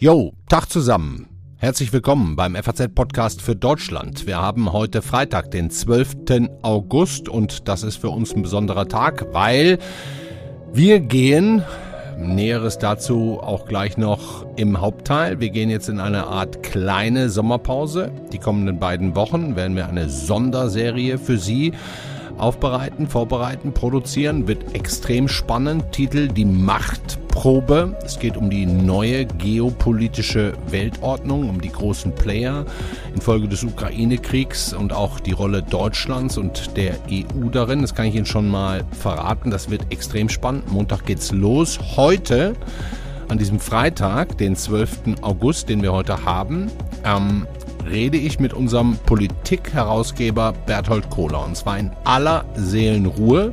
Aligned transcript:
Jo, 0.00 0.32
Tag 0.48 0.68
zusammen. 0.70 1.28
Herzlich 1.56 1.92
willkommen 1.92 2.34
beim 2.34 2.56
FAZ-Podcast 2.56 3.42
für 3.42 3.54
Deutschland. 3.54 4.26
Wir 4.26 4.38
haben 4.38 4.72
heute 4.72 5.02
Freitag, 5.02 5.52
den 5.52 5.70
12. 5.70 6.48
August 6.62 7.28
und 7.28 7.68
das 7.68 7.84
ist 7.84 7.96
für 7.96 8.10
uns 8.10 8.34
ein 8.34 8.42
besonderer 8.42 8.88
Tag, 8.88 9.26
weil 9.32 9.78
wir 10.72 10.98
gehen, 10.98 11.62
Näheres 12.18 12.78
dazu 12.78 13.38
auch 13.40 13.66
gleich 13.66 13.96
noch 13.96 14.44
im 14.56 14.80
Hauptteil, 14.80 15.38
wir 15.38 15.50
gehen 15.50 15.70
jetzt 15.70 15.88
in 15.88 16.00
eine 16.00 16.26
Art 16.26 16.64
kleine 16.64 17.30
Sommerpause. 17.30 18.10
Die 18.32 18.38
kommenden 18.38 18.80
beiden 18.80 19.14
Wochen 19.14 19.54
werden 19.54 19.76
wir 19.76 19.88
eine 19.88 20.08
Sonderserie 20.08 21.18
für 21.18 21.38
Sie 21.38 21.72
aufbereiten, 22.38 23.06
vorbereiten, 23.06 23.72
produzieren. 23.72 24.48
Wird 24.48 24.74
extrem 24.74 25.28
spannend. 25.28 25.92
Titel 25.92 26.28
Die 26.28 26.44
Machtprobe. 26.44 27.96
Es 28.04 28.18
geht 28.18 28.36
um 28.36 28.50
die 28.50 28.66
neue 28.66 29.26
geopolitische 29.26 30.54
Weltordnung, 30.70 31.48
um 31.48 31.60
die 31.60 31.70
großen 31.70 32.14
Player 32.14 32.64
infolge 33.14 33.48
des 33.48 33.64
Ukraine-Kriegs 33.64 34.72
und 34.72 34.92
auch 34.92 35.20
die 35.20 35.32
Rolle 35.32 35.62
Deutschlands 35.62 36.38
und 36.38 36.76
der 36.76 36.96
EU 37.10 37.48
darin. 37.50 37.82
Das 37.82 37.94
kann 37.94 38.06
ich 38.06 38.14
Ihnen 38.14 38.26
schon 38.26 38.48
mal 38.48 38.84
verraten. 38.92 39.50
Das 39.50 39.70
wird 39.70 39.90
extrem 39.90 40.28
spannend. 40.28 40.70
Montag 40.70 41.06
geht's 41.06 41.32
los. 41.32 41.78
Heute 41.96 42.54
an 43.28 43.38
diesem 43.38 43.60
Freitag, 43.60 44.38
den 44.38 44.56
12. 44.56 45.16
August, 45.20 45.68
den 45.68 45.82
wir 45.82 45.92
heute 45.92 46.24
haben, 46.24 46.70
ähm, 47.04 47.46
rede 47.90 48.16
ich 48.16 48.38
mit 48.38 48.52
unserem 48.52 48.96
Politik-Herausgeber 49.06 50.52
Berthold 50.66 51.10
Kohler. 51.10 51.44
Und 51.44 51.56
zwar 51.56 51.78
in 51.78 51.90
aller 52.04 52.44
Seelenruhe. 52.54 53.52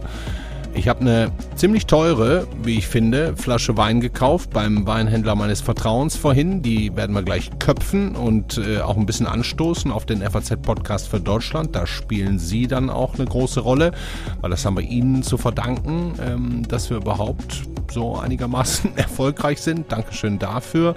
Ich 0.76 0.90
habe 0.90 1.00
eine 1.00 1.32
ziemlich 1.56 1.86
teure, 1.86 2.48
wie 2.62 2.78
ich 2.78 2.88
finde, 2.88 3.36
Flasche 3.38 3.78
Wein 3.78 4.02
gekauft 4.02 4.50
beim 4.52 4.86
Weinhändler 4.86 5.34
meines 5.36 5.62
Vertrauens 5.62 6.18
vorhin. 6.18 6.62
Die 6.62 6.96
werden 6.98 7.16
wir 7.16 7.24
gleich 7.24 7.50
köpfen 7.60 8.16
und 8.16 8.58
äh, 8.58 8.82
auch 8.82 8.98
ein 8.98 9.06
bisschen 9.06 9.26
anstoßen 9.26 9.90
auf 9.90 10.06
den 10.06 10.22
FAZ-Podcast 10.22 11.08
für 11.08 11.22
Deutschland. 11.22 11.76
Da 11.76 11.88
spielen 11.88 12.40
Sie 12.40 12.68
dann 12.68 12.90
auch 12.90 13.16
eine 13.16 13.26
große 13.26 13.62
Rolle, 13.62 13.94
weil 14.42 14.50
das 14.50 14.66
haben 14.66 14.76
wir 14.76 14.84
Ihnen 14.84 15.24
zu 15.24 15.38
verdanken, 15.38 16.14
ähm, 16.22 16.68
dass 16.68 16.90
wir 16.90 16.98
überhaupt 16.98 17.64
so 17.92 18.18
einigermaßen 18.18 18.98
erfolgreich 18.98 19.62
sind. 19.62 19.92
Dankeschön 19.92 20.40
dafür. 20.40 20.96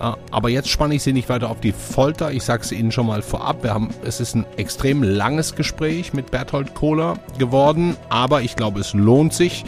Äh, 0.00 0.12
aber 0.30 0.48
jetzt 0.50 0.68
spanne 0.68 0.94
ich 0.94 1.02
Sie 1.02 1.12
nicht 1.12 1.28
weiter 1.28 1.50
auf 1.50 1.60
die 1.60 1.72
Folter. 1.72 2.30
Ich 2.30 2.44
sage 2.44 2.62
es 2.62 2.72
Ihnen 2.72 2.92
schon 2.92 3.06
mal 3.06 3.22
vorab. 3.22 3.64
Wir 3.64 3.74
haben, 3.74 3.90
es 4.04 4.20
ist 4.20 4.36
ein 4.36 4.46
extrem 4.56 5.02
langes 5.02 5.56
Gespräch 5.56 6.12
mit 6.12 6.30
Berthold 6.30 6.74
Kohler 6.74 7.18
geworden, 7.38 7.96
aber 8.08 8.42
ich 8.42 8.54
glaube, 8.54 8.80
es 8.80 8.94
lohnt 8.94 9.15
sich 9.32 9.64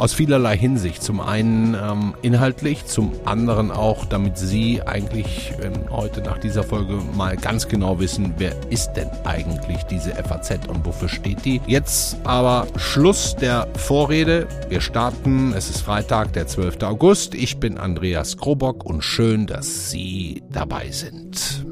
aus 0.00 0.14
vielerlei 0.14 0.56
Hinsicht. 0.56 1.02
Zum 1.02 1.20
einen 1.20 1.74
ähm, 1.74 2.14
inhaltlich, 2.22 2.86
zum 2.86 3.12
anderen 3.26 3.70
auch, 3.70 4.06
damit 4.06 4.38
Sie 4.38 4.80
eigentlich 4.82 5.52
ähm, 5.62 5.74
heute 5.90 6.22
nach 6.22 6.38
dieser 6.38 6.64
Folge 6.64 6.98
mal 7.14 7.36
ganz 7.36 7.68
genau 7.68 8.00
wissen, 8.00 8.34
wer 8.38 8.52
ist 8.70 8.94
denn 8.94 9.10
eigentlich 9.24 9.82
diese 9.84 10.12
FAZ 10.12 10.66
und 10.68 10.86
wofür 10.86 11.08
steht 11.08 11.44
die. 11.44 11.60
Jetzt 11.66 12.16
aber 12.24 12.66
Schluss 12.76 13.36
der 13.36 13.68
Vorrede. 13.76 14.48
Wir 14.70 14.80
starten. 14.80 15.52
Es 15.52 15.68
ist 15.68 15.82
Freitag, 15.82 16.32
der 16.32 16.46
12. 16.46 16.82
August. 16.82 17.34
Ich 17.34 17.58
bin 17.58 17.76
Andreas 17.76 18.38
Krobock 18.38 18.86
und 18.86 19.02
schön, 19.02 19.46
dass 19.46 19.90
Sie 19.90 20.42
dabei 20.50 20.90
sind. 20.90 21.66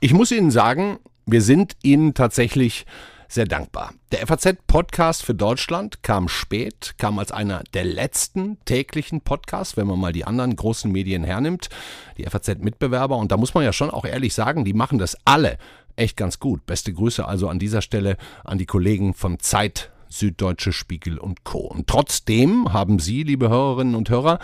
Ich 0.00 0.12
muss 0.12 0.30
Ihnen 0.30 0.50
sagen, 0.50 0.98
wir 1.30 1.42
sind 1.42 1.76
Ihnen 1.82 2.14
tatsächlich 2.14 2.86
sehr 3.28 3.44
dankbar. 3.44 3.92
Der 4.12 4.26
FAZ-Podcast 4.26 5.22
für 5.22 5.34
Deutschland 5.34 6.02
kam 6.02 6.26
spät, 6.26 6.94
kam 6.96 7.18
als 7.18 7.32
einer 7.32 7.62
der 7.74 7.84
letzten 7.84 8.56
täglichen 8.64 9.20
Podcasts, 9.20 9.76
wenn 9.76 9.86
man 9.86 10.00
mal 10.00 10.14
die 10.14 10.24
anderen 10.24 10.56
großen 10.56 10.90
Medien 10.90 11.24
hernimmt, 11.24 11.68
die 12.16 12.24
FAZ-Mitbewerber. 12.24 13.18
Und 13.18 13.30
da 13.30 13.36
muss 13.36 13.52
man 13.52 13.62
ja 13.62 13.74
schon 13.74 13.90
auch 13.90 14.06
ehrlich 14.06 14.32
sagen, 14.32 14.64
die 14.64 14.72
machen 14.72 14.98
das 14.98 15.18
alle 15.26 15.58
echt 15.96 16.16
ganz 16.16 16.38
gut. 16.38 16.64
Beste 16.64 16.94
Grüße 16.94 17.26
also 17.26 17.50
an 17.50 17.58
dieser 17.58 17.82
Stelle 17.82 18.16
an 18.44 18.56
die 18.56 18.66
Kollegen 18.66 19.12
von 19.12 19.38
Zeit, 19.38 19.90
Süddeutsche 20.08 20.72
Spiegel 20.72 21.18
und 21.18 21.44
Co. 21.44 21.58
Und 21.58 21.88
trotzdem 21.88 22.72
haben 22.72 22.98
Sie, 23.00 23.22
liebe 23.22 23.50
Hörerinnen 23.50 23.94
und 23.94 24.08
Hörer, 24.08 24.38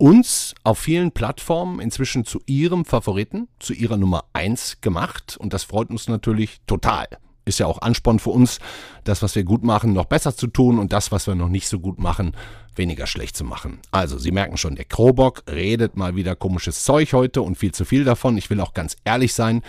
uns 0.00 0.54
auf 0.64 0.78
vielen 0.78 1.12
Plattformen 1.12 1.80
inzwischen 1.80 2.24
zu 2.24 2.40
Ihrem 2.46 2.84
Favoriten, 2.84 3.48
zu 3.58 3.72
Ihrer 3.74 3.96
Nummer 3.96 4.24
eins 4.32 4.80
gemacht. 4.80 5.36
Und 5.38 5.52
das 5.52 5.64
freut 5.64 5.90
uns 5.90 6.08
natürlich 6.08 6.60
total 6.66 7.06
ist 7.50 7.58
ja 7.58 7.66
auch 7.66 7.82
Ansporn 7.82 8.18
für 8.18 8.30
uns, 8.30 8.58
das, 9.04 9.22
was 9.22 9.34
wir 9.34 9.44
gut 9.44 9.62
machen, 9.62 9.92
noch 9.92 10.06
besser 10.06 10.34
zu 10.34 10.46
tun 10.46 10.78
und 10.78 10.92
das, 10.92 11.12
was 11.12 11.26
wir 11.26 11.34
noch 11.34 11.48
nicht 11.48 11.68
so 11.68 11.80
gut 11.80 11.98
machen, 11.98 12.32
weniger 12.76 13.06
schlecht 13.06 13.36
zu 13.36 13.44
machen. 13.44 13.80
Also, 13.90 14.18
Sie 14.18 14.30
merken 14.30 14.56
schon, 14.56 14.76
der 14.76 14.84
Krobock 14.86 15.42
redet 15.50 15.96
mal 15.96 16.16
wieder 16.16 16.36
komisches 16.36 16.84
Zeug 16.84 17.12
heute 17.12 17.42
und 17.42 17.58
viel 17.58 17.72
zu 17.72 17.84
viel 17.84 18.04
davon. 18.04 18.38
Ich 18.38 18.48
will 18.50 18.60
auch 18.60 18.72
ganz 18.72 18.96
ehrlich 19.04 19.34
sein. 19.34 19.62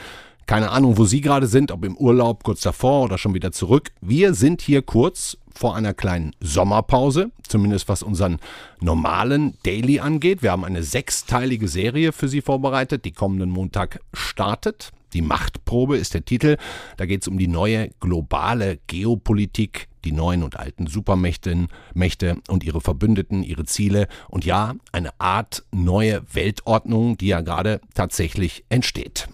Keine 0.45 0.69
Ahnung, 0.69 0.97
wo 0.97 1.05
Sie 1.05 1.21
gerade 1.21 1.47
sind, 1.47 1.71
ob 1.71 1.85
im 1.85 1.97
Urlaub, 1.97 2.43
kurz 2.43 2.61
davor 2.61 3.03
oder 3.03 3.17
schon 3.17 3.33
wieder 3.33 3.51
zurück. 3.51 3.91
Wir 4.01 4.33
sind 4.33 4.61
hier 4.61 4.81
kurz 4.81 5.37
vor 5.53 5.75
einer 5.75 5.93
kleinen 5.93 6.35
Sommerpause, 6.39 7.31
zumindest 7.47 7.87
was 7.87 8.03
unseren 8.03 8.39
normalen 8.79 9.57
Daily 9.63 9.99
angeht. 9.99 10.41
Wir 10.41 10.51
haben 10.51 10.65
eine 10.65 10.83
sechsteilige 10.83 11.67
Serie 11.67 12.11
für 12.11 12.27
Sie 12.27 12.41
vorbereitet, 12.41 13.05
die 13.05 13.11
kommenden 13.11 13.49
Montag 13.49 13.99
startet. 14.13 14.91
Die 15.13 15.21
Machtprobe 15.21 15.97
ist 15.97 16.13
der 16.13 16.23
Titel. 16.23 16.57
Da 16.97 17.05
geht 17.05 17.21
es 17.21 17.27
um 17.27 17.37
die 17.37 17.47
neue 17.47 17.89
globale 17.99 18.79
Geopolitik, 18.87 19.87
die 20.05 20.13
neuen 20.13 20.43
und 20.43 20.57
alten 20.57 20.87
Supermächte 20.87 21.67
Mächte 21.93 22.37
und 22.47 22.63
ihre 22.63 22.81
Verbündeten, 22.81 23.43
ihre 23.43 23.65
Ziele 23.65 24.07
und 24.29 24.45
ja, 24.45 24.75
eine 24.91 25.11
Art 25.19 25.63
neue 25.71 26.21
Weltordnung, 26.33 27.17
die 27.17 27.27
ja 27.27 27.41
gerade 27.41 27.81
tatsächlich 27.93 28.63
entsteht. 28.69 29.27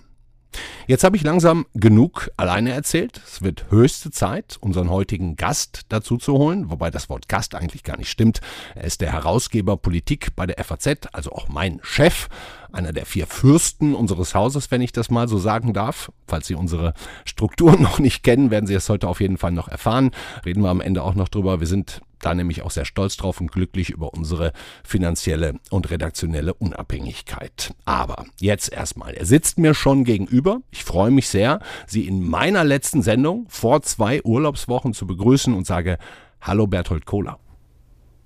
Jetzt 0.88 1.04
habe 1.04 1.18
ich 1.18 1.24
langsam 1.24 1.66
genug 1.74 2.30
alleine 2.38 2.72
erzählt. 2.72 3.22
Es 3.26 3.42
wird 3.42 3.66
höchste 3.70 4.12
Zeit, 4.12 4.58
unseren 4.62 4.90
heutigen 4.90 5.36
Gast 5.36 5.82
dazu 5.90 6.18
zu 6.18 6.34
holen, 6.34 6.70
wobei 6.70 6.92
das 6.92 7.10
Wort 7.10 7.28
Gast 7.28 7.56
eigentlich 7.56 7.84
gar 7.84 7.98
nicht 7.98 8.10
stimmt. 8.10 8.42
Er 8.76 8.86
ist 8.86 9.02
der 9.02 9.12
Herausgeber 9.12 9.78
Politik 9.78 10.36
bei 10.36 10.46
der 10.46 10.64
FAZ, 10.64 11.08
also 11.12 11.32
auch 11.32 11.50
mein 11.50 11.80
Chef, 11.84 12.30
einer 12.72 12.94
der 12.94 13.06
vier 13.06 13.28
Fürsten 13.28 13.96
unseres 13.96 14.36
Hauses, 14.36 14.72
wenn 14.72 14.82
ich 14.82 14.92
das 14.92 15.10
mal 15.10 15.28
so 15.28 15.38
sagen 15.38 15.74
darf. 15.74 16.12
Falls 16.28 16.48
Sie 16.48 16.56
unsere 16.56 16.94
Strukturen 17.26 17.82
noch 17.82 18.00
nicht 18.00 18.24
kennen, 18.24 18.52
werden 18.52 18.68
Sie 18.68 18.74
es 18.74 18.90
heute 18.90 19.08
auf 19.08 19.22
jeden 19.22 19.38
Fall 19.38 19.52
noch 19.52 19.68
erfahren. 19.68 20.12
Reden 20.46 20.62
wir 20.62 20.70
am 20.70 20.82
Ende 20.82 21.04
auch 21.04 21.16
noch 21.16 21.30
drüber. 21.30 21.60
Wir 21.60 21.68
sind 21.68 22.02
da 22.20 22.34
nämlich 22.34 22.64
auch 22.64 22.72
sehr 22.72 22.86
stolz 22.86 23.18
drauf 23.18 23.40
und 23.40 23.52
glücklich 23.52 23.90
über 23.90 24.14
unsere 24.14 24.52
finanzielle 24.84 25.56
und 25.70 25.90
redaktionelle 25.92 26.54
Unabhängigkeit. 26.54 27.74
Aber 27.86 28.26
jetzt 28.40 28.72
erstmal, 28.72 29.14
er 29.14 29.26
sitzt 29.26 29.60
mir 29.60 29.74
schon 29.74 30.04
gegenüber. 30.04 30.62
Ich 30.72 30.84
freue 30.84 31.12
mich 31.12 31.28
sehr, 31.28 31.60
Sie 31.86 32.08
in 32.08 32.28
meiner 32.28 32.64
letzten 32.64 33.02
Sendung 33.02 33.46
vor 33.50 33.82
zwei 33.84 34.24
Urlaubswochen 34.24 34.94
zu 34.94 35.06
begrüßen 35.06 35.54
und 35.54 35.68
sage 35.68 35.98
Hallo 36.42 36.68
Berthold 36.68 37.06
Kohler. 37.06 37.40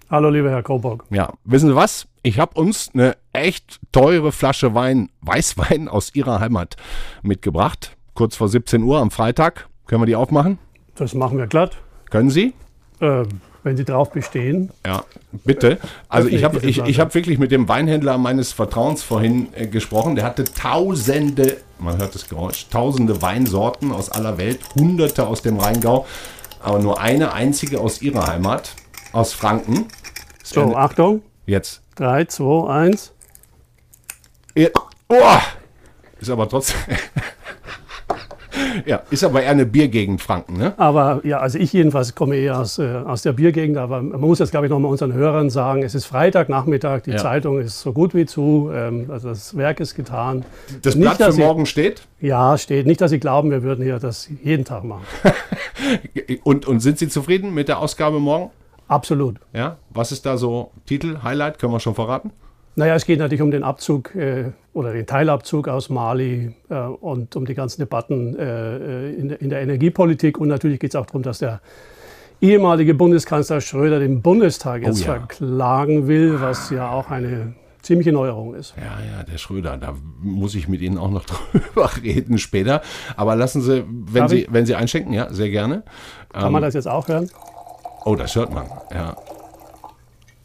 Hallo 0.10 0.30
lieber 0.30 0.50
Herr 0.50 0.64
Kobock. 0.64 1.06
Ja, 1.10 1.34
wissen 1.46 1.70
Sie 1.70 1.76
was? 1.76 2.08
Ich 2.24 2.38
habe 2.38 2.60
uns 2.60 2.92
eine 2.94 3.18
echt 3.34 3.80
teure 3.92 4.32
Flasche 4.32 4.76
Wein, 4.76 5.10
Weißwein 5.22 5.88
aus 5.88 6.14
Ihrer 6.14 6.40
Heimat 6.40 6.76
mitgebracht. 7.24 7.98
Kurz 8.14 8.36
vor 8.36 8.48
17 8.48 8.84
Uhr 8.84 9.00
am 9.00 9.10
Freitag. 9.10 9.68
Können 9.88 10.04
wir 10.04 10.06
die 10.06 10.16
aufmachen? 10.16 10.60
Das 10.96 11.16
machen 11.16 11.40
wir 11.40 11.48
glatt. 11.48 11.78
Können 12.12 12.30
Sie? 12.30 12.54
Ähm, 13.00 13.28
wenn 13.64 13.76
Sie 13.76 13.86
darauf 13.86 14.12
bestehen. 14.12 14.70
Ja, 14.86 15.04
bitte. 15.32 15.80
Also 16.10 16.28
ich 16.30 16.44
habe 16.44 16.60
ich, 16.60 16.78
ich 16.78 17.00
hab 17.00 17.16
wirklich 17.16 17.40
mit 17.40 17.52
dem 17.52 17.68
Weinhändler 17.68 18.20
meines 18.20 18.52
Vertrauens 18.52 19.02
vorhin 19.02 19.48
äh, 19.56 19.66
gesprochen. 19.66 20.16
Der 20.16 20.24
hatte 20.24 20.44
tausende, 20.44 21.58
man 21.80 21.98
hört 21.98 22.14
das 22.14 22.30
Geräusch, 22.30 22.68
tausende 22.70 23.24
Weinsorten 23.24 23.92
aus 23.92 24.12
aller 24.12 24.38
Welt, 24.38 24.60
hunderte 24.76 25.26
aus 25.26 25.42
dem 25.42 25.58
Rheingau, 25.58 26.06
aber 26.60 26.78
nur 26.78 27.02
eine 27.02 27.34
einzige 27.34 27.80
aus 27.80 28.02
ihrer 28.02 28.28
Heimat, 28.28 28.76
aus 29.12 29.34
Franken. 29.34 29.86
So, 30.44 30.76
Achtung. 30.76 31.24
Jetzt. 31.48 31.81
3, 31.96 32.26
2, 32.26 32.70
1. 32.70 33.14
Oh! 35.10 35.16
Ist 36.20 36.30
aber 36.30 36.48
trotzdem. 36.48 36.78
ja, 38.86 39.02
ist 39.10 39.24
aber 39.24 39.44
eher 39.44 39.52
eine 39.52 39.66
Biergegend 39.66 40.22
Franken, 40.22 40.58
ne? 40.58 40.74
Aber 40.78 41.22
ja, 41.24 41.40
also 41.40 41.58
ich 41.58 41.74
jedenfalls 41.74 42.16
komme 42.16 42.36
eher 42.36 42.60
aus, 42.60 42.80
äh, 42.80 43.02
aus 43.06 43.24
der 43.24 43.34
Biergegend, 43.34 43.78
aber 43.78 44.02
man 44.02 44.22
muss 44.22 44.40
jetzt, 44.40 44.52
glaube 44.52 44.68
ich, 44.68 44.70
nochmal 44.70 44.92
unseren 44.92 45.14
Hörern 45.14 45.50
sagen, 45.50 45.84
es 45.84 45.96
ist 45.96 46.06
Freitagnachmittag, 46.06 47.02
die 47.02 47.12
ja. 47.12 47.18
Zeitung 47.18 47.60
ist 47.60 47.82
so 47.82 47.92
gut 47.92 48.14
wie 48.14 48.26
zu, 48.26 48.70
ähm, 48.74 49.08
also 49.10 49.30
das 49.30 49.58
Werk 49.58 49.80
ist 49.80 49.96
getan. 49.96 50.46
Das 50.82 50.98
Blatt 50.98 51.20
Nicht, 51.20 51.26
für 51.26 51.32
Sie, 51.34 51.42
morgen 51.42 51.66
steht? 51.66 52.04
Ja, 52.20 52.58
steht. 52.58 52.86
Nicht, 52.86 53.02
dass 53.02 53.12
Sie 53.12 53.20
glauben, 53.20 53.52
wir 53.52 53.64
würden 53.64 53.84
hier 53.84 54.00
das 54.00 54.30
jeden 54.44 54.64
Tag 54.64 54.84
machen. 54.84 55.04
und, 56.44 56.68
und 56.68 56.80
sind 56.80 57.00
Sie 57.00 57.10
zufrieden 57.10 57.54
mit 57.54 57.68
der 57.68 57.80
Ausgabe 57.80 58.20
morgen? 58.20 58.52
Absolut. 58.92 59.40
Ja, 59.54 59.78
was 59.90 60.12
ist 60.12 60.26
da 60.26 60.36
so 60.36 60.72
Titel, 60.86 61.20
Highlight, 61.24 61.60
können 61.60 61.72
wir 61.72 61.80
schon 61.80 61.96
verraten? 61.96 62.32
Naja, 62.76 62.94
es 62.96 63.06
geht 63.06 63.20
natürlich 63.20 63.42
um 63.42 63.50
den 63.50 63.64
Abzug 63.64 64.14
äh, 64.16 64.52
oder 64.74 64.92
den 64.92 65.08
Teilabzug 65.08 65.70
aus 65.70 65.90
Mali 65.90 66.54
äh, 66.70 66.76
und 66.76 67.34
um 67.38 67.46
die 67.46 67.54
ganzen 67.54 67.80
Debatten 67.80 68.38
äh, 68.38 69.12
in, 69.12 69.30
der, 69.30 69.42
in, 69.42 69.50
der, 69.50 69.62
Energiepolitik. 69.62 70.38
Und 70.38 70.50
natürlich 70.50 70.82
geht 70.82 70.92
es 70.92 70.96
auch 70.98 71.06
darum, 71.06 71.24
dass 71.24 71.40
der 71.40 71.62
ehemalige 72.42 72.94
Bundeskanzler 72.94 73.62
Schröder 73.62 74.00
den 74.00 74.22
Bundestag 74.22 74.84
jetzt 74.84 75.04
Oh 75.04 75.06
ja. 75.06 75.20
verklagen 75.20 76.10
will, 76.10 76.42
was 76.42 76.70
ja 76.70 76.92
auch 76.92 77.12
eine 77.12 77.54
ziemliche 77.82 78.12
Neuerung 78.12 78.56
ist. 78.56 78.74
Ja, 78.76 79.00
ja, 79.06 79.24
der 79.24 79.38
Schröder, 79.38 79.78
da 79.78 79.96
muss 80.22 80.54
ich 80.54 80.68
mit 80.68 80.82
Ihnen 80.82 80.98
auch 80.98 81.12
noch 81.12 81.24
drüber 81.54 81.90
reden 82.04 82.38
später. 82.38 82.82
Aber 83.16 83.38
lassen 83.38 83.62
Sie, 83.62 83.86
wenn 83.88 84.22
Darf 84.24 84.32
Sie, 84.32 84.42
ich? 84.42 84.52
wenn 84.54 84.66
Sie 84.66 84.76
einschenken, 84.76 85.14
ja, 85.14 85.32
sehr 85.32 85.50
gerne. 85.50 85.84
Kann 86.34 86.52
man 86.52 86.62
das 86.62 86.74
jetzt 86.74 86.90
auch 86.90 87.08
hören? 87.08 87.30
Oh, 88.04 88.16
das 88.16 88.36
hört 88.36 88.54
man, 88.54 88.68
ja. 88.94 89.16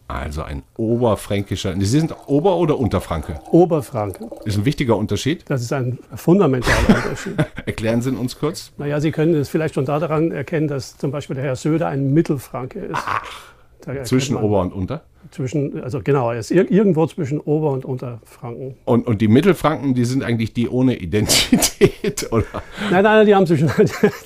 Also 0.09 0.43
ein 0.43 0.63
oberfränkischer, 0.77 1.75
Sie 1.75 1.87
sind 1.87 2.15
Ober- 2.27 2.57
oder 2.57 2.79
Unterfranke? 2.79 3.41
Oberfranke. 3.51 4.29
Ist 4.45 4.57
ein 4.57 4.65
wichtiger 4.65 4.97
Unterschied. 4.97 5.45
Das 5.49 5.63
ist 5.63 5.73
ein 5.73 5.99
fundamentaler 6.15 6.89
Unterschied. 6.89 7.35
Erklären 7.67 8.03
Sie 8.03 8.11
ihn 8.11 8.17
uns 8.17 8.39
kurz. 8.39 8.73
Naja, 8.79 9.01
Sie 9.01 9.11
können 9.11 9.35
es 9.35 9.49
vielleicht 9.49 9.75
schon 9.75 9.85
daran 9.85 10.31
erkennen, 10.31 10.69
dass 10.69 10.97
zum 10.97 11.11
Beispiel 11.11 11.35
der 11.35 11.45
Herr 11.45 11.57
Söder 11.57 11.89
ein 11.89 12.13
Mittelfranke 12.13 12.79
ist. 12.79 13.01
Erkennt 13.85 14.07
Zwischen 14.07 14.37
Ober- 14.37 14.61
und 14.61 14.73
Unter. 14.73 15.03
Zwischen, 15.31 15.83
also 15.83 16.01
genau, 16.03 16.31
er 16.31 16.39
ist 16.39 16.51
ir 16.51 16.71
irgendwo 16.71 17.07
zwischen 17.07 17.41
Ober- 17.41 17.71
und 17.73 17.85
Unterfranken. 17.85 18.75
Und, 18.85 19.07
und 19.07 19.21
die 19.21 19.29
Mittelfranken, 19.29 19.95
die 19.95 20.05
sind 20.05 20.23
eigentlich 20.23 20.53
die 20.53 20.69
ohne 20.69 20.97
Identität, 20.97 22.27
oder? 22.33 22.45
Nein, 22.91 23.03
nein, 23.05 23.27
die 23.27 23.35
haben, 23.35 23.47
schon, 23.47 23.59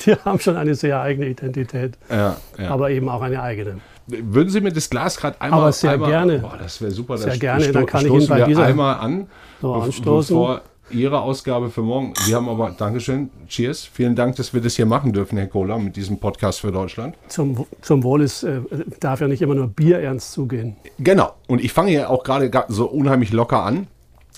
die 0.07 0.15
haben 0.25 0.39
schon 0.41 0.57
eine 0.57 0.75
sehr 0.75 1.01
eigene 1.01 1.29
Identität, 1.29 1.99
Ja, 2.11 2.37
ja. 2.59 2.71
aber 2.71 2.91
eben 2.91 3.09
auch 3.09 3.23
eine 3.23 3.43
eigene. 3.43 3.77
Würden 4.07 4.49
Sie 4.51 4.61
mir 4.61 4.73
das 4.73 4.91
Glas 4.91 5.17
gerade 5.17 5.41
einmal... 5.41 5.61
Aber 5.61 5.73
sehr 5.73 5.93
einmal, 5.93 6.11
gerne. 6.11 6.39
Boah, 6.41 6.57
das 6.59 6.81
wäre 6.81 6.91
super. 6.91 7.17
Sehr 7.17 7.29
das 7.31 7.39
gerne, 7.41 7.71
dann 7.71 7.87
kann 7.87 8.05
ich 8.07 8.13
Ihnen 8.13 8.27
bei 8.29 8.43
dieser- 8.43 8.65
einmal 8.65 8.97
an, 8.97 9.29
So, 9.61 9.75
anstoßen. 9.75 10.35
bevor 10.37 10.63
Ihre 10.93 11.21
Ausgabe 11.21 11.71
für 11.71 11.83
morgen... 11.83 12.15
Sie 12.25 12.35
haben 12.35 12.49
aber... 12.49 12.71
Dankeschön. 12.71 13.31
Cheers. 13.47 13.85
Vielen 13.85 14.15
Dank, 14.17 14.37
dass 14.37 14.53
wir 14.55 14.61
das 14.61 14.77
hier 14.77 14.87
machen 14.87 15.13
dürfen, 15.13 15.39
Herr 15.39 15.47
Kohler, 15.47 15.79
mit 15.79 15.97
diesem 15.97 16.19
Podcast 16.19 16.61
für 16.61 16.73
Deutschland. 16.73 17.17
Zum, 17.29 17.67
zum 17.81 18.03
Wohl 18.03 18.23
ist, 18.23 18.43
äh, 18.43 18.61
darf 19.01 19.21
ja 19.21 19.29
nicht 19.29 19.43
immer 19.43 19.55
nur 19.55 19.69
Bier 19.69 20.01
ernst 20.01 20.33
zugehen. 20.33 20.77
Genau. 20.99 21.33
Und 21.47 21.63
ich 21.63 21.73
fange 21.73 21.93
ja 21.93 22.09
auch 22.09 22.25
gerade 22.25 22.51
so 22.69 22.87
unheimlich 22.87 23.33
locker 23.33 23.63
an. 23.63 23.87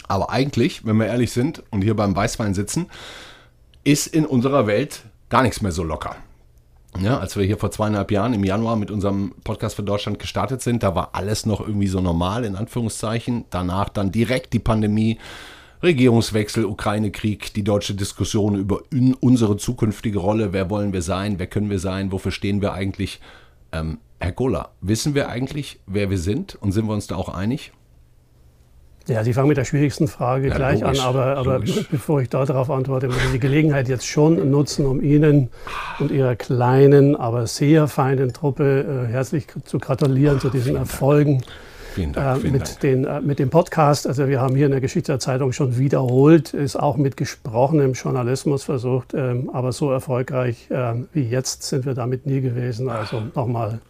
Aber 0.08 0.30
eigentlich, 0.30 0.84
wenn 0.84 0.96
wir 0.96 1.06
ehrlich 1.06 1.32
sind 1.32 1.62
und 1.70 1.82
hier 1.82 1.96
beim 1.96 2.14
Weißwein 2.14 2.54
sitzen, 2.54 2.86
ist 3.84 4.06
in 4.06 4.26
unserer 4.26 4.66
Welt 4.66 5.02
gar 5.28 5.42
nichts 5.42 5.62
mehr 5.62 5.72
so 5.72 5.82
locker. 5.82 6.16
Ja, 7.00 7.18
als 7.18 7.36
wir 7.36 7.44
hier 7.44 7.56
vor 7.56 7.70
zweieinhalb 7.70 8.10
Jahren 8.10 8.34
im 8.34 8.44
Januar 8.44 8.76
mit 8.76 8.90
unserem 8.90 9.32
Podcast 9.44 9.76
für 9.76 9.82
Deutschland 9.82 10.18
gestartet 10.18 10.60
sind, 10.60 10.82
da 10.82 10.94
war 10.94 11.10
alles 11.12 11.46
noch 11.46 11.60
irgendwie 11.60 11.86
so 11.86 12.02
normal, 12.02 12.44
in 12.44 12.54
Anführungszeichen. 12.54 13.46
Danach 13.48 13.88
dann 13.88 14.12
direkt 14.12 14.52
die 14.52 14.58
Pandemie, 14.58 15.18
Regierungswechsel, 15.82 16.64
Ukraine-Krieg, 16.64 17.54
die 17.54 17.64
deutsche 17.64 17.94
Diskussion 17.94 18.54
über 18.54 18.82
un 18.92 19.14
unsere 19.14 19.56
zukünftige 19.56 20.20
Rolle. 20.20 20.52
Wer 20.52 20.70
wollen 20.70 20.92
wir 20.92 21.02
sein? 21.02 21.40
Wer 21.40 21.48
können 21.48 21.70
wir 21.70 21.80
sein? 21.80 22.12
Wofür 22.12 22.30
stehen 22.30 22.62
wir 22.62 22.72
eigentlich? 22.72 23.20
Ähm, 23.72 23.98
Herr 24.20 24.30
Kohler, 24.30 24.70
wissen 24.80 25.16
wir 25.16 25.28
eigentlich, 25.28 25.80
wer 25.86 26.08
wir 26.08 26.18
sind? 26.18 26.54
Und 26.54 26.70
sind 26.70 26.86
wir 26.86 26.92
uns 26.92 27.08
da 27.08 27.16
auch 27.16 27.28
einig? 27.28 27.72
Ja, 29.08 29.24
Sie 29.24 29.32
fangen 29.32 29.48
mit 29.48 29.56
der 29.56 29.64
schwierigsten 29.64 30.06
Frage 30.06 30.46
Ja, 30.46 30.54
gleich 30.54 30.80
logisch, 30.80 31.00
an, 31.00 31.06
aber, 31.06 31.36
aber 31.36 31.58
bevor 31.90 32.22
ich 32.22 32.28
darauf 32.28 32.70
antworte, 32.70 33.08
möchte 33.08 33.26
ich 33.26 33.32
die 33.32 33.40
Gelegenheit 33.40 33.88
jetzt 33.88 34.06
schon 34.06 34.52
nutzen, 34.52 34.86
um 34.86 35.02
Ihnen 35.02 35.48
und 35.98 36.12
Ihrer 36.12 36.36
kleinen, 36.36 37.16
aber 37.16 37.48
sehr 37.48 37.88
feinen 37.88 38.32
Truppe 38.32 39.06
äh, 39.08 39.12
herzlich 39.12 39.46
zu 39.64 39.80
gratulieren 39.80 40.38
zu 40.38 40.50
diesen 40.50 40.76
Erfolgen 40.76 41.42
Vielen 41.94 42.10
äh, 42.10 42.14
Dank. 42.14 42.40
vielen 42.40 42.52
Dank. 42.54 42.68
mit, 42.68 42.82
den, 42.82 43.04
äh, 43.04 43.20
mit 43.20 43.38
dem 43.38 43.50
Podcast. 43.50 44.06
Also 44.06 44.28
wir 44.28 44.40
haben 44.40 44.56
hier 44.56 44.66
in 44.66 44.72
der 44.72 44.80
Geschichtserzeitung 44.80 45.52
schon 45.52 45.78
wiederholt, 45.78 46.54
ist 46.54 46.76
auch 46.76 46.96
mit 46.96 47.16
gesprochenem 47.16 47.92
Journalismus 47.92 48.64
versucht, 48.64 49.14
ähm, 49.14 49.50
aber 49.52 49.72
so 49.72 49.90
erfolgreich 49.90 50.68
ähm, 50.70 51.08
wie 51.12 51.22
jetzt 51.22 51.64
sind 51.64 51.84
wir 51.86 51.94
damit 51.94 52.26
nie 52.26 52.40
gewesen. 52.40 52.88
Also 52.88 53.22
nochmal 53.34 53.80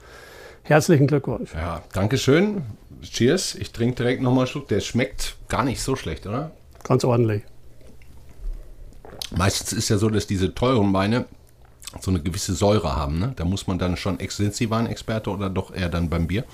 herzlichen 0.63 1.07
Glückwunsch. 1.07 1.55
Ja, 1.55 1.83
Dankeschön. 1.93 2.63
Cheers. 3.03 3.55
Ich 3.57 3.73
trinke 3.73 3.97
direkt 3.97 4.23
nochmal 4.23 4.41
einen 4.41 4.47
Schluck. 4.49 4.69
Der 4.69 4.81
schmeckt 4.81 5.37
gar 5.49 5.65
nicht 5.65 5.81
so 5.81 5.97
schlecht, 5.97 6.27
oder? 6.27 6.53
Ganz 6.85 7.05
ordentlich. 7.05 7.43
Meistens 9.37 9.73
ist 9.73 9.89
ja 9.89 9.99
so, 9.99 10.09
dass 10.09 10.27
diese 10.27 10.55
teuren 10.55 10.93
Weine 10.93 11.25
so 12.01 12.11
eine 12.11 12.21
gewisse 12.21 12.55
Säure 12.55 12.97
haben. 12.97 13.19
Ne? 13.19 13.33
Da 13.37 13.45
muss 13.45 13.67
man 13.67 13.79
dann 13.79 13.97
schon, 13.97 14.19
sind 14.29 14.55
Sie 14.55 14.71
Weinexperte 14.71 15.31
oder 15.31 15.51
doch 15.51 15.75
eher 15.75 15.89
dann 15.89 16.09
beim 16.09 16.27
Bier? 16.27 16.45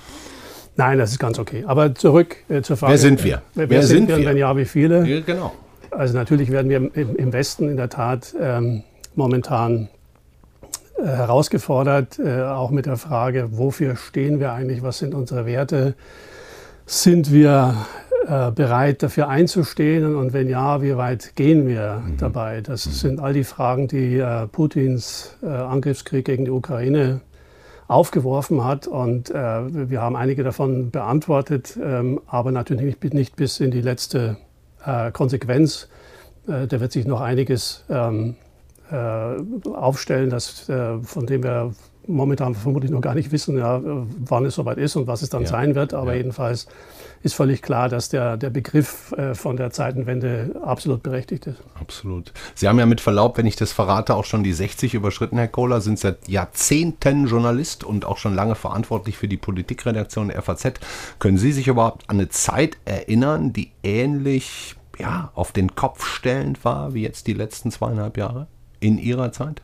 Nein, 0.79 0.97
das 0.97 1.11
ist 1.11 1.19
ganz 1.19 1.41
okay. 1.41 1.65
Aber 1.67 1.93
zurück 1.97 2.37
äh, 2.49 2.63
zur 2.63 2.77
Frage. 2.77 2.93
Wer 2.93 2.99
sind 2.99 3.25
wir? 3.25 3.43
Wer, 3.55 3.69
Wer 3.69 3.83
sind, 3.83 4.07
sind 4.07 4.17
wir? 4.17 4.25
Wenn 4.25 4.37
ja, 4.37 4.57
wie 4.57 4.65
viele? 4.65 5.05
Ja, 5.05 5.21
genau. 5.21 5.53
Also 5.91 6.15
natürlich 6.15 6.53
werden 6.53 6.71
wir 6.71 6.77
im, 6.77 7.17
im 7.17 7.33
Westen 7.33 7.69
in 7.69 7.77
der 7.77 7.89
Tat 7.89 8.33
ähm, 8.41 8.85
momentan 9.17 9.89
äh, 10.97 11.03
herausgefordert, 11.05 12.21
äh, 12.21 12.43
auch 12.43 12.71
mit 12.71 12.87
der 12.87 12.97
Frage, 12.97 13.49
wofür 13.59 13.97
stehen 13.97 14.39
wir 14.39 14.53
eigentlich, 14.53 14.85
was 14.85 14.99
sind 14.99 15.15
unsere 15.15 15.47
Werte, 15.47 15.95
sind 16.87 17.33
wir 17.33 17.75
äh, 18.29 18.53
bereit 18.53 19.03
dafür 19.03 19.29
einzustehen 19.29 20.15
und 20.15 20.33
wenn 20.33 20.49
ja, 20.49 20.81
wie 20.81 20.97
weit 20.97 21.35
gehen 21.35 21.67
wir 21.67 22.05
dabei? 22.19 22.61
Das 22.61 22.85
sind 22.85 23.19
all 23.19 23.33
die 23.33 23.43
Fragen, 23.43 23.89
die 23.89 24.19
äh, 24.19 24.47
Putins 24.47 25.37
äh, 25.43 25.47
Angriffskrieg 25.47 26.25
gegen 26.25 26.45
die 26.45 26.53
Ukraine 26.53 27.21
aufgeworfen 27.88 28.64
hat 28.64 28.87
und 28.87 29.31
äh, 29.31 29.35
wir 29.90 30.02
haben 30.02 30.14
einige 30.14 30.44
davon 30.44 30.90
beantwortet, 30.90 31.79
ähm, 31.82 32.20
aber 32.26 32.52
natürlich 32.52 33.00
nicht, 33.14 33.35
bis 33.35 33.61
in 33.61 33.70
die 33.70 33.81
letzte 33.81 34.37
äh, 34.85 35.11
Konsequenz. 35.11 35.88
Äh, 36.46 36.67
da 36.67 36.81
wird 36.81 36.93
sich 36.93 37.06
noch 37.06 37.23
einiges 37.23 37.85
ähm, 37.88 38.37
äh, 38.93 38.96
aufstellen, 39.70 40.29
das, 40.29 40.69
äh, 40.69 40.99
von 40.99 41.26
dem 41.26 41.43
wir 41.43 41.73
momentan 42.09 42.55
vermutlich 42.55 42.91
noch 42.91 43.01
gar 43.01 43.15
nicht 43.15 43.31
wissen, 43.33 43.57
ja, 43.59 43.81
wann 43.83 44.45
es 44.47 44.55
soweit 44.57 44.79
ist 44.79 44.97
und 44.97 45.07
was 45.07 45.23
es 45.23 45.29
dann 45.31 45.43
Ja. 45.43 45.49
sein 45.49 45.75
wird. 45.75 45.95
Aber 45.95 46.13
Ja. 46.13 46.19
jedenfalls 46.19 46.67
ist 47.23 47.35
völlig 47.35 47.63
klar, 47.63 47.89
dass 47.89 48.09
der, 48.09 48.37
der 48.37 48.51
Begriff 48.51 49.13
äh, 49.13 49.35
von 49.35 49.57
der 49.57 49.71
Zeitenwende 49.71 50.57
absolut 50.63 51.03
berechtigt 51.03 51.47
ist. 51.47 51.59
Absolut. 51.81 52.33
Sie 52.55 52.69
haben 52.69 52.79
ja 52.79 52.87
mit 52.87 53.01
Verlaub, 53.01 53.37
wenn 53.39 53.47
ich 53.47 53.57
das 53.57 53.73
verrate, 53.73 54.15
auch 54.15 54.25
schon 54.25 54.43
die 54.43 54.53
60 54.53 54.95
überschritten, 54.95 55.37
Herr 55.37 55.49
Kohler, 55.49 55.81
sind 55.81 55.99
seit 55.99 56.29
Jahrzehnten 56.29 57.27
Journalist 57.27 57.85
und 57.85 58.05
auch 58.05 58.19
schon 58.19 58.35
lange 58.35 58.55
verantwortlich 58.55 59.17
für 59.19 59.29
die 59.29 59.37
Politikredaktion 59.37 60.29
der 60.29 60.41
FAZ. 60.43 60.75
Können 61.19 61.39
Sie 61.39 61.53
sich 61.53 61.69
überhaupt 61.69 62.09
an 62.09 62.17
eine 62.17 62.29
Zeit 62.29 62.79
erinnern, 62.85 63.53
die 63.53 63.71
ähnlich 63.83 64.77
ja, 64.99 65.31
auf 65.35 65.53
den 65.53 65.75
Kopf 65.77 66.05
stellend 66.07 66.65
war 66.65 66.95
wie 66.95 67.03
jetzt 67.03 67.27
die 67.27 67.33
letzten 67.35 67.71
zweieinhalb 67.71 68.17
Jahre 68.17 68.47
in 68.81 68.99
Ihrer 68.99 69.31
Zeit? 69.33 69.63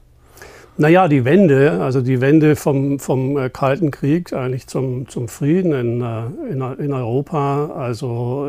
Naja, 0.76 1.06
die 1.06 1.24
Wende, 1.24 1.80
also 1.80 2.00
die 2.00 2.20
Wende 2.20 2.56
vom, 2.56 2.98
vom 2.98 3.38
äh, 3.38 3.48
Kalten 3.48 3.92
Krieg 3.92 4.32
eigentlich 4.32 4.66
zum, 4.66 5.08
zum 5.08 5.28
Frieden 5.28 5.72
in, 5.72 6.00
äh, 6.00 6.52
in, 6.52 6.84
in 6.84 6.93
Europa, 6.93 7.66
also 7.76 8.48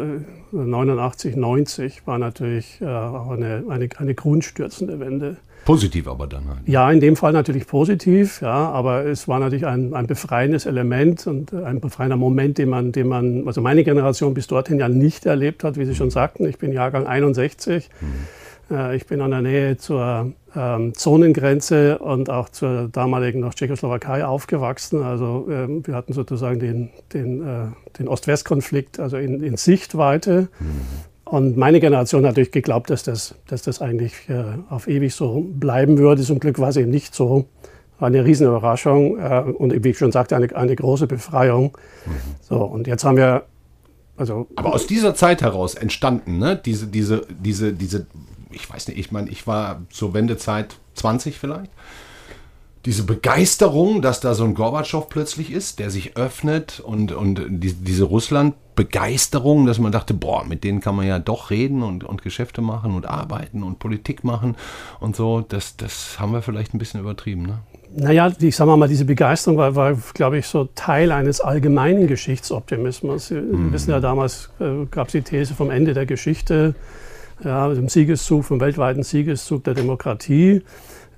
äh, 0.52 0.56
89, 0.56 1.36
90, 1.36 2.08
war 2.08 2.18
natürlich 2.18 2.82
äh, 2.82 2.86
auch 2.86 3.30
eine, 3.30 3.64
eine, 3.70 3.90
eine 3.98 4.16
grundstürzende 4.16 5.00
Wende. 5.00 5.38
Positiv 5.66 6.08
aber 6.08 6.26
dann 6.26 6.48
halt. 6.48 6.60
Ja, 6.68 6.92
in 6.92 7.00
dem 7.00 7.16
Fall 7.16 7.34
natürlich 7.34 7.68
positiv, 7.68 8.42
ja, 8.42 8.70
aber 8.70 9.06
es 9.06 9.28
war 9.28 9.40
natürlich 9.40 9.66
ein, 9.66 9.94
ein 9.94 10.08
befreiendes 10.08 10.66
Element 10.66 11.28
und 11.28 11.54
ein 11.54 11.80
befreiender 11.80 12.18
Moment, 12.18 12.58
den 12.58 12.70
man, 12.70 12.92
den 12.92 13.08
man, 13.08 13.48
also 13.48 13.62
meine 13.62 13.84
Generation 13.84 14.34
bis 14.34 14.48
dorthin 14.48 14.80
ja 14.80 14.90
nicht 14.90 15.26
erlebt 15.26 15.64
hat, 15.64 15.78
wie 15.78 15.86
Sie 15.86 15.96
schon 15.96 16.12
sagten. 16.12 16.48
Ich 16.48 16.58
bin 16.58 16.72
Jahrgang 16.72 17.06
61. 17.06 17.86
Äh, 17.86 17.88
Ich 18.96 19.06
bin 19.06 19.22
an 19.22 19.30
der 19.30 19.42
Nähe 19.42 19.78
zur 19.78 20.34
ähm, 20.56 20.94
Zonengrenze 20.96 22.00
und 22.00 22.30
auch 22.30 22.50
zur 22.50 22.88
damaligen 22.88 23.42
noch 23.42 23.54
Tschechoslowakei 23.54 24.26
aufgewachsen. 24.26 25.04
Also 25.04 25.48
ähm, 25.52 25.86
wir 25.86 25.96
hatten 25.96 26.14
sozusagen 26.14 26.60
den, 26.60 26.90
den, 27.14 27.42
äh, 27.42 27.68
den 28.00 28.08
Ost-West-Konflikt 28.08 29.00
also 29.00 29.18
in, 29.18 29.44
in 29.44 29.58
Sichtweite. 29.58 30.48
Und 31.26 31.58
meine 31.58 31.80
Generation 31.80 32.24
hat 32.24 32.32
natürlich 32.32 32.52
geglaubt, 32.52 32.90
dass 32.90 33.04
das, 33.04 33.36
dass 33.48 33.64
das 33.64 33.82
eigentlich 33.82 34.30
äh, 34.30 34.44
auf 34.70 34.88
ewig 34.88 35.14
so 35.14 35.42
bleiben 35.42 35.98
würde. 35.98 36.22
Zum 36.22 36.40
Glück 36.40 36.60
war 36.60 36.70
es 36.70 36.78
eben 36.78 36.92
nicht 36.92 37.16
so. 37.16 37.46
War 38.00 38.08
eine 38.08 38.24
Riesenüberraschung 38.26 39.20
äh, 39.20 39.40
und 39.42 39.84
wie 39.84 39.90
ich 39.90 39.98
schon 39.98 40.12
sagte, 40.12 40.36
eine, 40.36 40.56
eine 40.56 40.76
große 40.76 41.08
Befreiung. 41.08 41.78
So, 42.42 42.64
und 42.64 42.88
jetzt 42.88 43.04
haben 43.04 43.18
wir, 43.18 43.44
also 44.18 44.48
Aber 44.56 44.74
aus 44.74 44.86
dieser 44.86 45.16
Zeit 45.16 45.42
heraus 45.42 45.76
entstanden, 45.76 46.38
ne, 46.38 46.60
diese, 46.64 46.88
diese, 46.88 47.26
diese, 47.30 47.74
diese, 47.74 48.06
ich 48.56 48.70
weiß 48.70 48.88
nicht, 48.88 48.98
ich 48.98 49.12
meine, 49.12 49.30
ich 49.30 49.46
war 49.48 49.82
zur 49.90 50.14
Wendezeit 50.14 50.78
20 50.96 51.38
vielleicht. 51.38 51.72
Diese 52.86 53.04
Begeisterung, 53.04 54.04
dass 54.04 54.20
da 54.20 54.36
so 54.36 54.44
ein 54.44 54.54
Gorbatschow 54.54 55.10
plötzlich 55.10 55.52
ist, 55.52 55.80
der 55.80 55.90
sich 55.90 56.18
öffnet 56.18 56.80
und, 56.80 57.12
und 57.12 57.42
die, 57.50 57.74
diese 57.74 58.04
Russland-Begeisterung, 58.04 59.66
dass 59.66 59.80
man 59.80 59.92
dachte, 59.92 60.14
boah, 60.14 60.46
mit 60.46 60.64
denen 60.64 60.82
kann 60.82 60.96
man 60.96 61.08
ja 61.08 61.18
doch 61.18 61.50
reden 61.50 61.82
und, 61.82 62.04
und 62.04 62.22
Geschäfte 62.22 62.62
machen 62.62 62.94
und 62.94 63.08
arbeiten 63.08 63.64
und 63.64 63.80
Politik 63.80 64.24
machen 64.24 64.56
und 65.00 65.16
so, 65.16 65.42
das, 65.42 65.78
das 65.78 66.20
haben 66.20 66.32
wir 66.32 66.44
vielleicht 66.44 66.76
ein 66.76 66.78
bisschen 66.78 67.00
übertrieben. 67.00 67.42
Ne? 67.42 67.60
Naja, 67.98 68.32
ich 68.40 68.56
sage 68.56 68.78
mal, 68.78 68.88
diese 68.88 69.06
Begeisterung 69.06 69.58
war, 69.58 69.76
war 69.76 69.98
glaube 70.14 70.38
ich, 70.38 70.46
so 70.46 70.66
Teil 70.76 71.12
eines 71.12 71.42
allgemeinen 71.42 72.06
Geschichtsoptimismus. 72.06 73.30
Sie 73.30 73.42
wissen 73.72 73.92
ja, 73.92 74.00
damals 74.00 74.52
äh, 74.60 74.86
gab 74.92 75.08
es 75.08 75.14
die 75.14 75.24
These 75.24 75.56
vom 75.56 75.72
Ende 75.72 75.94
der 75.96 76.06
Geschichte, 76.06 76.76
ja, 77.44 77.74
dem 77.74 77.90
Siegeszug, 77.90 78.46
vom 78.46 78.60
weltweiten 78.60 79.04
Siegeszug 79.04 79.64
der 79.64 79.74
Demokratie. 79.74 80.62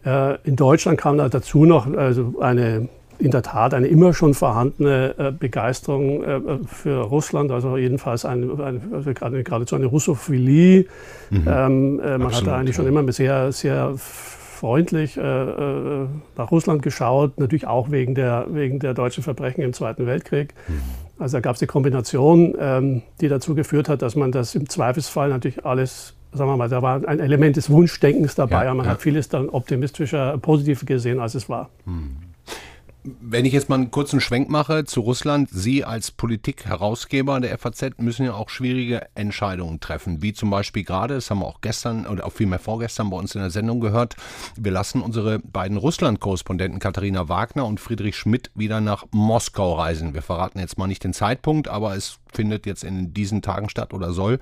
Äh, 0.06 0.38
in 0.44 0.56
Deutschland 0.56 1.00
kam 1.00 1.18
da 1.18 1.30
dazu 1.30 1.66
noch 1.66 1.92
also 1.96 2.40
eine 2.40 2.90
in 3.20 3.32
der 3.32 3.42
Tat 3.42 3.74
eine 3.74 3.88
immer 3.88 4.14
schon 4.14 4.34
vorhandene 4.34 5.16
äh, 5.18 5.32
Begeisterung 5.32 6.24
äh, 6.24 6.40
für 6.68 7.02
Russland, 7.02 7.52
also 7.52 7.78
jedenfalls 7.78 8.26
eine, 8.26 8.52
eine, 8.64 8.82
also 8.94 9.14
gerade, 9.14 9.44
geradezu 9.44 9.76
eine 9.76 9.88
Russophilie. 9.88 10.86
Mhm. 11.30 11.48
Ähm, 11.48 12.00
äh, 12.00 12.18
man 12.18 12.28
Absolut, 12.28 12.48
hat 12.50 12.60
eigentlich 12.60 12.78
ja. 12.78 12.84
schon 12.84 12.88
immer 12.88 13.12
sehr, 13.12 13.52
sehr 13.52 13.94
freundlich 13.98 15.18
nach 15.18 16.50
Russland 16.50 16.82
geschaut, 16.82 17.40
natürlich 17.40 17.68
auch 17.68 17.92
wegen 17.92 18.16
der, 18.16 18.48
wegen 18.50 18.80
der 18.80 18.96
deutschen 18.96 19.22
Verbrechen 19.24 19.62
im 19.64 19.72
Zweiten 19.72 20.08
Weltkrieg. 20.08 20.56
Mhm. 20.68 21.07
Also 21.20 21.38
da 21.38 21.42
gab 21.42 21.54
es 21.54 21.60
die 21.60 21.68
Kombination, 21.68 22.56
ähm, 22.60 23.02
die 23.22 23.28
dazu 23.28 23.56
geführt 23.56 23.90
hat, 23.90 24.02
dass 24.02 24.16
man 24.16 24.32
das 24.32 24.54
im 24.56 24.70
Zweifelsfall 24.70 25.30
natürlich 25.30 25.66
alles, 25.66 26.14
sagen 26.32 26.50
wir 26.50 26.58
mal, 26.58 26.70
da 26.70 26.82
war 26.82 27.08
ein 27.08 27.20
Element 27.20 27.56
des 27.56 27.70
Wunschdenkens 27.70 28.36
dabei, 28.36 28.66
ja, 28.66 28.72
aber 28.72 28.76
man 28.76 28.86
ja. 28.86 28.92
hat 28.94 29.02
vieles 29.02 29.30
dann 29.30 29.50
optimistischer, 29.50 30.38
positiver 30.38 30.86
gesehen, 30.86 31.20
als 31.20 31.36
es 31.36 31.50
war. 31.50 31.70
Mhm. 31.86 32.27
Wenn 33.22 33.46
ich 33.46 33.54
jetzt 33.54 33.70
mal 33.70 33.76
einen 33.76 33.90
kurzen 33.90 34.20
Schwenk 34.20 34.50
mache 34.50 34.84
zu 34.84 35.00
Russland, 35.00 35.50
Sie 35.50 35.86
als 35.86 36.12
Politik-Herausgeber 36.12 37.40
der 37.40 37.58
FAZ 37.58 37.98
müssen 38.00 38.26
ja 38.26 38.34
auch 38.34 38.50
schwierige 38.50 39.08
Entscheidungen 39.16 39.80
treffen, 39.80 40.22
wie 40.22 40.34
zum 40.34 40.50
Beispiel 40.50 40.84
gerade, 40.84 41.14
das 41.14 41.30
haben 41.30 41.40
wir 41.40 41.46
auch 41.46 41.62
gestern 41.62 42.06
oder 42.06 42.26
auch 42.26 42.34
vielmehr 42.34 42.60
vorgestern 42.60 43.10
bei 43.10 43.16
uns 43.16 43.34
in 43.34 43.40
der 43.40 43.50
Sendung 43.50 43.80
gehört, 43.80 44.18
wir 44.58 44.74
lassen 44.74 45.02
unsere 45.02 45.40
beiden 45.40 45.78
Russland-Korrespondenten 45.78 46.80
Katharina 46.82 47.30
Wagner 47.30 47.66
und 47.66 47.80
Friedrich 47.80 48.18
Schmidt 48.18 48.52
wieder 48.56 48.82
nach 48.82 49.06
Moskau 49.12 49.76
reisen. 49.76 50.14
Wir 50.14 50.22
verraten 50.22 50.60
jetzt 50.60 50.78
mal 50.78 50.88
nicht 50.88 51.06
den 51.06 51.14
Zeitpunkt, 51.14 51.70
aber 51.70 51.96
es 51.96 52.20
findet 52.38 52.66
jetzt 52.66 52.84
in 52.84 53.14
diesen 53.14 53.42
Tagen 53.42 53.68
statt 53.68 53.94
oder 53.94 54.14
soll 54.14 54.40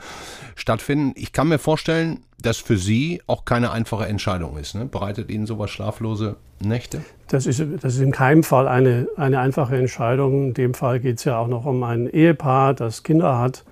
stattfinden. 0.55 1.13
Ich 1.15 1.31
kann 1.31 1.47
mir 1.47 1.59
vorstellen, 1.59 2.19
dass 2.39 2.57
für 2.57 2.77
Sie 2.77 3.21
auch 3.25 3.45
keine 3.45 3.71
einfache 3.71 4.05
Entscheidung 4.05 4.57
ist. 4.57 4.75
Ne? 4.75 4.85
Bereitet 4.85 5.31
Ihnen 5.31 5.47
sowas 5.47 5.71
schlaflose 5.71 6.35
Nächte? 6.59 7.01
Das 7.29 7.47
ist, 7.47 7.63
das 7.81 7.95
ist 7.95 8.01
in 8.01 8.11
keinem 8.11 8.43
Fall 8.43 8.67
eine, 8.67 9.07
eine 9.15 9.39
einfache 9.39 9.77
Entscheidung. 9.77 10.49
In 10.49 10.53
dem 10.53 10.73
Fall 10.73 10.99
geht 10.99 11.17
es 11.19 11.23
ja 11.23 11.39
auch 11.39 11.47
noch 11.47 11.65
um 11.65 11.81
ein 11.83 12.07
Ehepaar, 12.07 12.73
das 12.73 13.03
Kinder 13.03 13.39
hat 13.39 13.63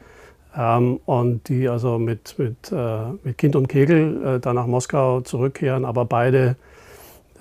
ähm, 0.58 1.00
und 1.06 1.50
die 1.50 1.68
also 1.68 2.00
mit, 2.00 2.36
mit, 2.38 2.72
äh, 2.72 3.12
mit 3.24 3.38
Kind 3.38 3.56
und 3.56 3.68
Kegel 3.68 4.26
äh, 4.26 4.40
dann 4.40 4.56
nach 4.56 4.68
Moskau 4.68 5.22
zurückkehren, 5.22 5.86
aber 5.86 6.06
beide 6.06 6.56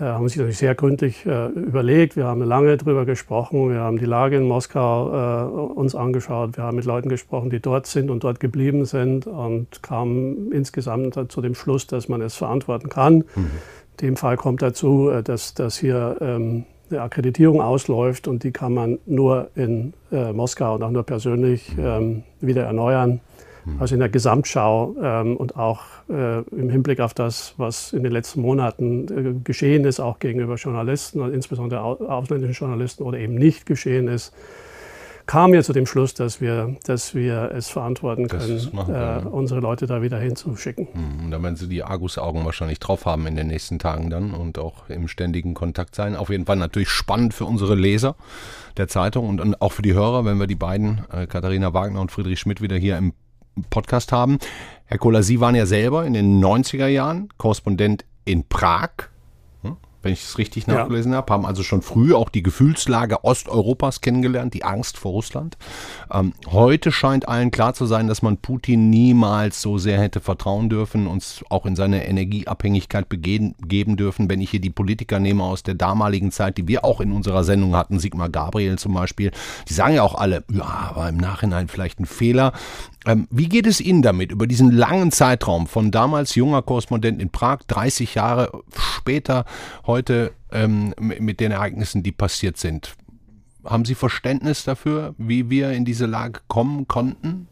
haben 0.06 0.28
sich 0.28 0.38
natürlich 0.38 0.59
sehr 0.59 0.75
gründlich 0.75 1.25
äh, 1.26 1.47
überlegt. 1.49 2.16
Wir 2.16 2.25
haben 2.25 2.42
lange 2.42 2.76
darüber 2.76 3.04
gesprochen. 3.04 3.71
Wir 3.71 3.80
haben 3.80 3.99
die 3.99 4.04
Lage 4.04 4.37
in 4.37 4.44
Moskau 4.44 5.11
äh, 5.11 5.73
uns 5.75 5.94
angeschaut. 5.94 6.56
Wir 6.56 6.64
haben 6.64 6.76
mit 6.76 6.85
Leuten 6.85 7.09
gesprochen, 7.09 7.50
die 7.50 7.61
dort 7.61 7.87
sind 7.87 8.11
und 8.11 8.25
dort 8.25 8.40
geblieben 8.40 8.85
sind 8.85 9.26
und 9.26 9.82
kamen 9.82 10.50
insgesamt 10.52 11.18
zu 11.30 11.40
dem 11.40 11.54
Schluss, 11.54 11.87
dass 11.87 12.09
man 12.09 12.21
es 12.21 12.35
verantworten 12.35 12.88
kann. 12.88 13.25
Mhm. 13.35 13.50
In 14.00 14.09
dem 14.09 14.16
Fall 14.16 14.37
kommt 14.37 14.62
dazu, 14.62 15.11
äh, 15.11 15.23
dass, 15.23 15.54
dass 15.54 15.78
hier 15.78 16.16
ähm, 16.21 16.64
eine 16.90 17.02
Akkreditierung 17.02 17.61
ausläuft 17.61 18.28
und 18.28 18.44
die 18.44 18.50
kann 18.50 18.75
man 18.75 18.99
nur 19.06 19.50
in 19.54 19.92
äh, 20.11 20.32
Moskau 20.32 20.75
und 20.75 20.82
auch 20.82 20.90
nur 20.90 21.04
persönlich 21.04 21.73
ähm, 21.78 22.23
wieder 22.40 22.64
erneuern. 22.64 23.21
Mhm. 23.64 23.81
Also 23.81 23.95
in 23.95 24.00
der 24.00 24.09
Gesamtschau 24.09 24.97
ähm, 25.02 25.37
und 25.37 25.57
auch 25.57 25.83
äh, 26.09 26.40
im 26.42 26.71
Hinblick 26.71 27.00
auf 27.00 27.14
das, 27.14 27.54
was 27.57 27.92
in 27.92 28.02
den 28.02 28.12
letzten 28.12 28.40
Monaten 28.40 29.07
äh, 29.09 29.40
geschehen 29.45 29.85
ist, 29.85 30.00
auch 30.00 30.19
gegenüber 30.19 30.57
Journalisten 30.57 31.21
und 31.21 31.33
insbesondere 31.33 31.81
ausländischen 31.83 32.54
Journalisten 32.54 33.02
oder 33.04 33.19
eben 33.19 33.35
nicht 33.35 33.66
geschehen 33.66 34.09
ist, 34.09 34.33
kamen 35.26 35.52
wir 35.52 35.62
zu 35.62 35.73
dem 35.73 35.87
Schluss, 35.87 36.14
dass 36.14 36.40
wir, 36.40 36.76
dass 36.85 37.14
wir 37.14 37.52
es 37.54 37.69
verantworten 37.69 38.28
können, 38.28 38.59
äh, 38.88 39.26
unsere 39.26 39.61
Leute 39.61 39.87
da 39.87 40.02
wieder 40.02 40.19
hinzuschicken. 40.19 40.88
Mhm. 40.92 41.25
Und 41.25 41.31
da 41.31 41.42
werden 41.42 41.57
Sie 41.57 41.69
die 41.69 41.83
Argusaugen 41.83 42.45
wahrscheinlich 42.45 42.81
drauf 42.81 43.07
haben 43.07 43.26
in 43.26 43.37
den 43.37 43.47
nächsten 43.47 43.78
Tagen 43.78 44.11
dann 44.11 44.35
und 44.35 44.59
auch 44.59 44.88
im 44.88 45.09
ständigen 45.09 45.54
Kontakt 45.54 45.95
sein. 45.95 46.16
Auf 46.16 46.31
jeden 46.31 46.47
Fall 46.47 46.57
natürlich 46.57 46.90
spannend 46.90 47.35
für 47.35 47.45
unsere 47.45 47.75
Leser 47.75 48.16
der 48.76 48.88
Zeitung 48.88 49.28
und, 49.28 49.40
und 49.40 49.61
auch 49.61 49.73
für 49.73 49.83
die 49.83 49.95
Hörer, 49.95 50.25
wenn 50.25 50.38
wir 50.38 50.47
die 50.47 50.54
beiden, 50.57 51.02
äh, 51.12 51.26
Katharina 51.26 51.73
Wagner 51.73 52.00
und 52.00 52.11
Friedrich 52.11 52.40
Schmidt, 52.40 52.61
wieder 52.61 52.76
hier 52.76 52.97
im 52.97 53.12
Podcast 53.71 54.12
haben. 54.12 54.38
Herr 54.87 54.99
Kohler, 54.99 55.23
Sie 55.23 55.40
waren 55.40 55.54
ja 55.54 55.66
selber 55.66 56.04
in 56.04 56.12
den 56.12 56.42
90er 56.42 56.87
Jahren 56.87 57.28
Korrespondent 57.38 58.04
in 58.25 58.49
Prag 58.49 58.90
wenn 60.02 60.12
ich 60.12 60.23
es 60.23 60.38
richtig 60.38 60.66
nachgelesen 60.66 61.12
ja. 61.12 61.18
habe, 61.18 61.32
haben 61.32 61.47
also 61.47 61.62
schon 61.62 61.82
früh 61.82 62.14
auch 62.14 62.28
die 62.28 62.42
Gefühlslage 62.42 63.25
Osteuropas 63.25 64.00
kennengelernt, 64.00 64.54
die 64.54 64.64
Angst 64.64 64.99
vor 64.99 65.12
Russland. 65.12 65.56
Ähm, 66.12 66.32
heute 66.50 66.92
scheint 66.92 67.28
allen 67.28 67.50
klar 67.50 67.75
zu 67.75 67.87
sein, 67.87 68.09
dass 68.09 68.23
man 68.23 68.38
Putin 68.38 68.90
niemals 68.90 69.62
so 69.62 69.78
sehr 69.78 70.00
hätte 70.00 70.21
vertrauen 70.21 70.68
dürfen, 70.68 71.06
uns 71.06 71.44
auch 71.49 71.66
in 71.66 71.76
seine 71.76 72.06
Energieabhängigkeit 72.06 73.09
begeben 73.09 73.97
dürfen. 73.97 74.28
Wenn 74.28 74.40
ich 74.40 74.50
hier 74.50 74.61
die 74.61 74.71
Politiker 74.71 75.21
nehme 75.21 75.44
aus 75.44 75.62
der 75.62 75.75
damaligen 75.75 76.32
Zeit, 76.32 76.59
die 76.59 76.68
wir 76.68 76.85
auch 76.85 77.00
in 77.00 77.12
unserer 77.12 77.44
Sendung 77.44 77.76
hatten, 77.76 77.99
Sigmar 77.99 78.28
Gabriel 78.28 78.78
zum 78.78 78.94
Beispiel, 78.94 79.30
die 79.68 79.75
sagen 79.75 79.94
ja 79.94 80.02
auch 80.02 80.14
alle, 80.14 80.44
ja, 80.50 80.92
war 80.94 81.09
im 81.09 81.16
Nachhinein 81.16 81.68
vielleicht 81.68 82.00
ein 82.00 82.06
Fehler. 82.06 82.52
Ähm, 83.06 83.26
wie 83.30 83.49
geht 83.49 83.66
es 83.66 83.80
Ihnen 83.80 84.02
damit, 84.02 84.30
über 84.32 84.47
diesen 84.47 84.71
langen 84.71 85.11
Zeitraum 85.11 85.66
von 85.66 85.90
damals 85.90 86.35
junger 86.35 86.62
Korrespondent 86.62 87.21
in 87.21 87.30
Prag, 87.30 87.61
30 87.66 88.14
Jahre 88.14 88.62
später, 88.76 89.44
heute 89.87 89.91
ähm, 90.50 90.94
mit 90.99 91.40
den 91.40 91.52
Ereignissen, 91.52 92.02
die 92.02 92.12
passiert 92.12 92.56
sind? 92.56 92.94
Haben 93.64 93.84
Sie 93.84 93.94
Verständnis 93.94 94.64
dafür, 94.64 95.14
wie 95.18 95.50
wir 95.50 95.70
in 95.72 95.84
diese 95.84 96.06
Lage 96.06 96.40
kommen 96.49 96.88
konnten? 96.88 97.49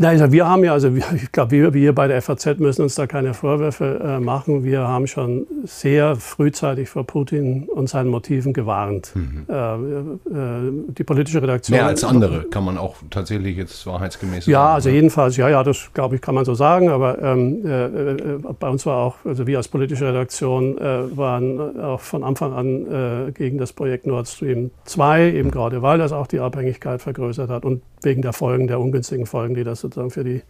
Also 0.00 0.30
wir 0.30 0.46
haben 0.46 0.62
ja, 0.62 0.72
also 0.72 0.88
ich 0.88 1.32
glaube, 1.32 1.52
wir, 1.52 1.74
wir 1.74 1.94
bei 1.94 2.06
der 2.06 2.20
FAZ 2.20 2.58
müssen 2.58 2.82
uns 2.82 2.94
da 2.96 3.06
keine 3.06 3.32
Vorwürfe 3.32 4.00
äh, 4.02 4.20
machen. 4.20 4.62
Wir 4.62 4.80
haben 4.80 5.06
schon 5.06 5.46
sehr 5.64 6.16
frühzeitig 6.16 6.88
vor 6.88 7.04
Putin 7.04 7.68
und 7.68 7.88
seinen 7.88 8.08
Motiven 8.10 8.52
gewarnt. 8.52 9.12
Mhm. 9.14 9.46
Äh, 9.48 9.54
äh, 9.54 10.72
die 10.88 11.04
politische 11.04 11.42
Redaktion. 11.42 11.76
Mehr 11.78 11.86
als 11.86 12.04
andere 12.04 12.44
kann 12.44 12.64
man 12.64 12.76
auch 12.76 12.96
tatsächlich 13.10 13.56
jetzt 13.56 13.86
wahrheitsgemäß 13.86 14.44
sagen. 14.44 14.52
Ja, 14.52 14.74
also 14.74 14.90
jedenfalls, 14.90 15.36
ja, 15.36 15.48
ja, 15.48 15.62
das 15.62 15.90
glaube 15.94 16.16
ich, 16.16 16.20
kann 16.20 16.34
man 16.34 16.44
so 16.44 16.54
sagen. 16.54 16.90
Aber 16.90 17.22
ähm, 17.22 17.64
äh, 17.64 17.86
äh, 17.86 18.38
bei 18.58 18.68
uns 18.68 18.84
war 18.84 18.98
auch, 18.98 19.16
also 19.24 19.46
wir 19.46 19.56
als 19.56 19.68
politische 19.68 20.08
Redaktion 20.08 20.76
äh, 20.78 21.16
waren 21.16 21.80
auch 21.80 22.00
von 22.00 22.22
Anfang 22.22 22.52
an 22.52 23.32
gegen 23.34 23.58
das 23.58 23.72
Projekt 23.72 24.06
Nord 24.06 24.28
Stream 24.28 24.70
2, 24.84 25.32
eben 25.32 25.48
mhm. 25.48 25.52
gerade 25.52 25.82
weil 25.82 25.98
das 25.98 26.12
auch 26.12 26.26
die 26.26 26.40
Abhängigkeit 26.40 27.00
vergrößert 27.00 27.50
hat 27.50 27.64
und 27.64 27.82
wegen 28.02 28.22
der 28.22 28.32
Folgen, 28.32 28.66
der 28.66 28.80
ungünstigen 28.80 29.26
Folgen, 29.26 29.54
die 29.54 29.64
das 29.64 29.85
sozusagen 29.86 30.10
für 30.10 30.24
die, 30.24 30.42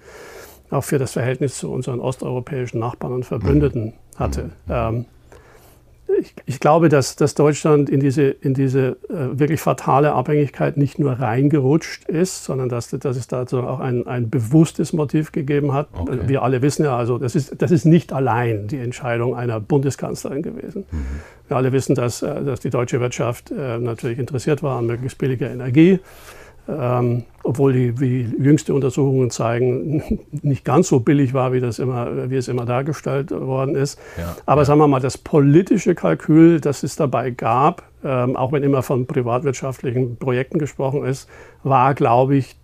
auch 0.71 0.85
für 0.85 0.99
das 0.99 1.13
Verhältnis 1.13 1.59
zu 1.59 1.71
unseren 1.71 2.01
osteuropäischen 2.01 2.81
Nachbarn 2.81 3.13
und 3.13 3.25
Verbündeten 3.25 3.85
mhm. 3.85 4.19
hatte. 4.19 4.45
Mhm. 4.45 4.51
Ähm, 4.69 5.05
ich, 6.21 6.35
ich, 6.47 6.61
glaube, 6.61 6.89
dass, 6.89 7.17
dass, 7.17 7.35
Deutschland 7.35 7.91
in 7.91 8.01
diese, 8.01 8.23
in 8.29 8.55
diese 8.55 8.97
äh, 9.09 9.39
wirklich 9.39 9.61
fatale 9.61 10.13
Abhängigkeit 10.13 10.77
nicht 10.77 10.99
nur 10.99 11.13
reingerutscht 11.13 12.09
ist, 12.09 12.45
sondern 12.45 12.69
dass, 12.69 12.91
dass 12.91 13.17
es 13.17 13.27
dazu 13.27 13.59
auch 13.59 13.81
ein, 13.81 14.07
ein 14.07 14.31
bewusstes 14.31 14.93
Motiv 14.93 15.33
gegeben 15.33 15.73
hat. 15.73 15.89
Okay. 15.93 16.21
Wir 16.27 16.43
alle 16.43 16.63
wissen 16.63 16.85
ja, 16.85 16.97
also 16.97 17.19
das 17.19 17.35
ist, 17.35 17.61
das 17.61 17.71
ist 17.73 17.85
nicht 17.85 18.13
allein 18.13 18.69
die 18.69 18.79
Entscheidung 18.79 19.35
einer 19.35 19.59
Bundeskanzlerin 19.61 20.43
gewesen. 20.43 20.85
Mhm. 20.91 21.07
Wir 21.49 21.57
alle 21.57 21.73
wissen, 21.73 21.95
dass, 21.95 22.23
äh, 22.23 22.45
dass 22.45 22.61
die 22.61 22.71
deutsche 22.71 23.01
Wirtschaft 23.01 23.51
äh, 23.51 23.79
natürlich 23.79 24.19
interessiert 24.19 24.63
war 24.63 24.79
an 24.79 24.87
möglichst 24.87 25.19
billiger 25.19 25.51
Energie 25.51 25.99
ähm, 26.69 27.25
obwohl 27.43 27.73
die, 27.73 27.93
die 27.93 28.23
jüngste 28.43 28.75
Untersuchungen 28.75 29.31
zeigen, 29.31 30.03
nicht 30.43 30.65
ganz 30.65 30.89
so 30.89 31.01
billig 31.01 31.33
war, 31.33 31.53
wie, 31.53 31.61
das 31.61 31.79
immer, 31.79 32.31
wie 32.31 32.37
es 32.37 32.49
immer 32.49 32.65
dargestellt 32.65 33.31
worden 33.31 33.77
ist. 33.77 33.99
Ja, 34.19 34.37
Aber 34.47 34.63
ja. 34.63 34.65
sagen 34.65 34.81
wir 34.81 34.89
mal, 34.89 35.01
das 35.01 35.17
politische 35.19 35.95
Kalkül, 35.95 36.61
das 36.61 36.83
es 36.83 36.97
dabei 36.97 37.31
gab, 37.31 37.85
ähm, 38.05 38.37
auch 38.37 38.53
wenn 38.53 38.63
immer 38.63 38.83
von 38.83 39.07
privatwirtschaftlichen 39.07 40.17
Projekten 40.17 40.59
gesprochen 40.59 41.05
ist, 41.05 41.29
war, 41.63 41.95
glaube 41.95 42.37
ich, 42.37 42.57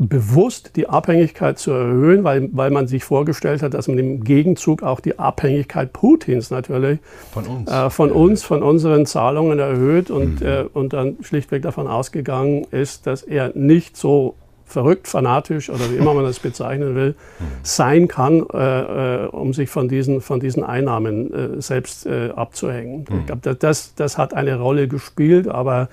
bewusst 0.00 0.76
die 0.76 0.88
Abhängigkeit 0.88 1.58
zu 1.58 1.72
erhöhen, 1.72 2.24
weil, 2.24 2.48
weil 2.52 2.70
man 2.70 2.86
sich 2.86 3.04
vorgestellt 3.04 3.62
hat, 3.62 3.74
dass 3.74 3.86
man 3.86 3.98
im 3.98 4.24
Gegenzug 4.24 4.82
auch 4.82 5.00
die 5.00 5.18
Abhängigkeit 5.18 5.92
Putins 5.92 6.50
natürlich 6.50 7.00
von 7.30 7.46
uns, 7.46 7.70
äh, 7.70 7.90
von, 7.90 8.10
uns 8.10 8.42
von 8.42 8.62
unseren 8.62 9.04
Zahlungen 9.04 9.58
erhöht 9.58 10.10
und, 10.10 10.40
mhm. 10.40 10.46
äh, 10.46 10.62
und 10.62 10.94
dann 10.94 11.18
schlichtweg 11.20 11.62
davon 11.62 11.86
ausgegangen 11.86 12.66
ist, 12.70 13.06
dass 13.06 13.22
er 13.22 13.52
nicht 13.54 13.96
so 13.96 14.36
verrückt, 14.64 15.08
fanatisch 15.08 15.68
oder 15.68 15.90
wie 15.90 15.96
immer 15.96 16.14
man 16.14 16.24
das 16.24 16.38
bezeichnen 16.38 16.94
will, 16.94 17.10
mhm. 17.10 17.44
sein 17.62 18.08
kann, 18.08 18.46
äh, 18.54 19.24
äh, 19.24 19.26
um 19.26 19.52
sich 19.52 19.68
von 19.68 19.88
diesen, 19.88 20.20
von 20.20 20.40
diesen 20.40 20.64
Einnahmen 20.64 21.58
äh, 21.58 21.60
selbst 21.60 22.06
äh, 22.06 22.30
abzuhängen. 22.34 23.04
Mhm. 23.10 23.18
Ich 23.20 23.26
glaube, 23.26 23.54
das, 23.54 23.94
das 23.96 24.16
hat 24.16 24.32
eine 24.32 24.58
Rolle 24.58 24.88
gespielt, 24.88 25.48
aber 25.48 25.88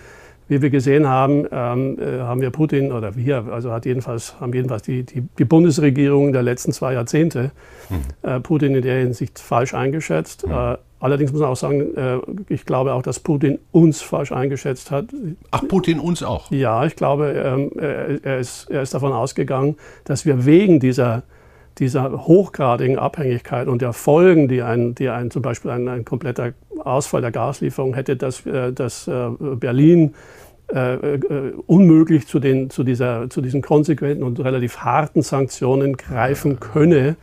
wie 0.47 0.61
wir 0.61 0.69
gesehen 0.69 1.07
haben, 1.07 1.45
ähm, 1.51 1.97
äh, 1.99 2.19
haben 2.21 2.41
wir 2.41 2.49
Putin 2.51 2.91
oder 2.91 3.15
wir, 3.15 3.45
also 3.51 3.71
hat 3.71 3.85
jedenfalls, 3.85 4.39
haben 4.39 4.53
jedenfalls 4.53 4.83
die, 4.83 5.03
die, 5.03 5.21
die 5.21 5.45
Bundesregierung 5.45 6.33
der 6.33 6.43
letzten 6.43 6.71
zwei 6.71 6.93
Jahrzehnte 6.93 7.51
mhm. 7.89 8.29
äh, 8.29 8.39
Putin 8.39 8.75
in 8.75 8.81
der 8.81 8.99
Hinsicht 8.99 9.39
falsch 9.39 9.73
eingeschätzt. 9.73 10.47
Mhm. 10.47 10.53
Äh, 10.53 10.77
allerdings 10.99 11.31
muss 11.31 11.41
man 11.41 11.49
auch 11.49 11.57
sagen, 11.57 11.95
äh, 11.95 12.19
ich 12.47 12.65
glaube 12.65 12.93
auch, 12.93 13.01
dass 13.01 13.19
Putin 13.19 13.59
uns 13.71 14.01
falsch 14.01 14.31
eingeschätzt 14.31 14.91
hat. 14.91 15.05
Ach, 15.51 15.67
Putin 15.67 15.99
uns 15.99 16.23
auch? 16.23 16.49
Ja, 16.51 16.85
ich 16.85 16.95
glaube, 16.95 17.31
ähm, 17.31 17.71
er, 18.23 18.39
ist, 18.39 18.69
er 18.69 18.81
ist 18.81 18.93
davon 18.93 19.11
ausgegangen, 19.11 19.75
dass 20.05 20.25
wir 20.25 20.45
wegen 20.45 20.79
dieser 20.79 21.23
dieser 21.79 22.25
hochgradigen 22.25 22.97
Abhängigkeit 22.97 23.67
und 23.67 23.81
der 23.81 23.93
Folgen, 23.93 24.47
die 24.47 24.61
ein, 24.61 24.95
die 24.95 25.09
ein 25.09 25.29
zum 25.29 25.41
Beispiel 25.41 25.71
ein, 25.71 25.87
ein 25.87 26.05
kompletter 26.05 26.53
Ausfall 26.81 27.21
der 27.21 27.31
Gaslieferung 27.31 27.93
hätte, 27.93 28.15
dass, 28.15 28.45
äh, 28.45 28.71
dass 28.73 29.07
äh, 29.07 29.29
Berlin 29.39 30.13
äh, 30.69 30.97
unmöglich 31.65 32.27
zu, 32.27 32.39
den, 32.39 32.69
zu, 32.69 32.83
dieser, 32.83 33.29
zu 33.29 33.41
diesen 33.41 33.61
konsequenten 33.61 34.23
und 34.23 34.37
relativ 34.41 34.79
harten 34.79 35.21
Sanktionen 35.21 35.95
greifen 35.95 36.59
könne, 36.59 36.97
ja, 36.97 37.15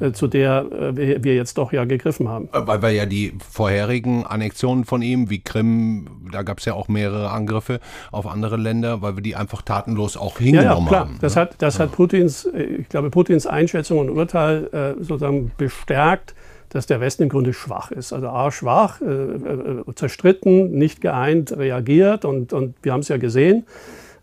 ja. 0.00 0.06
Äh, 0.08 0.12
zu 0.12 0.26
der 0.26 0.66
äh, 0.70 1.24
wir 1.24 1.34
jetzt 1.34 1.56
doch 1.56 1.72
ja 1.72 1.86
gegriffen 1.86 2.28
haben. 2.28 2.50
Weil 2.52 2.82
wir 2.82 2.90
ja 2.90 3.06
die 3.06 3.32
vorherigen 3.38 4.26
Annexionen 4.26 4.84
von 4.84 5.00
ihm, 5.00 5.30
wie 5.30 5.40
Krim, 5.40 6.08
da 6.30 6.42
gab 6.42 6.58
es 6.58 6.66
ja 6.66 6.74
auch 6.74 6.88
mehrere 6.88 7.30
Angriffe 7.30 7.80
auf 8.12 8.26
andere 8.26 8.58
Länder, 8.58 9.00
weil 9.00 9.16
wir 9.16 9.22
die 9.22 9.34
einfach 9.34 9.62
tatenlos 9.62 10.18
auch 10.18 10.36
hingenommen 10.36 10.84
ja, 10.84 10.88
klar. 10.88 11.00
haben. 11.00 11.18
Das, 11.22 11.36
ne? 11.36 11.40
hat, 11.40 11.54
das 11.56 11.80
hat 11.80 11.92
Putins, 11.92 12.46
ich 12.78 12.88
glaube, 12.90 13.08
Putins 13.08 13.46
Einschätzung 13.46 13.98
und 13.98 14.10
Urteil 14.10 14.96
sozusagen 15.00 15.52
bestärkt 15.56 16.34
dass 16.70 16.86
der 16.86 17.00
Westen 17.00 17.24
im 17.24 17.28
Grunde 17.28 17.52
schwach 17.52 17.90
ist. 17.90 18.12
Also 18.12 18.28
A, 18.28 18.50
schwach, 18.50 19.00
äh, 19.00 19.04
äh, 19.04 19.94
zerstritten, 19.94 20.72
nicht 20.72 21.00
geeint, 21.00 21.56
reagiert. 21.56 22.24
Und, 22.24 22.52
und 22.52 22.74
wir 22.82 22.92
haben 22.92 23.00
es 23.00 23.08
ja 23.08 23.18
gesehen, 23.18 23.66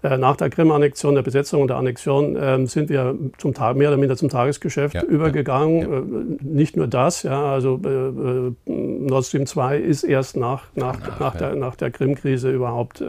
äh, 0.02 0.18
nach 0.18 0.38
der 0.38 0.50
Krim-Annexion, 0.50 1.16
der 1.16 1.24
Besetzung 1.24 1.62
und 1.62 1.68
der 1.70 1.78
Annexion 1.78 2.36
äh, 2.36 2.66
sind 2.68 2.90
wir 2.90 3.16
zum 3.38 3.54
Tag, 3.54 3.76
mehr 3.76 3.90
oder 3.90 3.98
minder 3.98 4.16
zum 4.16 4.30
Tagesgeschäft 4.30 4.96
ja, 4.96 5.04
übergegangen. 5.04 5.82
Ja, 5.82 5.88
ja. 5.88 5.98
Äh, 5.98 6.04
nicht 6.42 6.78
nur 6.78 6.88
das, 6.88 7.24
ja, 7.24 7.52
also 7.52 7.80
äh, 7.84 7.90
äh 7.90 8.54
Nord 8.66 9.26
Stream 9.26 9.46
2 9.46 9.78
ist 9.78 10.04
erst 10.04 10.38
nach, 10.38 10.64
nach, 10.76 11.00
nach, 11.00 11.20
nach 11.20 11.36
der, 11.36 11.56
nach 11.56 11.76
der 11.76 11.92
Krim-Krise 11.92 12.52
überhaupt 12.52 13.02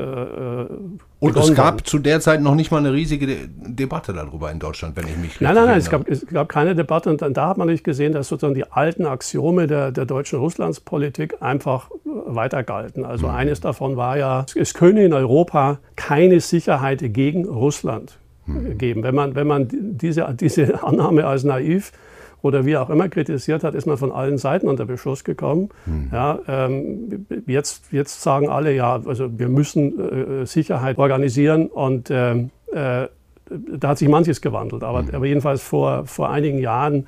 und 1.20 1.36
es 1.36 1.54
gab 1.54 1.84
zu 1.86 1.98
der 1.98 2.20
Zeit 2.20 2.40
noch 2.40 2.54
nicht 2.54 2.70
mal 2.70 2.78
eine 2.78 2.92
riesige 2.92 3.26
De 3.26 3.48
Debatte 3.48 4.12
darüber 4.12 4.52
in 4.52 4.60
Deutschland, 4.60 4.96
wenn 4.96 5.06
ich 5.08 5.16
mich 5.16 5.30
richtig 5.30 5.40
Nein, 5.40 5.54
nein, 5.54 5.66
nein, 5.66 5.78
es 5.78 5.90
gab, 5.90 6.08
es 6.08 6.24
gab, 6.26 6.48
keine 6.48 6.76
Debatte. 6.76 7.10
Und 7.10 7.20
da 7.20 7.48
hat 7.48 7.58
man 7.58 7.66
nicht 7.66 7.82
gesehen, 7.82 8.12
dass 8.12 8.28
sozusagen 8.28 8.54
die 8.54 8.70
alten 8.70 9.04
Axiome 9.04 9.66
der, 9.66 9.90
der 9.90 10.06
deutschen 10.06 10.38
Russlandspolitik 10.38 11.42
einfach 11.42 11.90
weiter 12.04 12.62
galten. 12.62 13.04
Also 13.04 13.26
mhm. 13.26 13.34
eines 13.34 13.60
davon 13.60 13.96
war 13.96 14.16
ja, 14.16 14.46
es 14.54 14.74
könne 14.74 15.04
in 15.04 15.12
Europa 15.12 15.78
keine 15.96 16.40
Sicherheit 16.40 17.02
gegen 17.02 17.46
Russland 17.46 18.18
mhm. 18.46 18.78
geben. 18.78 19.02
Wenn 19.02 19.14
man, 19.14 19.34
wenn 19.34 19.46
man 19.46 19.68
diese, 19.70 20.26
diese 20.38 20.84
Annahme 20.84 21.26
als 21.26 21.42
naiv 21.42 21.92
oder 22.42 22.64
wie 22.64 22.76
auch 22.76 22.90
immer 22.90 23.08
kritisiert 23.08 23.64
hat, 23.64 23.74
ist 23.74 23.86
man 23.86 23.96
von 23.96 24.12
allen 24.12 24.38
Seiten 24.38 24.68
unter 24.68 24.86
Beschuss 24.86 25.24
gekommen. 25.24 25.70
Mhm. 25.86 26.10
Ja, 26.12 26.38
ähm, 26.46 27.26
jetzt, 27.46 27.92
jetzt 27.92 28.22
sagen 28.22 28.48
alle, 28.48 28.74
ja, 28.74 29.00
also 29.04 29.38
wir 29.38 29.48
müssen 29.48 30.42
äh, 30.42 30.46
Sicherheit 30.46 30.98
organisieren 30.98 31.66
und 31.66 32.10
ähm, 32.10 32.50
äh, 32.72 33.08
da 33.50 33.88
hat 33.88 33.98
sich 33.98 34.08
manches 34.08 34.40
gewandelt. 34.40 34.82
Aber, 34.82 35.02
mhm. 35.02 35.14
aber 35.14 35.26
jedenfalls 35.26 35.62
vor, 35.62 36.06
vor 36.06 36.30
einigen 36.30 36.58
Jahren 36.58 37.06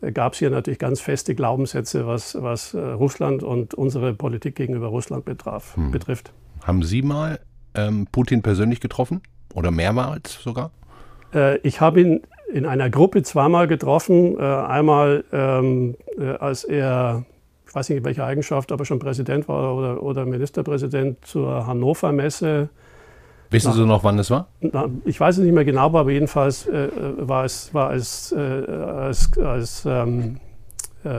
äh, 0.00 0.12
gab 0.12 0.34
es 0.34 0.38
hier 0.38 0.50
natürlich 0.50 0.78
ganz 0.78 1.00
feste 1.00 1.34
Glaubenssätze, 1.34 2.06
was, 2.06 2.36
was 2.40 2.74
äh, 2.74 2.80
Russland 2.80 3.42
und 3.42 3.74
unsere 3.74 4.14
Politik 4.14 4.56
gegenüber 4.56 4.88
Russland 4.88 5.24
betraf, 5.24 5.76
mhm. 5.76 5.90
betrifft. 5.90 6.32
Haben 6.62 6.82
Sie 6.82 7.02
mal 7.02 7.40
ähm, 7.74 8.06
Putin 8.10 8.42
persönlich 8.42 8.80
getroffen 8.80 9.22
oder 9.54 9.70
mehrmals 9.70 10.40
sogar? 10.42 10.70
Äh, 11.34 11.58
ich 11.58 11.80
habe 11.80 12.00
ihn 12.00 12.20
in 12.52 12.66
einer 12.66 12.90
Gruppe 12.90 13.22
zweimal 13.22 13.66
getroffen. 13.66 14.36
Äh, 14.38 14.42
einmal, 14.42 15.24
ähm, 15.32 15.96
äh, 16.18 16.36
als 16.38 16.64
er, 16.64 17.24
ich 17.66 17.74
weiß 17.74 17.88
nicht 17.88 17.98
in 17.98 18.04
welcher 18.04 18.26
Eigenschaft, 18.26 18.72
aber 18.72 18.84
schon 18.84 18.98
Präsident 18.98 19.48
war 19.48 19.74
oder, 19.74 20.02
oder 20.02 20.26
Ministerpräsident 20.26 21.24
zur 21.24 21.66
Hannover 21.66 22.12
Messe. 22.12 22.68
Wissen 23.50 23.68
nach, 23.68 23.76
Sie 23.76 23.86
noch, 23.86 24.04
wann 24.04 24.18
es 24.18 24.30
war? 24.30 24.48
Na, 24.60 24.88
ich 25.04 25.18
weiß 25.18 25.38
es 25.38 25.44
nicht 25.44 25.54
mehr 25.54 25.64
genau, 25.64 25.86
aber 25.86 26.10
jedenfalls 26.10 26.66
äh, 26.66 26.88
war 27.18 27.44
es 27.44 27.72
war 27.74 27.88
als, 27.88 28.32
äh, 28.32 28.38
als, 28.38 29.30
als 29.38 29.84
ähm, 29.86 30.36
äh, 30.36 30.51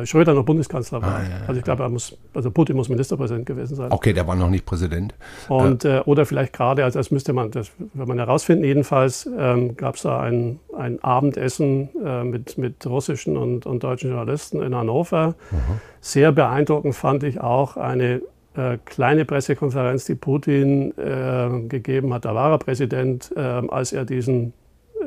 Schröder 0.05 0.33
noch 0.33 0.45
Bundeskanzler 0.45 1.01
war. 1.01 1.15
Ah, 1.15 1.23
ja, 1.23 1.47
also 1.47 1.59
ich 1.59 1.63
glaube, 1.63 1.87
muss, 1.89 2.17
also 2.33 2.51
Putin 2.51 2.75
muss 2.75 2.89
Ministerpräsident 2.89 3.45
gewesen 3.45 3.75
sein. 3.75 3.91
Okay, 3.91 4.13
der 4.13 4.25
war 4.27 4.35
noch 4.35 4.49
nicht 4.49 4.65
Präsident. 4.65 5.13
Und, 5.49 5.85
äh, 5.85 6.01
oder 6.05 6.25
vielleicht 6.25 6.53
gerade, 6.53 6.83
also 6.83 6.99
das 6.99 7.11
müsste 7.11 7.33
man, 7.33 7.51
das 7.51 7.71
wenn 7.93 8.07
man 8.07 8.17
herausfinden. 8.17 8.63
Jedenfalls 8.63 9.29
ähm, 9.37 9.75
gab 9.75 9.95
es 9.95 10.03
da 10.03 10.21
ein, 10.21 10.59
ein 10.77 11.03
Abendessen 11.03 11.89
äh, 12.03 12.23
mit, 12.23 12.57
mit 12.57 12.85
russischen 12.85 13.37
und, 13.37 13.65
und 13.65 13.83
deutschen 13.83 14.09
Journalisten 14.09 14.61
in 14.61 14.75
Hannover. 14.75 15.35
Mhm. 15.51 15.57
Sehr 15.99 16.31
beeindruckend 16.31 16.95
fand 16.95 17.23
ich 17.23 17.41
auch 17.41 17.77
eine 17.77 18.21
äh, 18.55 18.77
kleine 18.85 19.25
Pressekonferenz, 19.25 20.05
die 20.05 20.15
Putin 20.15 20.93
äh, 20.97 21.67
gegeben 21.67 22.13
hat. 22.13 22.25
Da 22.25 22.35
war 22.35 22.51
er 22.51 22.57
Präsident, 22.57 23.33
äh, 23.35 23.39
als 23.39 23.93
er 23.93 24.05
diesen 24.05 24.53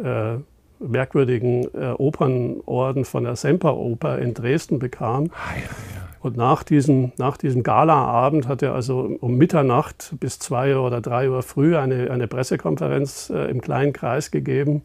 äh, 0.03 0.37
merkwürdigen 0.79 1.69
äh, 1.75 1.93
Opernorden 1.97 3.05
von 3.05 3.25
der 3.25 3.37
Semperoper 3.37 4.19
in 4.19 4.35
Dresden 4.35 4.79
bekam. 4.79 5.31
Ah, 5.33 5.55
ja, 5.55 5.63
ja. 5.63 6.07
Und 6.21 6.37
nach 6.37 6.65
diesem, 6.65 7.13
nach 7.19 7.37
diesem 7.37 7.63
Galaabend 7.63 8.49
hat 8.49 8.61
er 8.61 8.75
also 8.75 9.17
um 9.21 9.37
Mitternacht 9.37 10.15
bis 10.19 10.41
zwei 10.41 10.77
oder 10.77 11.01
drei 11.01 11.31
Uhr 11.31 11.43
früh 11.43 11.77
eine, 11.77 12.11
eine 12.11 12.27
Pressekonferenz 12.27 13.31
äh, 13.31 13.49
im 13.51 13.61
kleinen 13.61 13.93
Kreis 13.93 14.33
gegeben. 14.33 14.83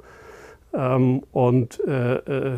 Ähm, 0.74 1.24
und 1.32 1.82
äh, 1.86 2.16
äh, 2.16 2.54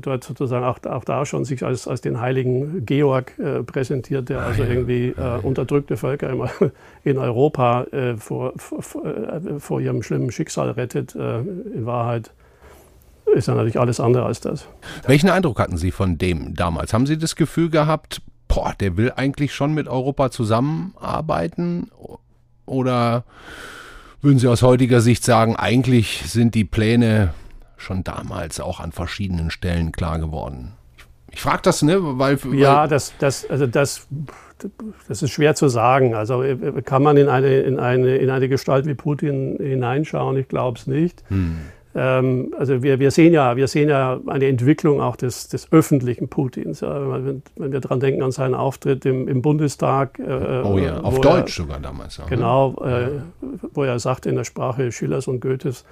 dort 0.00 0.24
sozusagen 0.24 0.64
auch, 0.64 0.78
auch, 0.86 1.04
da 1.04 1.24
schon 1.24 1.44
sich 1.44 1.64
als, 1.64 1.86
als 1.86 2.00
den 2.00 2.20
heiligen 2.20 2.84
Georg 2.84 3.38
äh, 3.38 3.62
präsentiert, 3.62 4.28
der 4.28 4.40
ah, 4.40 4.46
also 4.46 4.64
irgendwie 4.64 5.08
äh, 5.08 5.38
unterdrückte 5.42 5.96
Völker 5.96 6.30
im, 6.30 6.48
in 7.04 7.18
Europa 7.18 7.84
äh, 7.92 8.16
vor, 8.16 8.54
vor, 8.56 9.02
vor, 9.58 9.80
ihrem 9.80 10.02
schlimmen 10.02 10.32
Schicksal 10.32 10.70
rettet. 10.70 11.14
in 11.14 11.86
Wahrheit 11.86 12.32
ist 13.34 13.48
ja 13.48 13.54
natürlich 13.54 13.78
alles 13.78 14.00
andere 14.00 14.24
als 14.24 14.40
das. 14.40 14.66
Welchen 15.06 15.28
Eindruck 15.28 15.58
hatten 15.58 15.76
Sie 15.76 15.90
von 15.90 16.18
dem 16.18 16.54
damals? 16.54 16.92
Haben 16.92 17.06
Sie 17.06 17.18
das 17.18 17.36
Gefühl 17.36 17.70
gehabt, 17.70 18.22
boah, 18.48 18.74
der 18.78 18.96
will 18.96 19.12
eigentlich 19.14 19.54
schon 19.54 19.74
mit 19.74 19.88
Europa 19.88 20.30
zusammenarbeiten? 20.30 21.90
Oder 22.66 23.24
würden 24.22 24.38
Sie 24.38 24.48
aus 24.48 24.62
heutiger 24.62 25.00
Sicht 25.00 25.24
sagen, 25.24 25.56
eigentlich 25.56 26.22
sind 26.26 26.54
die 26.54 26.64
Pläne 26.64 27.34
schon 27.76 28.04
damals 28.04 28.60
auch 28.60 28.80
an 28.80 28.92
verschiedenen 28.92 29.50
Stellen 29.50 29.92
klar 29.92 30.18
geworden? 30.18 30.72
Ich 31.30 31.40
frage 31.40 31.62
das, 31.62 31.82
ne, 31.82 31.98
weil. 32.00 32.38
Ja, 32.52 32.86
das, 32.86 33.12
das, 33.18 33.48
also 33.50 33.66
das, 33.66 34.06
das 35.08 35.22
ist 35.22 35.30
schwer 35.30 35.54
zu 35.56 35.68
sagen. 35.68 36.14
Also 36.14 36.42
äh, 36.42 36.80
kann 36.82 37.02
man 37.02 37.16
in 37.16 37.28
eine, 37.28 37.58
in 37.60 37.78
eine, 37.80 38.16
in 38.16 38.30
eine 38.30 38.48
Gestalt 38.48 38.86
wie 38.86 38.94
Putin 38.94 39.56
hineinschauen? 39.60 40.36
Ich 40.36 40.48
glaube 40.48 40.78
es 40.78 40.86
nicht. 40.86 41.24
Hm. 41.28 41.58
Ähm, 41.94 42.52
also 42.58 42.82
wir, 42.82 42.98
wir, 42.98 43.10
sehen 43.10 43.32
ja, 43.32 43.56
wir 43.56 43.68
sehen 43.68 43.88
ja 43.88 44.20
eine 44.26 44.46
Entwicklung 44.46 45.00
auch 45.00 45.14
des, 45.14 45.48
des 45.48 45.70
öffentlichen 45.70 46.28
Putins. 46.28 46.80
Ja, 46.80 47.24
wenn, 47.24 47.42
wir 47.56 47.80
daran 47.80 48.00
denken 48.00 48.22
an 48.22 48.32
seinen 48.32 48.54
Auftritt 48.54 49.06
im, 49.06 49.28
im 49.28 49.42
Bundestag. 49.42 50.18
Äh, 50.18 50.62
oh 50.64 50.78
ja, 50.78 51.00
auf 51.00 51.20
Deutsch 51.20 51.58
er, 51.58 51.64
sogar 51.64 51.80
damals. 51.80 52.18
Ne? 52.18 52.24
genau, 52.28 52.74
äh, 52.84 53.20
wo 53.72 53.84
er 53.84 53.98
sagte 54.00 54.28
in 54.28 54.34
der 54.34 54.44
Sprache 54.44 54.90
Schillers 54.90 55.28
und 55.28 55.40
Goethes, 55.40 55.84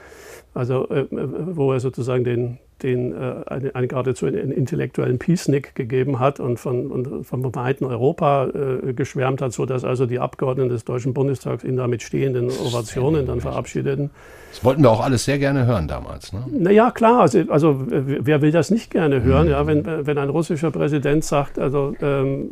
also 0.54 0.88
äh, 0.88 1.06
wo 1.10 1.72
er 1.72 1.78
sozusagen 1.78 2.24
den, 2.24 2.58
den 2.82 3.14
einen, 3.14 3.72
einen 3.76 3.86
geradezu 3.86 4.26
einen 4.26 4.50
intellektuellen 4.50 5.20
Peacenik 5.20 5.76
gegeben 5.76 6.18
hat 6.18 6.40
und 6.40 6.58
von, 6.58 6.90
und 6.90 7.24
vom 7.24 7.54
weiten 7.54 7.84
Europa 7.84 8.48
geschwärmt 8.96 9.40
hat, 9.40 9.52
sodass 9.52 9.84
also 9.84 10.06
die 10.06 10.18
Abgeordneten 10.18 10.70
des 10.70 10.84
Deutschen 10.84 11.14
Bundestags 11.14 11.62
ihn 11.62 11.76
da 11.76 11.86
mit 11.86 12.02
stehenden 12.02 12.50
Ovationen 12.50 13.24
dann 13.26 13.40
verabschiedeten. 13.40 14.10
Das 14.52 14.62
wollten 14.64 14.82
wir 14.82 14.90
auch 14.90 15.02
alles 15.02 15.24
sehr 15.24 15.38
gerne 15.38 15.64
hören 15.64 15.88
damals. 15.88 16.32
Ne? 16.32 16.44
Naja, 16.50 16.90
klar, 16.90 17.22
also, 17.22 17.40
also 17.48 17.84
wer 17.88 18.42
will 18.42 18.52
das 18.52 18.70
nicht 18.70 18.90
gerne 18.90 19.22
hören, 19.22 19.46
mhm. 19.46 19.50
ja, 19.50 19.66
wenn, 19.66 20.06
wenn 20.06 20.18
ein 20.18 20.28
russischer 20.28 20.70
Präsident 20.70 21.24
sagt, 21.24 21.58
also 21.58 21.94
ähm, 22.02 22.50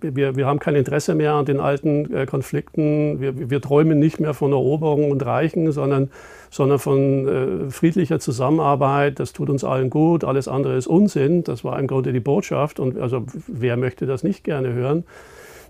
wir, 0.00 0.36
wir 0.36 0.46
haben 0.46 0.58
kein 0.58 0.74
Interesse 0.74 1.14
mehr 1.14 1.34
an 1.34 1.44
den 1.44 1.60
alten 1.60 2.12
äh, 2.14 2.24
Konflikten, 2.24 3.20
wir, 3.20 3.50
wir 3.50 3.60
träumen 3.60 3.98
nicht 3.98 4.18
mehr 4.18 4.32
von 4.32 4.52
Eroberungen 4.52 5.10
und 5.10 5.24
Reichen, 5.24 5.70
sondern 5.72 6.10
sondern 6.48 6.78
von 6.78 7.28
äh, 7.28 7.70
friedlicher 7.70 8.18
Zusammenarbeit. 8.18 9.20
Das 9.20 9.32
tut 9.32 9.50
uns 9.50 9.64
allen 9.64 9.90
gut, 9.90 10.24
alles 10.24 10.48
andere 10.48 10.76
ist 10.76 10.86
Unsinn. 10.86 11.44
Das 11.44 11.64
war 11.64 11.78
im 11.78 11.86
Grunde 11.86 12.12
die 12.12 12.20
Botschaft. 12.20 12.80
Und 12.80 12.98
also 12.98 13.26
wer 13.46 13.76
möchte 13.76 14.06
das 14.06 14.22
nicht 14.22 14.44
gerne 14.44 14.72
hören? 14.72 15.04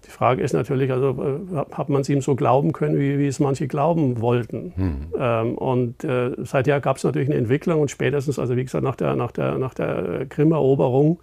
Die 0.07 0.11
Frage 0.11 0.43
ist 0.43 0.53
natürlich, 0.53 0.93
also 0.93 1.11
äh, 1.11 1.75
hat 1.75 1.89
man 1.89 2.03
es 2.03 2.09
ihm 2.09 2.21
so 2.21 2.37
glauben 2.37 2.73
können, 2.73 2.99
wie, 2.99 3.19
wie 3.19 3.27
es 3.27 3.41
manche 3.41 3.67
glauben 3.67 4.21
wollten. 4.21 4.73
Hm. 4.77 4.97
Ähm, 5.19 5.59
und 5.59 6.05
äh, 6.05 6.33
seither 6.45 6.81
gab 6.81 6.97
es 6.97 7.05
natürlich 7.05 7.29
eine 7.29 7.39
Entwicklung 7.39 7.81
und 7.81 7.91
spätestens, 7.91 8.39
also 8.39 8.57
wie 8.57 8.65
gesagt, 8.65 8.85
nach 8.85 8.97
der, 8.97 9.17
nach 9.17 9.33
der, 9.33 9.59
nach 9.59 9.75
der 9.75 10.27
Krim-Eroberung 10.29 11.19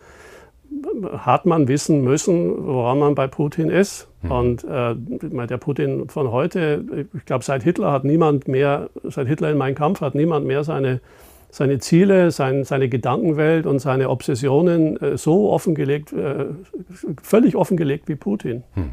hat 1.18 1.46
man 1.46 1.68
wissen 1.68 2.04
müssen, 2.04 2.66
woran 2.66 3.00
man 3.00 3.16
bei 3.16 3.28
Putin 3.28 3.70
ist. 3.70 4.08
Mhm. 4.22 4.32
Und 4.32 4.64
äh, 4.64 4.96
der 5.48 5.58
Putin 5.58 6.10
von 6.10 6.32
heute, 6.32 7.08
ich 7.14 7.26
glaube, 7.26 7.44
seit 7.44 7.64
Hitler 7.64 7.92
hat 7.92 8.04
niemand 8.04 8.48
mehr, 8.48 8.90
seit 9.04 9.28
Hitler 9.28 9.52
in 9.52 9.58
meinem 9.58 9.76
Kampf 9.76 10.02
hat 10.02 10.16
niemand 10.16 10.46
mehr 10.46 10.64
seine, 10.64 11.00
seine 11.54 11.78
Ziele, 11.78 12.32
sein, 12.32 12.64
seine 12.64 12.90
Gedankenwelt 12.90 13.68
und 13.68 13.78
seine 13.78 14.10
Obsessionen 14.10 15.00
äh, 15.00 15.18
so 15.20 15.52
offengelegt, 15.52 16.12
äh, 16.12 16.46
völlig 17.22 17.56
offengelegt 17.56 18.08
wie 18.08 18.16
Putin. 18.16 18.64
Mhm. 18.74 18.90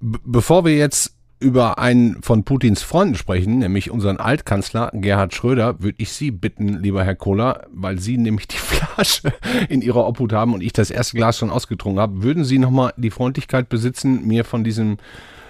Bevor 0.00 0.64
wir 0.64 0.74
jetzt 0.74 1.14
über 1.38 1.78
einen 1.78 2.22
von 2.22 2.44
Putins 2.44 2.82
Freunden 2.82 3.16
sprechen, 3.16 3.58
nämlich 3.58 3.90
unseren 3.90 4.16
Altkanzler 4.16 4.90
Gerhard 4.94 5.34
Schröder, 5.34 5.82
würde 5.82 5.96
ich 5.98 6.10
Sie 6.10 6.30
bitten, 6.30 6.80
lieber 6.82 7.04
Herr 7.04 7.14
Kohler, 7.14 7.66
weil 7.70 7.98
Sie 7.98 8.16
nämlich 8.16 8.48
die 8.48 8.56
Flasche 8.56 9.30
in 9.68 9.82
Ihrer 9.82 10.06
Obhut 10.06 10.32
haben 10.32 10.54
und 10.54 10.62
ich 10.62 10.72
das 10.72 10.90
erste 10.90 11.18
Glas 11.18 11.36
schon 11.36 11.50
ausgetrunken 11.50 12.00
habe, 12.00 12.22
würden 12.22 12.44
Sie 12.44 12.58
nochmal 12.58 12.94
die 12.96 13.10
Freundlichkeit 13.10 13.68
besitzen, 13.68 14.26
mir 14.26 14.46
von 14.46 14.64
diesem 14.64 14.96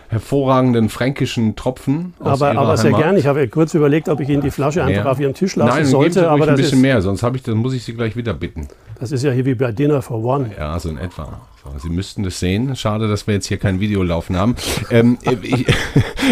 hervorragenden 0.09 0.89
fränkischen 0.89 1.57
Tropfen. 1.57 2.15
aber 2.21 2.57
aber 2.57 2.77
sehr 2.77 2.93
gern. 2.93 3.17
Ich 3.17 3.27
habe 3.27 3.49
kurz 3.49 3.75
überlegt, 3.75 4.09
ob 4.09 4.21
ich 4.21 4.29
Ihnen 4.29 4.43
die 4.43 4.51
Flasche 4.51 4.83
einfach 4.83 5.05
ja. 5.05 5.11
auf 5.11 5.21
Ihren 5.21 5.35
Tisch 5.35 5.57
lassen 5.57 5.77
Nein, 5.77 5.87
sollte. 5.87 6.21
Nein, 6.21 6.29
aber 6.29 6.49
ein 6.49 6.57
bisschen 6.57 6.81
mehr, 6.81 7.03
sonst 7.03 7.23
ich, 7.37 7.43
dann 7.43 7.57
muss 7.57 7.75
ich 7.75 7.85
Sie 7.85 7.95
gleich 7.95 8.17
wieder 8.17 8.35
bitten. 8.35 8.69
Das 8.99 9.13
ist 9.13 9.23
ja 9.23 9.31
hier 9.31 9.45
wie 9.45 9.55
bei 9.55 9.73
Dinner 9.73 10.01
for 10.01 10.25
One. 10.25 10.53
Ja, 10.59 10.79
so 10.79 10.89
in 10.89 10.99
etwa. 10.99 11.41
Sie 11.79 11.89
müssten 11.89 12.23
das 12.23 12.39
sehen. 12.39 12.77
Schade, 12.77 13.09
dass 13.09 13.27
wir 13.27 13.35
jetzt 13.35 13.47
hier 13.47 13.59
kein 13.59 13.81
Video 13.81 14.03
laufen 14.03 14.37
haben. 14.37 14.55
ähm, 14.91 15.19
ich 15.43 15.67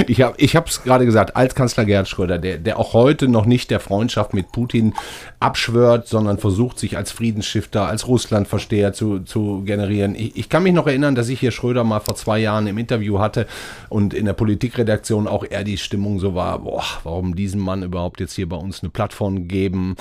ich 0.37 0.57
habe 0.57 0.69
es 0.69 0.83
gerade 0.83 1.05
gesagt, 1.05 1.37
Altkanzler 1.37 1.85
Gerhard 1.85 2.09
Schröder, 2.09 2.39
der, 2.39 2.59
der 2.59 2.79
auch 2.79 2.93
heute 2.93 3.29
noch 3.29 3.45
nicht 3.45 3.71
der 3.71 3.81
Freundschaft 3.81 4.33
mit 4.33 4.53
Putin 4.53 4.95
abschwört, 5.41 6.09
sondern 6.09 6.39
versucht, 6.39 6.79
sich 6.79 6.97
als 6.97 7.11
Friedensstifter, 7.11 7.87
als 7.87 8.07
Russlandversteher 8.07 8.93
zu, 8.93 9.21
zu 9.21 9.63
generieren. 9.65 10.15
Ich, 10.15 10.37
ich 10.37 10.49
kann 10.49 10.63
mich 10.63 10.73
noch 10.73 10.87
erinnern, 10.87 11.15
dass 11.15 11.29
ich 11.29 11.41
hier 11.41 11.51
Schröder 11.51 11.85
mal 11.85 12.01
vor 12.01 12.15
zwei 12.15 12.39
Jahren 12.39 12.67
im 12.67 12.79
Interview 12.79 13.19
hatte 13.19 13.47
und 13.89 14.15
in 14.15 14.27
der 14.27 14.35
Politikredaktion 14.35 15.27
auch 15.27 15.45
eher 15.49 15.65
die 15.65 15.79
Stimmung 15.79 16.21
so 16.21 16.35
war, 16.35 16.61
boah, 16.61 16.85
warum 17.03 17.35
diesem 17.35 17.61
Mann 17.61 17.83
überhaupt 17.83 18.21
jetzt 18.21 18.35
hier 18.35 18.49
bei 18.49 18.57
uns 18.57 18.83
eine 18.83 18.91
Plattform 18.91 19.49
geben 19.49 19.97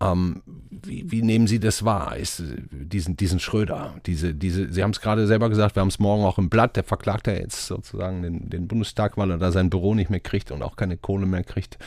ähm, 0.00 0.42
wie, 0.82 1.10
wie, 1.10 1.22
nehmen 1.22 1.46
Sie 1.46 1.60
das 1.60 1.84
wahr, 1.84 2.16
ist, 2.16 2.42
diesen, 2.70 3.16
diesen 3.16 3.40
Schröder? 3.40 3.94
Diese, 4.06 4.34
diese, 4.34 4.72
Sie 4.72 4.82
haben 4.82 4.90
es 4.90 5.00
gerade 5.00 5.26
selber 5.26 5.48
gesagt, 5.48 5.76
wir 5.76 5.80
haben 5.80 5.88
es 5.88 5.98
morgen 5.98 6.24
auch 6.24 6.38
im 6.38 6.48
Blatt, 6.48 6.76
der 6.76 6.84
verklagt 6.84 7.26
ja 7.26 7.34
jetzt 7.34 7.66
sozusagen 7.66 8.22
den, 8.22 8.50
den 8.50 8.68
Bundestag, 8.68 9.16
weil 9.16 9.30
er 9.30 9.38
da 9.38 9.52
sein 9.52 9.70
Büro 9.70 9.94
nicht 9.94 10.10
mehr 10.10 10.20
kriegt 10.20 10.50
und 10.50 10.62
auch 10.62 10.76
keine 10.76 10.96
Kohle 10.96 11.26
mehr 11.26 11.44
kriegt. 11.44 11.78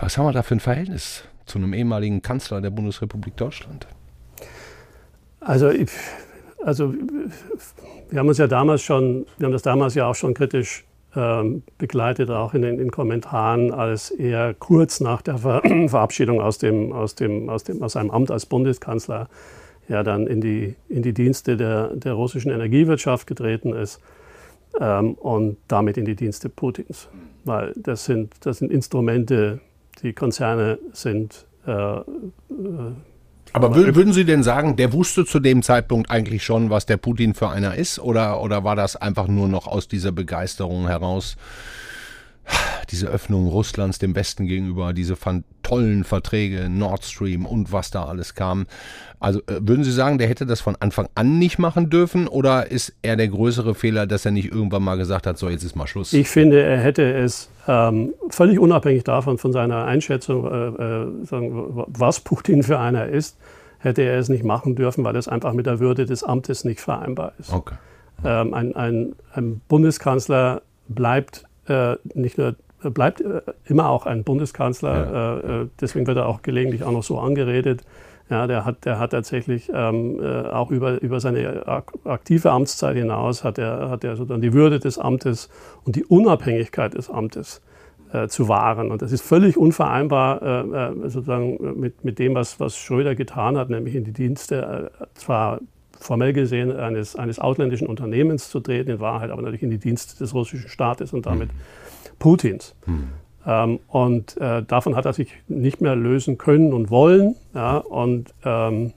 Was 0.00 0.16
haben 0.16 0.26
wir 0.26 0.32
da 0.32 0.42
für 0.42 0.54
ein 0.54 0.60
Verhältnis 0.60 1.24
zu 1.46 1.58
einem 1.58 1.74
ehemaligen 1.74 2.22
Kanzler 2.22 2.60
der 2.60 2.70
Bundesrepublik 2.70 3.36
Deutschland? 3.36 3.86
Also, 5.40 5.70
also 6.64 6.94
wir 8.10 8.18
haben 8.18 8.28
uns 8.28 8.38
ja 8.38 8.46
damals 8.46 8.82
schon, 8.82 9.26
wir 9.38 9.46
haben 9.46 9.52
das 9.52 9.62
damals 9.62 9.94
ja 9.94 10.06
auch 10.06 10.14
schon 10.14 10.34
kritisch 10.34 10.84
begleitet, 11.14 12.30
auch 12.30 12.54
in 12.54 12.62
den 12.62 12.78
in 12.78 12.90
Kommentaren, 12.90 13.72
als 13.72 14.10
er 14.10 14.54
kurz 14.54 15.00
nach 15.00 15.22
der 15.22 15.38
Ver 15.38 15.62
Verabschiedung 15.88 16.40
aus, 16.40 16.58
dem, 16.58 16.92
aus, 16.92 17.14
dem, 17.14 17.48
aus, 17.48 17.64
dem, 17.64 17.82
aus 17.82 17.92
seinem 17.92 18.10
Amt 18.10 18.30
als 18.30 18.46
Bundeskanzler 18.46 19.28
ja 19.88 20.02
dann 20.02 20.26
in 20.26 20.40
die, 20.40 20.76
in 20.88 21.02
die 21.02 21.14
Dienste 21.14 21.56
der, 21.56 21.96
der 21.96 22.12
russischen 22.12 22.50
Energiewirtschaft 22.52 23.26
getreten 23.26 23.72
ist 23.72 24.00
ähm, 24.78 25.14
und 25.14 25.56
damit 25.66 25.96
in 25.96 26.04
die 26.04 26.14
Dienste 26.14 26.48
Putins. 26.48 27.08
Weil 27.44 27.72
das 27.76 28.04
sind, 28.04 28.34
das 28.40 28.58
sind 28.58 28.70
Instrumente, 28.70 29.60
die 30.02 30.12
Konzerne 30.12 30.78
sind 30.92 31.46
äh, 31.66 32.00
aber 33.52 33.74
würden 33.74 34.12
Sie 34.12 34.24
denn 34.24 34.42
sagen, 34.42 34.76
der 34.76 34.92
wusste 34.92 35.24
zu 35.24 35.40
dem 35.40 35.62
Zeitpunkt 35.62 36.10
eigentlich 36.10 36.44
schon, 36.44 36.70
was 36.70 36.86
der 36.86 36.96
Putin 36.96 37.34
für 37.34 37.48
einer 37.48 37.74
ist? 37.74 37.98
Oder, 37.98 38.40
oder 38.40 38.64
war 38.64 38.76
das 38.76 38.96
einfach 38.96 39.28
nur 39.28 39.48
noch 39.48 39.66
aus 39.66 39.88
dieser 39.88 40.12
Begeisterung 40.12 40.86
heraus, 40.86 41.36
diese 42.90 43.08
Öffnung 43.08 43.48
Russlands 43.48 43.98
dem 43.98 44.14
Westen 44.14 44.46
gegenüber, 44.46 44.92
diese 44.92 45.16
tollen 45.62 46.04
Verträge, 46.04 46.68
Nord 46.68 47.04
Stream 47.04 47.46
und 47.46 47.72
was 47.72 47.90
da 47.90 48.04
alles 48.04 48.34
kam? 48.34 48.66
Also 49.20 49.40
äh, 49.40 49.60
würden 49.60 49.84
Sie 49.84 49.92
sagen, 49.92 50.18
der 50.18 50.28
hätte 50.28 50.46
das 50.46 50.60
von 50.60 50.76
Anfang 50.80 51.08
an 51.14 51.38
nicht 51.38 51.58
machen 51.58 51.90
dürfen? 51.90 52.28
Oder 52.28 52.70
ist 52.70 52.94
er 53.02 53.16
der 53.16 53.28
größere 53.28 53.74
Fehler, 53.74 54.06
dass 54.06 54.24
er 54.24 54.30
nicht 54.30 54.52
irgendwann 54.52 54.82
mal 54.82 54.96
gesagt 54.96 55.26
hat, 55.26 55.38
so 55.38 55.48
jetzt 55.48 55.64
ist 55.64 55.76
mal 55.76 55.86
Schluss? 55.86 56.12
Ich 56.12 56.28
finde, 56.28 56.62
er 56.62 56.78
hätte 56.78 57.12
es 57.12 57.50
ähm, 57.66 58.14
völlig 58.30 58.58
unabhängig 58.58 59.04
davon, 59.04 59.38
von 59.38 59.52
seiner 59.52 59.84
Einschätzung, 59.84 60.46
äh, 60.46 60.66
äh, 60.68 61.24
sagen, 61.24 61.84
was 61.86 62.20
Putin 62.20 62.62
für 62.62 62.78
einer 62.78 63.06
ist, 63.06 63.36
hätte 63.78 64.02
er 64.02 64.18
es 64.18 64.28
nicht 64.28 64.44
machen 64.44 64.74
dürfen, 64.74 65.04
weil 65.04 65.16
es 65.16 65.28
einfach 65.28 65.52
mit 65.52 65.66
der 65.66 65.80
Würde 65.80 66.06
des 66.06 66.24
Amtes 66.24 66.64
nicht 66.64 66.80
vereinbar 66.80 67.32
ist. 67.38 67.52
Okay. 67.52 67.74
Ähm, 68.24 68.54
ein, 68.54 68.74
ein, 68.74 69.14
ein, 69.32 69.60
Bundeskanzler 69.68 70.62
bleibt 70.88 71.44
äh, 71.68 71.96
nicht 72.14 72.38
nur 72.38 72.56
bleibt 72.82 73.20
äh, 73.20 73.40
immer 73.64 73.88
auch 73.88 74.06
ein 74.06 74.24
Bundeskanzler, 74.24 75.12
ja. 75.12 75.36
Äh, 75.36 75.62
äh, 75.62 75.68
deswegen 75.80 76.06
wird 76.06 76.16
er 76.16 76.26
auch 76.26 76.42
gelegentlich 76.42 76.84
auch 76.84 76.92
noch 76.92 77.02
so 77.02 77.18
angeredet. 77.18 77.82
Ja, 78.30 78.46
der 78.46 78.66
hat, 78.66 78.84
der 78.84 78.98
hat 78.98 79.12
tatsächlich 79.12 79.70
ähm, 79.72 80.20
äh, 80.22 80.48
auch 80.48 80.70
über, 80.70 81.00
über 81.00 81.18
seine 81.18 81.66
aktive 82.04 82.50
Amtszeit 82.50 82.94
hinaus 82.94 83.42
hat 83.42 83.56
er, 83.56 83.88
hat 83.88 84.04
er 84.04 84.16
sozusagen 84.16 84.42
die 84.42 84.52
Würde 84.52 84.78
des 84.78 84.98
Amtes 84.98 85.48
und 85.84 85.96
die 85.96 86.04
Unabhängigkeit 86.04 86.92
des 86.92 87.08
Amtes 87.08 87.62
äh, 88.12 88.28
zu 88.28 88.48
wahren. 88.48 88.90
Und 88.90 89.00
das 89.00 89.12
ist 89.12 89.22
völlig 89.22 89.56
unvereinbar 89.56 90.42
äh, 90.42 90.60
äh 90.60 91.08
sozusagen 91.08 91.80
mit, 91.80 92.04
mit 92.04 92.18
dem, 92.18 92.34
was, 92.34 92.60
was 92.60 92.76
Schröder 92.76 93.14
getan 93.14 93.56
hat, 93.56 93.70
nämlich 93.70 93.94
in 93.94 94.04
die 94.04 94.12
Dienste 94.12 94.90
äh, 95.00 95.04
zwar 95.14 95.60
formell 95.98 96.32
gesehen 96.32 96.76
eines, 96.76 97.16
eines 97.16 97.38
ausländischen 97.38 97.88
Unternehmens 97.88 98.50
zu 98.50 98.60
treten, 98.60 98.90
in 98.90 99.00
Wahrheit 99.00 99.30
aber 99.30 99.42
natürlich 99.42 99.62
in 99.62 99.70
die 99.70 99.78
Dienste 99.78 100.16
des 100.18 100.34
russischen 100.34 100.68
Staates 100.68 101.12
und 101.12 101.26
damit 101.26 101.48
mhm. 101.52 101.58
Putins. 102.18 102.74
Mhm. 102.86 103.08
Ähm, 103.46 103.80
und 103.88 104.36
äh, 104.36 104.62
davon 104.62 104.96
hat 104.96 105.06
er 105.06 105.12
sich 105.12 105.32
nicht 105.48 105.80
mehr 105.80 105.96
lösen 105.96 106.38
können 106.38 106.72
und 106.72 106.90
wollen. 106.90 107.34
Ja, 107.54 107.78
und 107.78 108.34
ähm, 108.44 108.92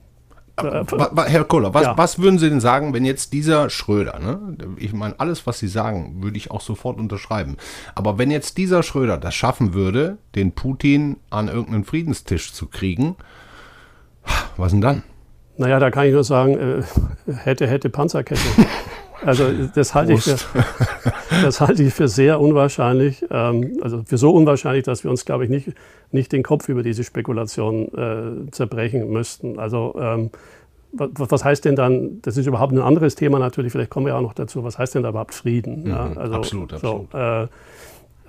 äh, 0.58 0.84
Herr 1.28 1.44
Kohler, 1.46 1.74
was, 1.74 1.84
ja. 1.84 1.98
was, 1.98 2.20
würden 2.20 2.38
Sie 2.38 2.50
denn 2.50 2.60
sagen, 2.60 2.94
wenn 2.94 3.06
jetzt 3.06 3.34
dieser 3.34 3.70
Schröder, 3.70 4.20
ne? 4.20 4.58
ich 4.78 4.94
meine, 4.94 5.20
alles, 5.20 5.48
was 5.48 5.60
Sie 5.60 5.68
sagen, 5.68 6.22
würde 6.22 6.38
ich 6.38 6.52
auch 6.52 6.62
sofort 6.62 7.00
unterschreiben. 7.00 7.58
Aber 7.96 8.18
wenn 8.18 8.32
jetzt 8.32 8.58
dieser 8.58 8.84
Schröder 8.84 9.18
das 9.18 9.34
schaffen 9.34 9.74
würde, 9.74 10.18
den 10.36 10.52
Putin 10.52 11.18
an 11.30 11.48
irgendeinen 11.48 11.86
Friedenstisch 11.86 12.54
zu 12.54 12.68
kriegen, 12.68 13.16
was 14.58 14.72
denn 14.72 14.82
dann? 14.82 15.04
Naja, 15.58 15.80
da 15.80 15.92
kann 15.92 16.08
ich 16.08 16.14
nur 16.14 16.24
sagen, 16.24 16.58
äh, 16.58 16.84
hätte, 17.34 17.68
hätte 17.68 17.90
Panzerkette. 17.90 18.42
Also 19.26 19.46
das 19.76 19.94
halte, 19.94 20.14
ich 20.14 20.24
für, 20.24 20.38
das 21.44 21.62
halte 21.62 21.84
ich 21.84 21.94
für 21.94 22.08
sehr 22.08 22.40
unwahrscheinlich. 22.40 23.26
Ähm, 23.30 23.78
also 23.82 24.04
für 24.06 24.18
so 24.18 24.32
unwahrscheinlich, 24.32 24.84
dass 24.84 25.04
wir 25.04 25.12
uns, 25.12 25.26
glaube 25.26 25.44
ich, 25.44 25.50
nicht, 25.50 25.74
nicht 26.12 26.32
den 26.32 26.44
Kopf 26.44 26.70
über 26.70 26.84
diese 26.84 27.04
Spekulation 27.04 27.88
äh, 27.94 28.52
zerbrechen 28.52 29.10
müssten. 29.10 29.60
Also 29.60 29.96
ähm, 30.00 30.32
was, 30.94 31.10
was, 31.16 31.46
heißt 31.46 31.66
denn 31.66 31.76
dann, 31.76 32.22
das 32.22 32.38
ist 32.38 32.48
überhaupt 32.48 32.74
ein 32.74 32.80
anderes 32.80 33.16
Thema 33.16 33.40
natürlich, 33.40 33.72
vielleicht 33.72 33.90
kommen 33.90 34.06
wir 34.06 34.16
auch 34.16 34.22
noch 34.22 34.34
dazu, 34.34 34.64
was 34.64 34.78
heißt 34.78 34.96
denn 34.96 35.04
da 35.04 35.10
überhaupt 35.10 35.34
Frieden? 35.34 35.84
Mhm, 35.84 35.90
ja, 35.90 36.12
also, 36.16 36.36
absolut, 36.36 36.74
absolut. 36.74 37.12
So, 37.12 37.18
äh, 37.18 37.48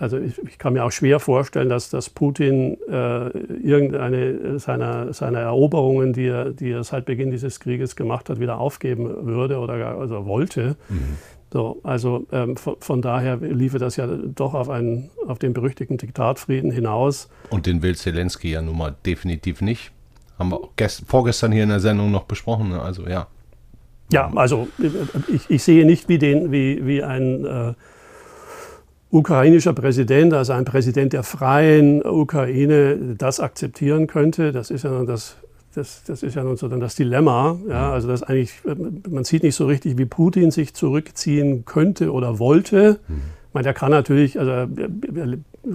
also 0.03 0.19
ich, 0.19 0.37
ich, 0.39 0.59
kann 0.59 0.73
mir 0.73 0.85
auch 0.85 0.91
schwer 0.91 1.21
vorstellen, 1.21 1.69
dass, 1.69 1.89
dass 1.89 2.11
Putin 2.11 2.77
äh, 2.89 3.29
irgendeine 3.29 4.59
seiner, 4.59 5.13
seiner 5.13 5.39
Eroberungen, 5.39 6.13
die 6.13 6.27
er, 6.27 6.51
die 6.51 6.73
er 6.73 6.83
seit 6.83 7.05
Beginn 7.05 7.31
dieses 7.31 7.61
Krieges 7.61 7.95
gemacht 7.95 8.29
hat, 8.29 8.41
wieder 8.41 8.59
aufgeben 8.59 9.27
würde 9.27 9.59
oder 9.59 9.79
gar, 9.79 10.01
also 10.01 10.27
wollte. 10.27 10.77
Mhm. 10.89 11.19
So, 11.53 11.79
also 11.85 12.27
ähm, 12.33 12.57
von, 12.57 12.77
von, 12.81 13.01
daher 13.01 13.37
liefe 13.37 13.79
das 13.79 13.95
ja 13.95 14.09
doch 14.09 14.55
auf, 14.55 14.71
einen, 14.71 15.11
auf 15.29 15.39
den 15.39 15.53
berüchtigten 15.53 15.99
Diktatfrieden 15.99 16.73
hinaus. 16.73 17.29
Und 17.51 17.67
den 17.67 17.83
will 17.83 17.95
Zelensky 17.95 18.51
ja 18.51 18.61
nun 18.61 18.77
mal 18.77 18.97
definitiv 19.07 19.61
nicht. 19.61 19.93
Haben 20.37 20.51
wir 20.51 20.61
gest, 20.75 21.05
vorgestern 21.07 21.53
hier 21.53 21.63
in 21.63 21.69
der 21.69 21.81
Sendung 21.81 22.11
noch 22.11 22.25
besprochen. 22.25 22.71
Ne? 22.71 22.83
Also 22.83 23.07
ja. 23.07 23.29
Ja, 24.11 24.33
also 24.35 24.67
ich, 25.29 25.49
ich 25.49 25.63
sehe 25.63 25.87
nicht, 25.87 26.09
wie, 26.09 26.19
den, 26.19 26.51
wie, 26.51 26.85
wie 26.85 27.03
ein 27.05 27.45
äh, 27.45 27.75
ukrainischer 29.13 29.75
Präsident, 29.75 30.33
also 30.33 30.55
ein 30.55 30.65
Präsident 30.65 31.13
der 31.13 31.23
freien 31.23 32.05
Ukraine, 32.05 33.15
das 33.19 33.41
akzeptieren 33.41 34.07
könnte. 34.07 34.53
Das 34.53 34.71
ist 34.71 34.85
ja 34.85 34.91
nun 34.91 35.07
das, 35.07 35.37
das, 35.75 36.03
das 36.05 36.23
ist 36.23 36.35
ja 36.35 36.43
nun 36.43 36.57
so 36.57 36.67
dann 36.67 36.81
das 36.81 36.95
Dilemma. 36.95 37.59
Ja, 37.69 37.93
also 37.93 38.09
das 38.09 38.23
eigentlich, 38.23 38.55
man 39.09 39.25
sieht 39.25 39.43
nicht 39.43 39.55
so 39.55 39.67
richtig, 39.67 39.99
wie 39.99 40.07
Putin 40.07 40.51
sich 40.51 40.73
zurückziehen 40.73 41.67
könnte 41.67 42.11
oder 42.11 42.39
wollte. 42.39 43.01
Mhm. 43.07 43.21
Ich 43.49 43.55
meine, 43.55 43.65
der 43.65 43.75
kann 43.75 43.91
natürlich, 43.91 44.41
also 44.41 44.67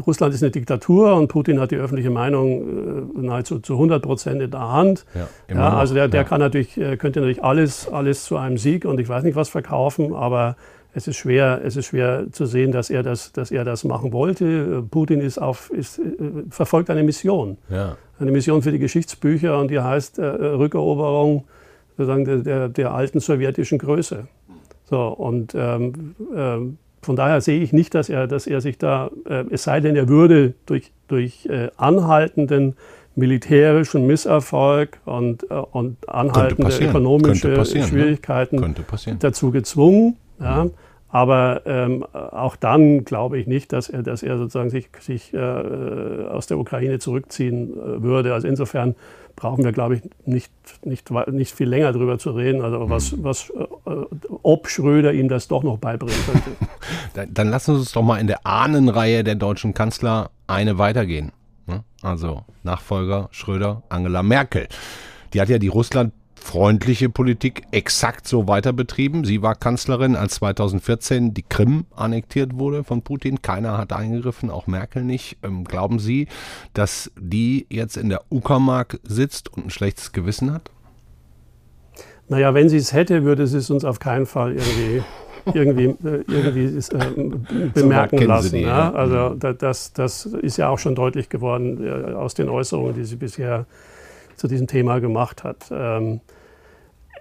Russland 0.07 0.33
ist 0.33 0.41
eine 0.41 0.49
Diktatur 0.49 1.15
und 1.15 1.27
Putin 1.27 1.59
hat 1.59 1.69
die 1.69 1.75
öffentliche 1.75 2.09
Meinung 2.09 3.13
äh, 3.15 3.21
nahezu 3.21 3.59
zu 3.59 3.73
100 3.73 4.01
Prozent 4.01 4.41
in 4.41 4.49
der 4.49 4.71
Hand. 4.71 5.05
Ja, 5.13 5.27
ja 5.53 5.77
also 5.77 5.93
der, 5.93 6.07
der 6.07 6.21
ja. 6.21 6.27
kann 6.27 6.39
natürlich, 6.39 6.75
äh, 6.77 6.97
könnte 6.97 7.19
natürlich 7.19 7.43
alles, 7.43 7.87
alles 7.87 8.23
zu 8.23 8.35
einem 8.35 8.57
Sieg 8.57 8.83
und 8.83 8.99
ich 8.99 9.07
weiß 9.07 9.23
nicht 9.23 9.35
was 9.35 9.49
verkaufen, 9.49 10.15
aber 10.15 10.55
es 10.97 11.07
ist 11.07 11.17
schwer, 11.17 11.61
es 11.63 11.75
ist 11.75 11.85
schwer 11.85 12.25
zu 12.31 12.47
sehen, 12.47 12.71
dass 12.71 12.89
er 12.89 13.03
das, 13.03 13.31
dass 13.31 13.51
er 13.51 13.63
das 13.63 13.83
machen 13.83 14.13
wollte. 14.13 14.83
Putin 14.89 15.21
ist 15.21 15.37
auf, 15.37 15.69
ist, 15.69 15.99
äh, 15.99 16.03
verfolgt 16.49 16.89
eine 16.89 17.03
Mission. 17.03 17.59
Ja. 17.69 17.97
Eine 18.19 18.31
Mission 18.31 18.63
für 18.63 18.71
die 18.71 18.79
Geschichtsbücher 18.79 19.59
und 19.59 19.69
die 19.69 19.79
heißt 19.79 20.17
äh, 20.17 20.25
Rückeroberung 20.25 21.43
sozusagen 21.97 22.25
der, 22.25 22.37
der, 22.37 22.69
der, 22.69 22.93
alten 22.95 23.19
sowjetischen 23.19 23.77
Größe. 23.77 24.27
So, 24.85 25.07
und 25.09 25.53
ähm, 25.55 26.15
äh, 26.35 26.57
von 27.05 27.15
daher 27.15 27.41
sehe 27.41 27.61
ich 27.61 27.73
nicht, 27.73 27.93
dass 27.93 28.09
er, 28.09 28.25
dass 28.25 28.47
er 28.47 28.59
sich 28.59 28.79
da, 28.79 29.11
äh, 29.29 29.43
es 29.51 29.63
sei 29.63 29.79
denn, 29.81 29.95
er 29.95 30.07
würde 30.07 30.55
durch, 30.65 30.91
durch 31.07 31.45
äh, 31.45 31.69
anhaltenden 31.77 32.75
militärischen 33.13 34.07
Misserfolg 34.07 34.99
und, 35.05 35.43
äh, 35.51 35.53
und 35.53 36.09
anhaltende 36.09 36.75
ökonomische 36.75 37.63
Schwierigkeiten 37.65 38.75
dazu 39.19 39.51
gezwungen. 39.51 40.17
Ja. 40.39 40.67
Aber 41.09 41.61
ähm, 41.65 42.03
auch 42.13 42.55
dann 42.57 43.05
glaube 43.05 43.39
ich 43.39 43.47
nicht, 43.47 43.71
dass 43.71 43.89
er, 43.89 44.03
dass 44.03 44.23
er 44.23 44.37
sozusagen 44.37 44.69
sich, 44.69 44.89
sich 44.99 45.33
äh, 45.33 45.37
aus 45.37 46.47
der 46.47 46.57
Ukraine 46.57 46.99
zurückziehen 46.99 47.71
äh, 47.71 48.03
würde. 48.03 48.33
Also 48.33 48.47
insofern 48.47 48.95
brauchen 49.37 49.63
wir, 49.63 49.71
glaube 49.71 49.95
ich, 49.95 50.01
nicht, 50.25 50.51
nicht, 50.83 51.09
nicht 51.27 51.53
viel 51.53 51.69
länger 51.69 51.93
darüber 51.93 52.19
zu 52.19 52.31
reden. 52.31 52.61
Also 52.61 52.89
was, 52.89 53.13
mhm. 53.13 53.23
was, 53.23 53.49
äh, 53.51 53.91
ob 54.43 54.67
Schröder 54.67 55.13
ihm 55.13 55.29
das 55.29 55.47
doch 55.47 55.63
noch 55.63 55.77
beibringen 55.77 56.17
könnte. 56.25 56.51
dann, 57.13 57.33
dann 57.33 57.49
lassen 57.49 57.75
Sie 57.75 57.79
uns 57.79 57.93
doch 57.93 58.03
mal 58.03 58.19
in 58.19 58.27
der 58.27 58.45
Ahnenreihe 58.45 59.23
der 59.23 59.35
deutschen 59.35 59.73
Kanzler 59.73 60.31
eine 60.47 60.77
weitergehen. 60.77 61.31
Ne? 61.67 61.83
Also 62.01 62.43
Nachfolger 62.63 63.29
Schröder, 63.31 63.83
Angela 63.87 64.23
Merkel. 64.23 64.67
Die 65.33 65.39
hat 65.39 65.47
ja 65.47 65.57
die 65.57 65.67
Russland 65.67 66.13
freundliche 66.47 67.09
Politik 67.09 67.63
exakt 67.71 68.25
so 68.25 68.47
weiter 68.47 68.71
betrieben. 68.71 69.25
Sie 69.25 69.41
war 69.41 69.53
Kanzlerin, 69.53 70.15
als 70.15 70.35
2014 70.35 71.33
die 71.33 71.43
Krim 71.43 71.85
annektiert 71.93 72.57
wurde 72.57 72.85
von 72.85 73.01
Putin. 73.01 73.41
Keiner 73.41 73.77
hat 73.77 73.91
eingegriffen, 73.91 74.49
auch 74.49 74.65
Merkel 74.65 75.03
nicht. 75.03 75.37
Ähm, 75.43 75.65
glauben 75.65 75.99
Sie, 75.99 76.27
dass 76.73 77.11
die 77.19 77.67
jetzt 77.69 77.97
in 77.97 78.07
der 78.07 78.21
Uckermark 78.31 78.97
sitzt 79.03 79.53
und 79.53 79.65
ein 79.65 79.69
schlechtes 79.69 80.13
Gewissen 80.13 80.53
hat? 80.53 80.71
Naja, 82.29 82.53
wenn 82.53 82.69
sie 82.69 82.77
es 82.77 82.93
hätte, 82.93 83.25
würde 83.25 83.45
sie 83.45 83.57
es 83.57 83.69
uns 83.69 83.83
auf 83.83 83.99
keinen 83.99 84.25
Fall 84.25 84.53
irgendwie 84.53 85.03
irgendwie, 85.53 86.07
äh, 86.07 86.23
irgendwie 86.27 86.77
äh, 86.77 87.69
bemerken 87.73 88.19
so 88.19 88.25
lassen. 88.25 88.55
Die, 88.55 88.61
ja? 88.61 88.93
Also 88.93 89.35
mhm. 89.35 89.57
das, 89.57 89.91
das 89.91 90.25
ist 90.25 90.57
ja 90.57 90.69
auch 90.69 90.79
schon 90.79 90.95
deutlich 90.95 91.27
geworden 91.27 91.85
äh, 91.85 92.13
aus 92.13 92.35
den 92.35 92.47
Äußerungen, 92.47 92.93
die 92.93 93.03
sie 93.03 93.17
bisher 93.17 93.65
zu 94.35 94.47
diesem 94.47 94.67
Thema 94.67 94.99
gemacht 94.99 95.43
hat. 95.43 95.65
Ähm, 95.71 96.21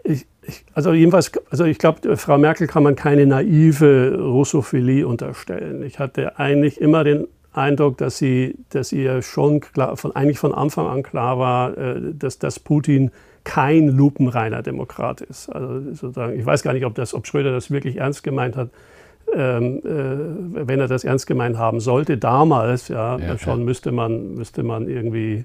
ich, 0.07 0.27
ich, 0.43 0.65
also 0.75 0.93
jedenfalls, 0.93 1.33
also 1.51 1.65
ich 1.65 1.79
glaube, 1.79 2.17
Frau 2.17 2.39
Merkel 2.39 2.67
kann 2.67 2.83
man 2.83 2.97
keine 2.97 3.27
naive 3.27 4.17
Russophilie 4.19 5.07
unterstellen. 5.07 5.83
Ich 5.83 5.99
hatte 5.99 6.39
eigentlich 6.39 6.81
immer 6.81 7.05
den 7.05 7.27
Eindruck, 7.53 7.99
dass 7.99 8.19
sie, 8.19 8.57
dass 8.71 8.93
ihr 8.93 9.23
schon 9.23 9.61
klar, 9.61 9.97
von, 9.97 10.15
eigentlich 10.15 10.39
von 10.39 10.55
Anfang 10.55 10.87
an 10.87 11.03
klar 11.03 11.39
war, 11.39 11.77
äh, 11.77 12.01
dass, 12.15 12.39
dass 12.39 12.61
Putin 12.61 13.11
kein 13.45 13.89
lupenreiner 13.89 14.63
Demokrat 14.63 15.21
ist. 15.21 15.49
Also 15.49 15.81
sozusagen, 15.95 16.39
ich 16.39 16.45
weiß 16.45 16.63
gar 16.63 16.73
nicht, 16.73 16.85
ob, 16.85 16.95
das, 16.95 17.15
ob 17.15 17.27
Schröder 17.27 17.53
das 17.53 17.71
wirklich 17.71 17.97
ernst 17.97 18.23
gemeint 18.23 18.57
hat. 18.57 18.71
Ähm, 19.35 19.79
äh, 19.79 20.67
wenn 20.69 20.79
er 20.79 20.89
das 20.89 21.05
ernst 21.05 21.27
gemeint 21.27 21.57
haben 21.57 21.81
sollte, 21.81 22.17
damals, 22.17 22.89
ja, 22.89 23.19
ja 23.19 23.39
schon 23.39 23.61
ja. 23.61 23.65
Müsste, 23.65 23.91
man, 23.91 24.35
müsste 24.35 24.63
man 24.63 24.89
irgendwie 24.89 25.45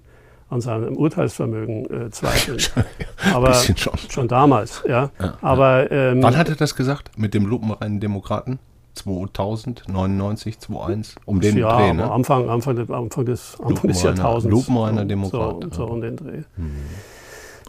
an 0.52 0.62
seinem 0.62 0.98
Urteilsvermögen 0.98 1.90
äh, 1.90 2.10
zweifeln. 2.12 2.60
Aber 3.34 3.54
schon. 3.54 3.98
schon. 4.10 4.28
damals, 4.28 4.84
ja. 4.88 5.10
ja 5.20 5.38
Aber 5.42 5.90
ähm, 5.92 6.22
wann 6.22 6.38
hat 6.38 6.50
er 6.50 6.56
das 6.56 6.76
gesagt 6.76 7.18
mit 7.18 7.34
dem 7.34 7.46
lupenreinen 7.46 8.00
Demokraten? 8.00 8.60
2000, 8.94 9.88
99, 9.88 10.58
21, 10.70 11.16
um 11.26 11.40
den 11.40 11.58
ja, 11.58 11.78
Dreh, 11.78 11.94
ne? 11.94 12.12
Anfang, 12.12 12.50
Anfang, 12.50 12.78
Anfang 12.78 13.26
des, 13.26 13.58
Anfang 13.64 13.88
des 13.88 14.04
Jahrtausends. 14.04 14.54
Lupenreiner 14.54 15.06
Demokrat. 15.06 15.64
So, 15.72 15.86
so 15.86 15.86
um 15.86 16.02
den 16.02 16.18
Dreh. 16.18 16.42
Mhm. 16.58 16.76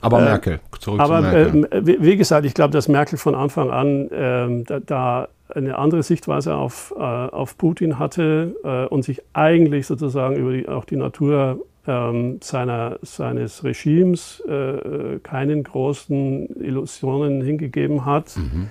Aber 0.01 0.19
äh, 0.19 0.25
Merkel, 0.25 0.61
zurück 0.81 1.01
aber, 1.01 1.19
zu 1.19 1.23
Merkel. 1.23 1.65
Äh, 1.71 1.87
wie, 1.87 2.03
wie, 2.03 2.17
gesagt, 2.17 2.45
ich 2.45 2.55
glaube, 2.55 2.73
dass 2.73 2.89
Merkel 2.89 3.19
von 3.19 3.37
Anfang 3.37 3.71
an 3.71 4.11
äh, 4.11 4.65
da, 4.65 4.81
da, 4.81 5.29
eine 5.55 5.79
andere 5.79 6.03
Sichtweise 6.03 6.57
auf, 6.57 6.93
äh, 6.97 7.01
auf 7.01 7.57
Putin 7.57 7.99
hatte 8.01 8.57
äh, 8.65 8.87
und 8.87 9.05
sich 9.05 9.23
eigentlich 9.33 9.87
sozusagen 9.87 10.35
über 10.37 10.53
die, 10.53 10.69
auch 10.69 10.85
die 10.85 10.97
Natur 10.97 11.61
ähm, 11.87 12.39
seiner, 12.43 12.99
seines 13.03 13.65
Regimes 13.65 14.41
äh, 14.47 15.19
keinen 15.23 15.65
großen 15.65 16.49
Illusionen 16.63 17.43
hingegeben 17.43 18.05
hat. 18.05 18.37
Mhm. 18.37 18.69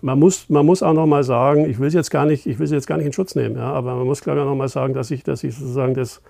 Man 0.00 0.18
muss, 0.18 0.48
man 0.48 0.64
muss 0.64 0.82
auch 0.82 0.92
noch 0.92 1.06
mal 1.06 1.24
sagen, 1.24 1.68
ich 1.68 1.80
will 1.80 1.88
es 1.88 1.94
jetzt 1.94 2.10
gar 2.10 2.24
nicht, 2.24 2.46
ich 2.46 2.58
will 2.58 2.66
sie 2.68 2.74
jetzt 2.74 2.86
gar 2.86 2.98
nicht 2.98 3.06
in 3.06 3.12
Schutz 3.12 3.34
nehmen, 3.34 3.56
ja, 3.56 3.72
aber 3.72 3.96
man 3.96 4.06
muss 4.06 4.20
glaube 4.20 4.38
ich 4.38 4.44
auch 4.44 4.48
noch 4.48 4.56
mal 4.56 4.68
sagen, 4.68 4.94
dass 4.94 5.10
ich, 5.10 5.24
dass 5.24 5.42
ich 5.42 5.56
sozusagen 5.56 5.94
das, 5.94 6.22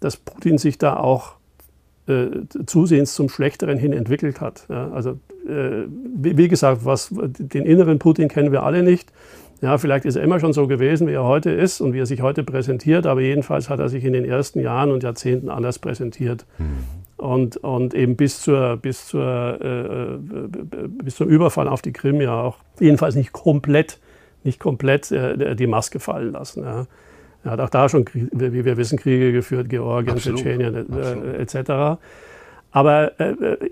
dass 0.00 0.16
Putin 0.16 0.58
sich 0.58 0.78
da 0.78 0.96
auch 0.96 1.36
äh, 2.08 2.26
zusehends 2.66 3.14
zum 3.14 3.28
Schlechteren 3.28 3.78
hin 3.78 3.92
entwickelt 3.92 4.40
hat. 4.40 4.66
Ja, 4.68 4.90
also 4.90 5.10
äh, 5.46 5.86
wie, 6.16 6.36
wie, 6.36 6.48
gesagt, 6.48 6.84
was, 6.84 7.10
den 7.12 7.64
inneren 7.64 8.00
Putin 8.00 8.26
kennen 8.28 8.50
wir 8.50 8.64
alle 8.64 8.82
nicht. 8.82 9.12
Ja, 9.62 9.78
vielleicht 9.78 10.04
ist 10.04 10.16
er 10.16 10.24
immer 10.24 10.40
schon 10.40 10.52
so 10.52 10.66
gewesen, 10.66 11.06
wie 11.06 11.12
er 11.12 11.22
heute 11.22 11.50
ist 11.52 11.80
und 11.80 11.92
wie 11.92 12.00
er 12.00 12.06
sich 12.06 12.20
heute 12.20 12.42
präsentiert, 12.42 13.06
aber 13.06 13.20
jedenfalls 13.20 13.70
hat 13.70 13.78
er 13.78 13.88
sich 13.88 14.04
in 14.04 14.12
den 14.12 14.24
ersten 14.24 14.58
Jahren 14.58 14.90
und 14.90 15.04
Jahrzehnten 15.04 15.48
anders 15.48 15.78
präsentiert. 15.78 16.44
Mhm. 16.58 16.78
Und, 17.16 17.56
und 17.58 17.94
eben 17.94 18.16
bis, 18.16 18.42
zur, 18.42 18.76
bis, 18.76 19.06
zur, 19.06 19.58
äh, 19.62 20.14
äh, 20.14 20.88
bis 20.88 21.14
zum 21.14 21.28
Überfall 21.28 21.68
auf 21.68 21.80
die 21.80 21.92
Krim 21.92 22.20
ja 22.20 22.42
auch 22.42 22.56
jedenfalls 22.80 23.14
nicht 23.14 23.32
komplett, 23.32 24.00
nicht 24.42 24.58
komplett 24.58 25.12
äh, 25.12 25.54
die 25.54 25.68
Maske 25.68 26.00
fallen 26.00 26.32
lassen. 26.32 26.64
Ja. 26.64 26.86
Er 27.44 27.50
hat 27.52 27.60
auch 27.60 27.70
da 27.70 27.88
schon, 27.88 28.04
wie 28.12 28.64
wir 28.64 28.76
wissen, 28.76 28.98
Kriege 28.98 29.30
geführt, 29.30 29.68
Georgien, 29.68 30.16
Tschetschenien 30.16 30.92
äh, 30.92 31.36
etc. 31.36 32.00
Aber 32.72 33.20
äh, 33.20 33.30
äh 33.30 33.70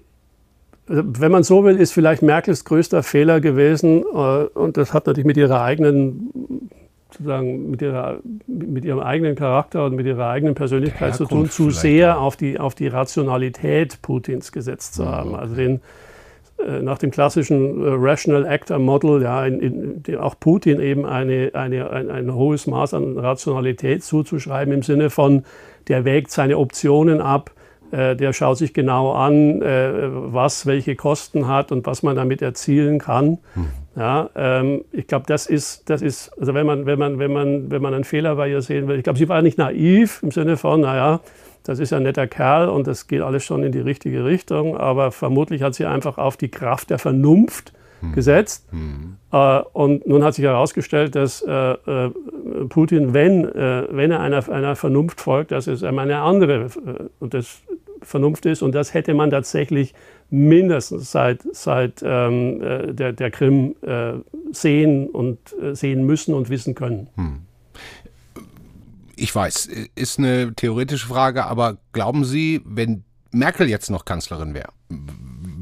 wenn 0.92 1.30
man 1.30 1.44
so 1.44 1.64
will, 1.64 1.76
ist 1.76 1.92
vielleicht 1.92 2.20
Merkels 2.20 2.64
größter 2.64 3.04
Fehler 3.04 3.40
gewesen, 3.40 4.02
äh, 4.02 4.14
und 4.58 4.76
das 4.76 4.92
hat 4.92 5.06
natürlich 5.06 5.26
mit 5.26 5.36
ihrer 5.36 5.62
eigenen, 5.62 6.68
sozusagen 7.10 7.70
mit, 7.70 7.80
ihrer, 7.80 8.18
mit 8.48 8.84
ihrem 8.84 8.98
eigenen 8.98 9.36
Charakter 9.36 9.84
und 9.84 9.94
mit 9.94 10.06
ihrer 10.06 10.28
eigenen 10.28 10.56
Persönlichkeit 10.56 11.14
zu 11.14 11.26
tun, 11.26 11.48
zu 11.48 11.70
sehr 11.70 12.18
auf 12.18 12.36
die, 12.36 12.58
auf 12.58 12.74
die 12.74 12.88
Rationalität 12.88 14.02
Putins 14.02 14.50
gesetzt 14.50 14.94
zu 14.94 15.06
haben. 15.06 15.36
Also 15.36 15.54
den, 15.54 15.80
äh, 16.58 16.82
nach 16.82 16.98
dem 16.98 17.12
klassischen 17.12 17.84
äh, 17.84 17.90
Rational 17.92 18.44
Actor 18.44 18.80
Model, 18.80 19.22
ja, 19.22 19.46
in, 19.46 19.60
in, 19.60 20.02
in, 20.04 20.16
auch 20.16 20.34
Putin 20.40 20.80
eben 20.80 21.06
eine, 21.06 21.50
eine, 21.54 21.90
ein, 21.90 22.10
ein 22.10 22.34
hohes 22.34 22.66
Maß 22.66 22.94
an 22.94 23.16
Rationalität 23.16 24.02
zuzuschreiben 24.02 24.74
im 24.74 24.82
Sinne 24.82 25.08
von, 25.10 25.44
der 25.86 26.04
wägt 26.04 26.32
seine 26.32 26.58
Optionen 26.58 27.20
ab, 27.20 27.52
der 28.16 28.32
schaut 28.32 28.58
sich 28.58 28.74
genau 28.74 29.12
an, 29.12 29.62
äh, 29.62 29.90
was 30.10 30.66
welche 30.66 30.96
Kosten 30.96 31.48
hat 31.48 31.72
und 31.72 31.86
was 31.86 32.02
man 32.02 32.16
damit 32.16 32.42
erzielen 32.42 32.98
kann. 32.98 33.38
Hm. 33.54 33.66
Ja, 33.96 34.30
ähm, 34.36 34.84
ich 34.92 35.08
glaube, 35.08 35.26
das 35.26 35.46
ist, 35.46 35.90
das 35.90 36.00
ist, 36.00 36.30
also 36.38 36.54
wenn 36.54 36.64
man, 36.64 36.86
wenn 36.86 36.98
man, 36.98 37.18
wenn 37.18 37.32
man, 37.32 37.70
wenn 37.70 37.82
man 37.82 37.92
einen 37.92 38.04
Fehler 38.04 38.36
bei 38.36 38.48
ihr 38.48 38.62
sehen 38.62 38.86
will, 38.86 38.96
ich 38.96 39.04
glaube, 39.04 39.18
sie 39.18 39.28
war 39.28 39.42
nicht 39.42 39.58
naiv 39.58 40.22
im 40.22 40.30
Sinne 40.30 40.56
von, 40.56 40.80
naja, 40.80 41.20
das 41.64 41.78
ist 41.78 41.92
ein 41.92 42.04
netter 42.04 42.26
Kerl 42.26 42.68
und 42.68 42.86
das 42.86 43.08
geht 43.08 43.20
alles 43.20 43.44
schon 43.44 43.62
in 43.64 43.72
die 43.72 43.80
richtige 43.80 44.24
Richtung, 44.24 44.76
aber 44.76 45.10
vermutlich 45.10 45.62
hat 45.62 45.74
sie 45.74 45.86
einfach 45.86 46.18
auf 46.18 46.36
die 46.36 46.48
Kraft 46.48 46.90
der 46.90 46.98
Vernunft 46.98 47.72
hm. 48.00 48.12
gesetzt. 48.12 48.66
Hm. 48.70 49.16
Äh, 49.32 49.60
und 49.72 50.06
nun 50.06 50.24
hat 50.24 50.34
sich 50.34 50.44
herausgestellt, 50.44 51.14
dass 51.14 51.42
äh, 51.42 51.52
äh 51.52 52.10
Putin, 52.68 53.14
wenn, 53.14 53.44
äh, 53.44 53.86
wenn 53.90 54.10
er 54.10 54.20
einer, 54.20 54.46
einer 54.48 54.76
Vernunft 54.76 55.20
folgt, 55.20 55.52
dass 55.52 55.66
es 55.66 55.82
eine 55.82 56.18
andere 56.18 56.64
äh, 56.64 56.68
und 57.18 57.34
das 57.34 57.62
Vernunft 58.02 58.46
ist. 58.46 58.62
Und 58.62 58.74
das 58.74 58.94
hätte 58.94 59.14
man 59.14 59.30
tatsächlich 59.30 59.94
mindestens 60.30 61.10
seit, 61.10 61.42
seit 61.52 62.02
ähm, 62.02 62.62
äh, 62.62 62.94
der, 62.94 63.12
der 63.12 63.30
Krim 63.30 63.74
sehen 64.52 65.08
und 65.08 65.38
sehen 65.72 66.04
müssen 66.04 66.34
und 66.34 66.50
wissen 66.50 66.74
können. 66.74 67.08
Hm. 67.14 67.40
Ich 69.16 69.34
weiß, 69.34 69.68
ist 69.94 70.18
eine 70.18 70.54
theoretische 70.54 71.06
Frage, 71.06 71.44
aber 71.44 71.76
glauben 71.92 72.24
Sie, 72.24 72.62
wenn 72.64 73.04
Merkel 73.32 73.68
jetzt 73.68 73.90
noch 73.90 74.04
Kanzlerin 74.04 74.54
wäre, 74.54 74.70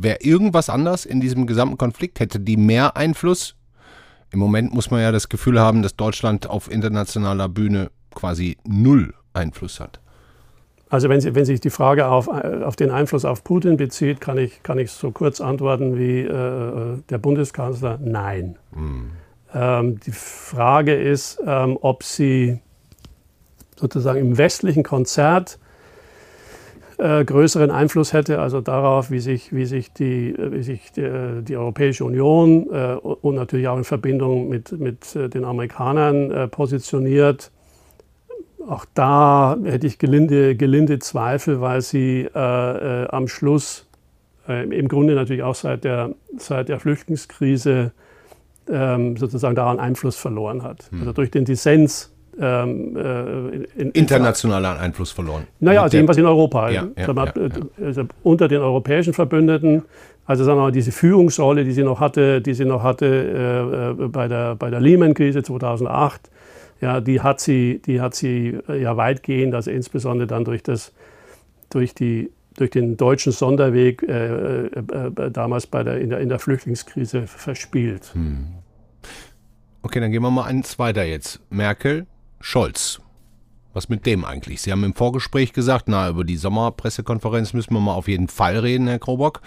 wäre 0.03 0.19
irgendwas 0.21 0.71
anders 0.71 1.05
in 1.05 1.21
diesem 1.21 1.47
gesamten 1.47 1.79
Konflikt? 1.79 2.21
Hätte 2.21 2.41
die 2.41 2.57
mehr 2.57 2.97
Einfluss? 2.97 3.57
Im 4.31 4.39
Moment 4.39 4.75
muss 4.75 4.91
man 4.91 5.01
ja 5.01 5.13
das 5.13 5.29
Gefühl 5.29 5.59
haben, 5.59 5.83
dass 5.83 5.97
Deutschland 5.97 6.49
auf 6.49 6.71
internationaler 6.71 7.49
Bühne 7.49 7.91
quasi 8.15 8.59
null 8.67 9.15
Einfluss 9.33 9.81
hat. 9.81 10.01
Also 10.91 11.09
wenn, 11.09 11.21
Sie, 11.21 11.35
wenn 11.35 11.45
sich 11.45 11.61
die 11.61 11.71
Frage 11.71 12.07
auf, 12.07 12.29
auf 12.29 12.77
den 12.77 12.91
Einfluss 12.91 13.25
auf 13.25 13.45
Putin 13.45 13.77
bezieht, 13.77 14.21
kann 14.21 14.39
ich, 14.39 14.63
kann 14.63 14.79
ich 14.79 14.91
so 14.91 15.11
kurz 15.11 15.41
antworten 15.41 15.99
wie 15.99 16.21
äh, 16.21 17.03
der 17.11 17.19
Bundeskanzler, 17.19 17.99
nein. 18.03 18.57
Mhm. 18.75 19.11
Ähm, 19.55 20.01
die 20.01 20.13
Frage 20.13 20.95
ist, 20.95 21.41
ähm, 21.47 21.79
ob 21.81 22.03
sie 22.03 22.61
sozusagen 23.77 24.19
im 24.19 24.39
westlichen 24.39 24.83
Konzert 24.83 25.59
äh, 26.99 27.25
größeren 27.25 27.71
Einfluss 27.71 28.13
hätte, 28.13 28.41
also 28.41 28.61
darauf, 28.61 29.11
wie 29.11 29.21
sich, 29.21 29.55
wie 29.55 29.67
sich, 29.67 29.93
die, 29.93 30.35
wie 30.37 30.63
sich 30.63 30.93
die, 30.93 31.43
die 31.43 31.57
Europäische 31.57 32.05
Union 32.05 32.67
äh, 32.73 32.95
und 32.95 33.37
natürlich 33.37 33.69
auch 33.69 33.79
in 33.79 33.85
Verbindung 33.85 34.49
mit, 34.49 34.73
mit 34.73 35.15
äh, 35.15 35.29
den 35.29 35.45
Amerikanern 35.45 36.31
äh, 36.31 36.49
positioniert. 36.49 37.53
Auch 38.67 38.85
da 38.95 39.57
hätte 39.65 39.87
ich 39.87 39.99
gelinde, 39.99 40.57
gelinde 40.57 40.99
Zweifel, 40.99 41.61
weil 41.61 41.81
sie 41.81 42.29
äh, 42.35 43.05
äh, 43.05 43.09
am 43.09 43.29
Schluss 43.29 43.85
im 44.49 44.89
Grunde 44.89 45.15
natürlich 45.15 45.43
auch 45.43 45.55
seit 45.55 45.85
der, 45.85 46.15
seit 46.39 46.71
der 46.71 46.81
Flüchtlingskrise 46.81 47.93
ähm, 48.67 49.19
sozusagen 49.19 49.55
daran 49.55 49.79
Einfluss 49.79 50.17
verloren 50.17 50.63
hat. 50.63 50.91
Hm. 50.91 51.01
Also 51.01 51.13
durch 51.13 51.31
den 51.31 51.45
Dissens 51.45 52.11
ähm, 52.41 52.97
äh, 52.97 53.83
in, 53.83 53.91
internationalen 53.93 54.79
Einfluss 54.79 55.13
verloren. 55.13 55.47
Naja, 55.61 55.83
also 55.83 55.97
jedenfalls 55.97 56.19
in 56.19 56.27
Europa. 56.27 56.71
Ja, 56.71 56.87
ja, 56.97 57.13
ja, 57.13 57.33
also 57.85 58.05
unter 58.23 58.49
den 58.49 58.61
europäischen 58.61 59.13
Verbündeten 59.13 59.83
Also 60.29 60.45
sagen 60.45 60.59
wir 60.59 60.65
mal, 60.65 60.73
diese 60.73 60.93
Führungsrolle, 60.93 61.65
die 61.65 61.73
sie 61.73 61.83
noch 61.83 62.01
hatte, 62.01 62.43
die 62.43 62.53
sie 62.53 62.67
noch 62.67 62.83
hatte 62.83 63.07
äh, 63.07 64.05
äh 64.05 64.09
bei 64.09 64.29
der, 64.29 64.57
bei 64.57 64.69
der 64.69 64.79
Lehman-Krise 64.79 65.43
2008, 65.43 66.31
ja, 66.83 67.01
die 67.01 67.23
hat 67.23 67.41
sie, 67.41 67.81
die 67.85 68.03
hat 68.03 68.15
sie 68.15 68.59
äh, 68.69 68.83
ja 68.83 68.97
weitgehend, 68.99 69.55
also 69.55 69.71
insbesondere 69.71 70.27
dann 70.27 70.45
durch, 70.45 70.63
das, 70.63 70.93
durch, 71.71 71.95
die, 71.95 72.31
durch 72.59 72.71
den 72.71 72.99
deutschen 72.99 73.33
Sonderweg 73.33 74.03
äh, 74.03 74.67
äh, 74.67 75.31
damals 75.31 75.67
bei 75.67 75.83
der, 75.83 75.99
in, 75.99 76.11
der, 76.11 76.21
in 76.21 76.29
der 76.29 76.39
Flüchtlingskrise 76.39 77.27
verspielt. 77.27 78.11
Hm. 78.13 78.49
Okay, 79.81 80.01
dann 80.01 80.13
gehen 80.13 80.23
wir 80.23 80.31
mal 80.31 80.45
eins 80.45 80.79
weiter 80.79 81.05
jetzt. 81.05 81.41
Merkel, 81.49 82.07
Scholz. 82.41 83.01
Was 83.75 83.89
mit 83.89 84.07
dem 84.07 84.25
eigentlich? 84.25 84.63
Sie 84.63 84.73
haben 84.73 84.85
im 84.85 84.95
Vorgespräch 84.95 85.53
gesagt, 85.53 85.85
na, 85.89 86.09
über 86.09 86.25
die 86.25 86.37
Sommerpressekonferenz 86.37 87.53
müssen 87.53 87.75
wir 87.75 87.81
mal 87.81 87.95
auf 87.95 88.09
jeden 88.09 88.29
Fall 88.29 88.59
reden, 88.59 88.89
Herr 88.89 88.99
Krobock. 88.99 89.41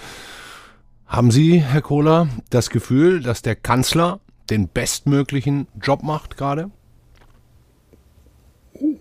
Haben 1.06 1.32
Sie, 1.32 1.60
Herr 1.60 1.82
Kohler, 1.82 2.30
das 2.50 2.70
Gefühl, 2.70 3.22
dass 3.22 3.42
der 3.42 3.56
Kanzler 3.56 4.20
den 4.50 4.68
bestmöglichen 4.68 5.68
Job 5.82 6.04
macht 6.04 6.38
gerade? 6.38 6.70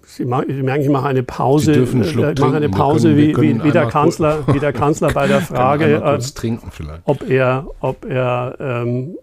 Sie, 0.05 0.25
merken, 0.25 0.83
ich 0.83 0.89
mache 0.89 1.09
eine 1.09 1.23
Pause. 1.23 1.67
Sie 1.67 1.73
dürfen 1.73 2.03
einen 2.03 2.25
äh, 2.25 2.33
ich 2.33 2.41
mache 2.41 2.57
eine 2.57 2.69
Pause, 2.69 3.15
können, 3.15 3.19
wie, 3.19 3.37
wie, 3.37 3.65
wie, 3.65 3.71
der 3.71 3.87
Kanzler, 3.87 4.47
wie 4.49 4.59
der 4.59 4.73
Kanzler 4.73 5.13
bei 5.13 5.27
der 5.27 5.41
Frage, 5.41 6.03
äh, 6.03 6.19
trinken 6.19 6.71
vielleicht. 6.71 7.03
ob 7.05 7.29
er, 7.29 7.67
ob 7.81 8.05
er 8.05 8.57
ähm, 8.59 9.17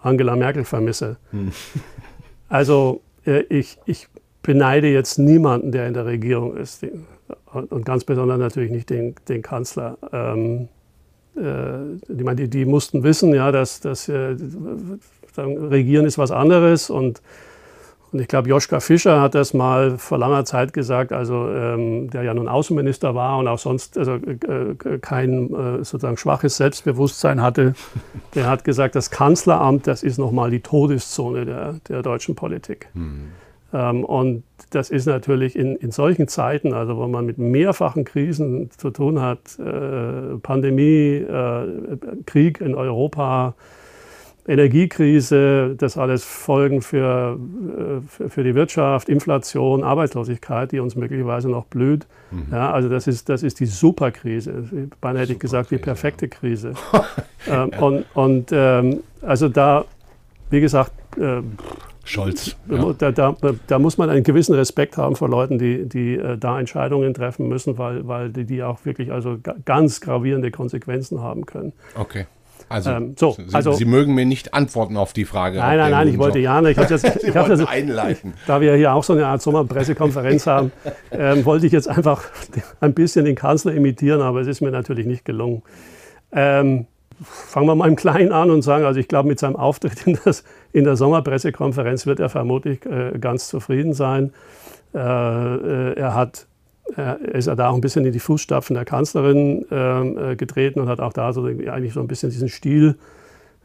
Angela 0.00 0.34
Merkel 0.36 0.64
vermisse. 0.64 1.16
Hm. 1.30 1.52
Also 2.48 3.00
äh, 3.24 3.42
ich, 3.48 3.78
ich 3.86 4.08
beneide 4.42 4.88
jetzt 4.88 5.18
niemanden, 5.18 5.72
der 5.72 5.86
in 5.86 5.94
der 5.94 6.06
Regierung 6.06 6.56
ist. 6.56 6.84
Und 7.52 7.84
ganz 7.84 8.04
besonders 8.04 8.38
natürlich 8.38 8.70
nicht 8.70 8.90
den, 8.90 9.14
den 9.28 9.42
Kanzler. 9.42 9.98
Ähm, 10.12 10.68
äh, 11.36 11.98
die, 12.08 12.36
die, 12.36 12.48
die, 12.48 12.64
mussten 12.64 13.02
wissen, 13.02 13.34
ja, 13.34 13.52
dass, 13.52 13.80
dass 13.80 14.08
äh, 14.08 14.36
Regieren 15.36 16.04
ist 16.04 16.18
was 16.18 16.30
anderes 16.30 16.90
und 16.90 17.22
und 18.12 18.20
ich 18.20 18.28
glaube, 18.28 18.48
Joschka 18.50 18.80
Fischer 18.80 19.22
hat 19.22 19.34
das 19.34 19.54
mal 19.54 19.96
vor 19.96 20.18
langer 20.18 20.44
Zeit 20.44 20.74
gesagt, 20.74 21.12
also 21.12 21.48
ähm, 21.48 22.10
der 22.10 22.22
ja 22.22 22.34
nun 22.34 22.46
Außenminister 22.46 23.14
war 23.14 23.38
und 23.38 23.48
auch 23.48 23.58
sonst 23.58 23.96
also, 23.96 24.16
äh, 24.16 24.98
kein 25.00 25.46
äh, 25.54 25.76
sozusagen 25.78 26.18
schwaches 26.18 26.58
Selbstbewusstsein 26.58 27.40
hatte. 27.40 27.72
Der 28.34 28.48
hat 28.48 28.64
gesagt, 28.64 28.96
das 28.96 29.10
Kanzleramt, 29.10 29.86
das 29.86 30.02
ist 30.02 30.18
nochmal 30.18 30.50
die 30.50 30.60
Todeszone 30.60 31.46
der, 31.46 31.74
der 31.88 32.02
deutschen 32.02 32.34
Politik. 32.34 32.88
Mhm. 32.92 33.30
Ähm, 33.72 34.04
und 34.04 34.44
das 34.70 34.90
ist 34.90 35.06
natürlich 35.06 35.56
in, 35.56 35.76
in 35.76 35.90
solchen 35.90 36.28
Zeiten, 36.28 36.72
also 36.72 36.96
wo 36.96 37.06
man 37.06 37.26
mit 37.26 37.38
mehrfachen 37.38 38.04
Krisen 38.04 38.70
zu 38.76 38.90
tun 38.90 39.20
hat, 39.20 39.58
äh, 39.58 40.36
Pandemie, 40.42 41.16
äh, 41.16 41.96
Krieg 42.26 42.60
in 42.60 42.74
Europa, 42.74 43.54
Energiekrise, 44.46 45.76
das 45.76 45.96
alles 45.96 46.24
Folgen 46.24 46.82
für, 46.82 47.38
äh, 48.18 48.28
für, 48.28 48.42
die 48.42 48.56
Wirtschaft, 48.56 49.08
Inflation, 49.08 49.84
Arbeitslosigkeit, 49.84 50.72
die 50.72 50.80
uns 50.80 50.96
möglicherweise 50.96 51.48
noch 51.48 51.66
blüht. 51.66 52.06
Mhm. 52.32 52.46
Ja, 52.50 52.72
also 52.72 52.88
das 52.88 53.06
ist, 53.06 53.28
das 53.28 53.44
ist 53.44 53.60
die 53.60 53.66
Superkrise. 53.66 54.88
Beinahe 55.00 55.22
hätte 55.22 55.34
ich 55.34 55.38
gesagt, 55.38 55.70
die 55.70 55.78
perfekte 55.78 56.28
Krise. 56.28 56.72
ähm. 57.48 57.70
Und, 57.80 58.04
und 58.14 58.50
ähm, 58.52 59.00
also 59.20 59.48
da, 59.48 59.84
wie 60.50 60.60
gesagt, 60.60 60.92
äh, 61.18 61.42
Scholz. 62.04 62.56
Ja. 62.68 62.92
Da, 62.98 63.12
da, 63.12 63.36
da, 63.66 63.78
muss 63.78 63.96
man 63.98 64.10
einen 64.10 64.24
gewissen 64.24 64.54
Respekt 64.54 64.96
haben 64.96 65.16
vor 65.16 65.28
Leuten, 65.28 65.58
die, 65.58 65.88
die 65.88 66.14
äh, 66.14 66.36
da 66.36 66.58
Entscheidungen 66.58 67.14
treffen 67.14 67.48
müssen, 67.48 67.78
weil, 67.78 68.06
weil 68.08 68.30
die, 68.30 68.44
die 68.44 68.62
auch 68.62 68.84
wirklich 68.84 69.12
also 69.12 69.38
ganz 69.64 70.00
gravierende 70.00 70.50
Konsequenzen 70.50 71.20
haben 71.20 71.46
können. 71.46 71.72
Okay. 71.94 72.26
Also, 72.68 72.90
ähm, 72.90 73.14
so, 73.18 73.32
Sie, 73.32 73.54
also, 73.54 73.72
Sie 73.72 73.84
mögen 73.84 74.14
mir 74.14 74.24
nicht 74.24 74.54
antworten 74.54 74.96
auf 74.96 75.12
die 75.12 75.26
Frage. 75.26 75.58
Nein, 75.58 75.78
nein, 75.78 75.90
nein, 75.90 76.08
ich 76.08 76.18
wollte 76.18 76.38
ja 76.38 76.60
nicht. 76.62 76.80
Ich 76.80 76.86
das, 76.86 77.04
ich 77.22 77.32
das, 77.32 77.66
einleiten. 77.66 78.32
Da 78.46 78.60
wir 78.60 78.74
hier 78.76 78.94
auch 78.94 79.04
so 79.04 79.12
eine 79.12 79.26
Art 79.26 79.42
Sommerpressekonferenz 79.42 80.46
haben, 80.46 80.72
ähm, 81.10 81.44
wollte 81.44 81.66
ich 81.66 81.72
jetzt 81.72 81.88
einfach 81.88 82.24
ein 82.80 82.94
bisschen 82.94 83.26
den 83.26 83.34
Kanzler 83.34 83.74
imitieren, 83.74 84.22
aber 84.22 84.40
es 84.40 84.46
ist 84.46 84.62
mir 84.62 84.70
natürlich 84.70 85.06
nicht 85.06 85.24
gelungen. 85.24 85.62
Ähm, 86.32 86.86
fangen 87.22 87.66
wir 87.66 87.74
mal 87.74 87.88
im 87.88 87.96
Kleinen 87.96 88.32
an 88.32 88.50
und 88.50 88.62
sagen, 88.62 88.84
also 88.84 89.00
ich 89.00 89.08
glaube, 89.08 89.28
mit 89.28 89.38
seinem 89.38 89.56
Auftritt 89.56 90.06
in, 90.06 90.18
das, 90.24 90.44
in 90.72 90.84
der 90.84 90.96
Sommerpressekonferenz 90.96 92.06
wird 92.06 92.20
er 92.20 92.28
vermutlich 92.28 92.84
äh, 92.86 93.18
ganz 93.18 93.48
zufrieden 93.48 93.94
sein. 93.94 94.32
Äh, 94.94 94.98
äh, 94.98 95.92
er 95.94 96.14
hat 96.14 96.46
er 96.96 97.20
ist 97.20 97.46
ja 97.46 97.54
da 97.54 97.70
auch 97.70 97.74
ein 97.74 97.80
bisschen 97.80 98.04
in 98.04 98.12
die 98.12 98.18
Fußstapfen 98.18 98.74
der 98.74 98.84
Kanzlerin 98.84 99.64
ähm, 99.70 100.18
äh, 100.18 100.36
getreten 100.36 100.80
und 100.80 100.88
hat 100.88 101.00
auch 101.00 101.12
da 101.12 101.32
so 101.32 101.44
eigentlich 101.44 101.92
so 101.92 102.00
ein 102.00 102.08
bisschen 102.08 102.30
diesen 102.30 102.48
Stil, 102.48 102.96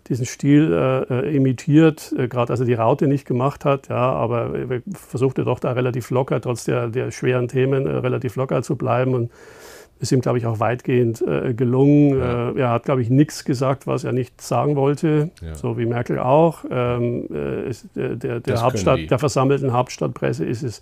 diesen 0.07 0.25
Stil 0.25 0.71
äh, 0.71 1.13
äh 1.13 1.35
imitiert, 1.35 2.13
äh, 2.17 2.27
gerade 2.27 2.51
als 2.51 2.59
er 2.59 2.65
die 2.65 2.75
Raute 2.75 3.07
nicht 3.07 3.25
gemacht 3.25 3.65
hat, 3.65 3.89
ja, 3.89 3.97
aber 3.97 4.57
er 4.57 4.81
versuchte 4.93 5.43
doch 5.43 5.59
da 5.59 5.71
relativ 5.71 6.09
locker, 6.09 6.39
trotz 6.39 6.63
der, 6.65 6.87
der 6.87 7.11
schweren 7.11 7.47
Themen, 7.47 7.85
äh, 7.85 7.97
relativ 7.97 8.35
locker 8.35 8.61
zu 8.61 8.75
bleiben 8.75 9.13
und 9.13 9.31
ist 9.99 10.11
ihm, 10.11 10.21
glaube 10.21 10.37
ich, 10.37 10.45
auch 10.45 10.59
weitgehend 10.59 11.21
äh, 11.21 11.53
gelungen. 11.53 12.19
Ja. 12.19 12.51
er 12.51 12.69
hat, 12.69 12.83
glaube 12.83 13.01
ich, 13.01 13.09
nichts 13.09 13.45
gesagt, 13.45 13.87
was 13.87 14.03
er 14.03 14.11
nicht 14.11 14.41
sagen 14.41 14.75
wollte, 14.75 15.31
ja. 15.41 15.55
so 15.55 15.77
wie 15.77 15.85
Merkel 15.85 16.19
auch. 16.19 16.65
Ähm, 16.69 17.27
ist, 17.67 17.87
der, 17.95 18.15
der, 18.15 18.39
der 18.39 18.61
Hauptstadt, 18.61 19.09
der 19.09 19.19
versammelten 19.19 19.73
Hauptstadtpresse 19.73 20.45
ist 20.45 20.63
es 20.63 20.81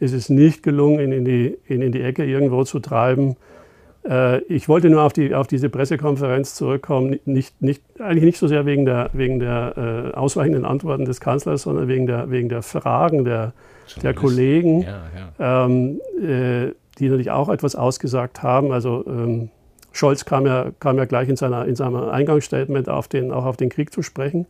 ist 0.00 0.12
es 0.12 0.28
nicht 0.28 0.62
gelungen, 0.62 1.00
ihn 1.00 1.12
in 1.12 1.24
die, 1.24 1.56
ihn 1.68 1.82
in 1.82 1.92
die 1.92 2.02
Ecke 2.02 2.24
irgendwo 2.24 2.64
zu 2.64 2.80
treiben. 2.80 3.36
Äh, 4.08 4.42
ich 4.44 4.68
wollte 4.68 4.90
nur 4.90 5.02
auf, 5.02 5.12
die, 5.12 5.34
auf 5.34 5.46
diese 5.46 5.68
Pressekonferenz 5.68 6.54
zurückkommen, 6.54 7.18
nicht, 7.24 7.60
nicht, 7.62 7.82
eigentlich 7.98 8.24
nicht 8.24 8.38
so 8.38 8.48
sehr 8.48 8.66
wegen 8.66 8.84
der, 8.84 9.10
wegen 9.12 9.38
der 9.38 10.12
äh, 10.12 10.16
ausweichenden 10.16 10.64
Antworten 10.64 11.04
des 11.04 11.20
Kanzlers, 11.20 11.62
sondern 11.62 11.88
wegen 11.88 12.06
der, 12.06 12.30
wegen 12.30 12.48
der 12.48 12.62
Fragen 12.62 13.24
der, 13.24 13.52
der 14.02 14.14
Kollegen, 14.14 14.82
ja, 14.82 15.02
ja. 15.38 15.64
Ähm, 15.66 16.00
äh, 16.20 16.72
die 16.94 17.04
natürlich 17.04 17.30
auch 17.30 17.48
etwas 17.48 17.76
ausgesagt 17.76 18.42
haben. 18.42 18.72
Also 18.72 19.04
ähm, 19.06 19.50
Scholz 19.92 20.24
kam 20.24 20.46
ja, 20.46 20.72
kam 20.80 20.98
ja 20.98 21.04
gleich 21.04 21.28
in, 21.28 21.36
seiner, 21.36 21.66
in 21.66 21.76
seinem 21.76 21.96
Eingangsstatement 21.96 22.88
auf 22.88 23.08
den, 23.08 23.30
auch 23.30 23.44
auf 23.44 23.56
den 23.56 23.68
Krieg 23.68 23.92
zu 23.92 24.02
sprechen. 24.02 24.46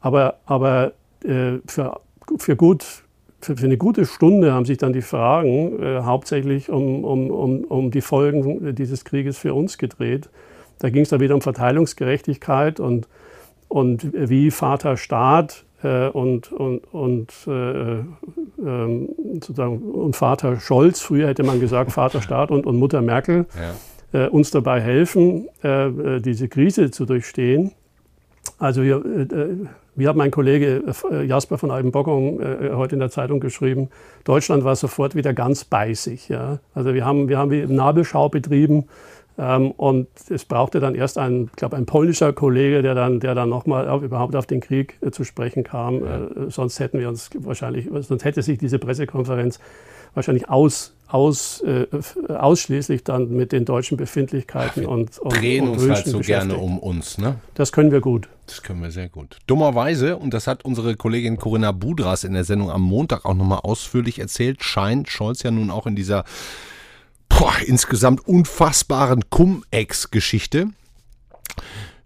Aber, 0.00 0.38
aber 0.46 0.92
äh, 1.24 1.58
für, 1.66 2.00
für 2.36 2.56
gut 2.56 3.04
für, 3.40 3.56
für, 3.56 3.66
eine 3.66 3.76
gute 3.76 4.06
Stunde 4.06 4.52
haben 4.52 4.64
sich 4.64 4.78
dann 4.78 4.92
die 4.92 5.02
Fragen 5.02 5.82
äh, 5.82 6.00
hauptsächlich 6.02 6.70
um, 6.70 7.04
um, 7.04 7.30
um, 7.30 7.64
um 7.64 7.90
die 7.90 8.00
Folgen 8.00 8.74
dieses 8.74 9.04
Krieges 9.04 9.36
für 9.36 9.54
uns 9.54 9.78
gedreht. 9.78 10.30
Da 10.78 10.90
ging 10.90 11.02
es 11.02 11.10
dann 11.10 11.20
wieder 11.20 11.34
um 11.34 11.42
Verteilungsgerechtigkeit 11.42 12.80
und, 12.80 13.06
und 13.68 14.12
wie 14.12 14.50
Vater 14.50 14.96
Staat 14.96 15.64
und, 15.88 16.52
und, 16.52 16.78
und, 16.92 17.32
äh, 17.46 17.50
ähm, 17.50 19.08
sozusagen, 19.34 19.78
und 19.78 20.16
Vater 20.16 20.60
Scholz, 20.60 21.00
früher 21.00 21.28
hätte 21.28 21.42
man 21.42 21.60
gesagt 21.60 21.92
Vater 21.92 22.22
Staat 22.22 22.50
und, 22.50 22.66
und 22.66 22.78
Mutter 22.78 23.02
Merkel, 23.02 23.46
ja. 24.12 24.24
Äh, 24.26 24.28
uns 24.28 24.50
dabei 24.50 24.80
helfen, 24.80 25.48
äh, 25.62 25.86
äh, 25.88 26.20
diese 26.20 26.48
Krise 26.48 26.90
zu 26.90 27.04
durchstehen. 27.04 27.72
Also 28.58 28.82
wir, 28.82 29.02
wie 29.96 30.08
hat 30.08 30.16
mein 30.16 30.30
Kollege 30.30 30.82
äh, 31.10 31.24
Jasper 31.24 31.58
von 31.58 31.70
Albenbockung 31.70 32.40
äh, 32.40 32.70
heute 32.72 32.96
in 32.96 33.00
der 33.00 33.10
Zeitung 33.10 33.40
geschrieben, 33.40 33.88
Deutschland 34.24 34.64
war 34.64 34.76
sofort 34.76 35.14
wieder 35.14 35.32
ganz 35.34 35.64
bei 35.64 35.94
sich. 35.94 36.28
Ja? 36.28 36.58
Also 36.74 36.94
wir 36.94 37.04
haben, 37.04 37.28
wir 37.28 37.38
haben 37.38 37.50
wie 37.50 37.64
Nabelschau 37.66 38.28
betrieben 38.28 38.84
und 39.36 40.06
es 40.28 40.44
brauchte 40.44 40.78
dann 40.78 40.94
erst 40.94 41.18
ein, 41.18 41.46
ich 41.46 41.56
glaube, 41.56 41.76
ein 41.76 41.86
polnischer 41.86 42.32
Kollege, 42.32 42.82
der 42.82 42.94
dann, 42.94 43.18
der 43.18 43.34
dann 43.34 43.48
nochmal 43.48 44.02
überhaupt 44.02 44.36
auf 44.36 44.46
den 44.46 44.60
Krieg 44.60 44.96
äh, 45.00 45.10
zu 45.10 45.24
sprechen 45.24 45.64
kam. 45.64 46.04
Äh, 46.04 46.50
sonst 46.50 46.78
hätten 46.78 47.00
wir 47.00 47.08
uns 47.08 47.30
wahrscheinlich, 47.38 47.88
sonst 47.90 48.24
hätte 48.24 48.42
sich 48.42 48.58
diese 48.58 48.78
Pressekonferenz 48.78 49.58
wahrscheinlich 50.14 50.48
aus, 50.48 50.94
aus, 51.08 51.62
äh, 51.62 51.86
ausschließlich 52.32 53.02
dann 53.02 53.30
mit 53.30 53.50
den 53.50 53.64
deutschen 53.64 53.96
Befindlichkeiten 53.96 54.82
wir 54.82 54.88
und, 54.88 55.18
und 55.18 55.36
drehen 55.36 55.68
und 55.68 55.80
uns 55.80 55.88
halt 55.88 56.06
so 56.06 56.20
gerne 56.20 56.56
um 56.56 56.78
uns. 56.78 57.18
Ne? 57.18 57.36
Das 57.54 57.72
können 57.72 57.90
wir 57.90 58.00
gut. 58.00 58.28
Das 58.46 58.62
können 58.62 58.82
wir 58.82 58.92
sehr 58.92 59.08
gut. 59.08 59.38
Dummerweise, 59.48 60.16
und 60.16 60.32
das 60.32 60.46
hat 60.46 60.64
unsere 60.64 60.94
Kollegin 60.94 61.38
Corinna 61.38 61.72
Budras 61.72 62.22
in 62.22 62.34
der 62.34 62.44
Sendung 62.44 62.70
am 62.70 62.82
Montag 62.82 63.24
auch 63.24 63.34
nochmal 63.34 63.60
ausführlich 63.64 64.20
erzählt, 64.20 64.62
scheint 64.62 65.08
Scholz 65.08 65.42
ja 65.42 65.50
nun 65.50 65.70
auch 65.70 65.86
in 65.86 65.96
dieser 65.96 66.24
boah, 67.38 67.54
insgesamt 67.66 68.26
unfassbaren 68.26 69.28
Cum-Ex-Geschichte 69.30 70.68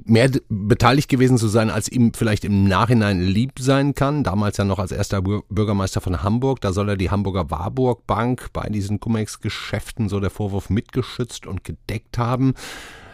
mehr 0.05 0.31
beteiligt 0.49 1.11
gewesen 1.11 1.37
zu 1.37 1.49
sein, 1.49 1.69
als 1.69 1.89
ihm 1.89 2.15
vielleicht 2.15 2.45
im 2.45 2.65
Nachhinein 2.65 3.21
lieb 3.21 3.59
sein 3.59 3.95
kann. 3.95 4.25
Damals 4.25 4.57
ja 4.57 4.65
noch 4.65 4.79
als 4.79 4.91
erster 4.91 5.21
Bürgermeister 5.21 6.01
von 6.01 6.23
Hamburg. 6.23 6.63
Da 6.63 6.73
soll 6.73 6.89
er 6.89 6.97
die 6.97 7.11
Hamburger 7.11 7.51
Warburg 7.51 8.07
Bank 8.07 8.49
bei 8.55 8.69
diesen 8.71 9.01
Cum-Ex-Geschäften 9.01 10.09
so 10.09 10.19
der 10.19 10.31
Vorwurf 10.31 10.71
mitgeschützt 10.71 11.47
und 11.47 11.63
gedeckt 11.63 12.17
haben. 12.17 12.55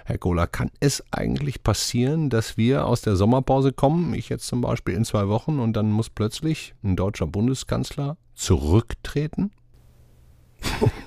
Herr 0.04 0.18
Kohler, 0.18 0.46
kann 0.46 0.70
es 0.80 1.02
eigentlich 1.10 1.62
passieren, 1.62 2.30
dass 2.30 2.56
wir 2.56 2.86
aus 2.86 3.00
der 3.00 3.16
Sommerpause 3.16 3.72
kommen, 3.72 4.14
ich 4.14 4.28
jetzt 4.28 4.46
zum 4.46 4.60
Beispiel 4.60 4.94
in 4.94 5.04
zwei 5.04 5.28
Wochen, 5.28 5.58
und 5.58 5.72
dann 5.72 5.90
muss 5.90 6.10
plötzlich 6.10 6.74
ein 6.84 6.94
deutscher 6.94 7.26
Bundeskanzler 7.26 8.18
zurücktreten? 8.34 9.50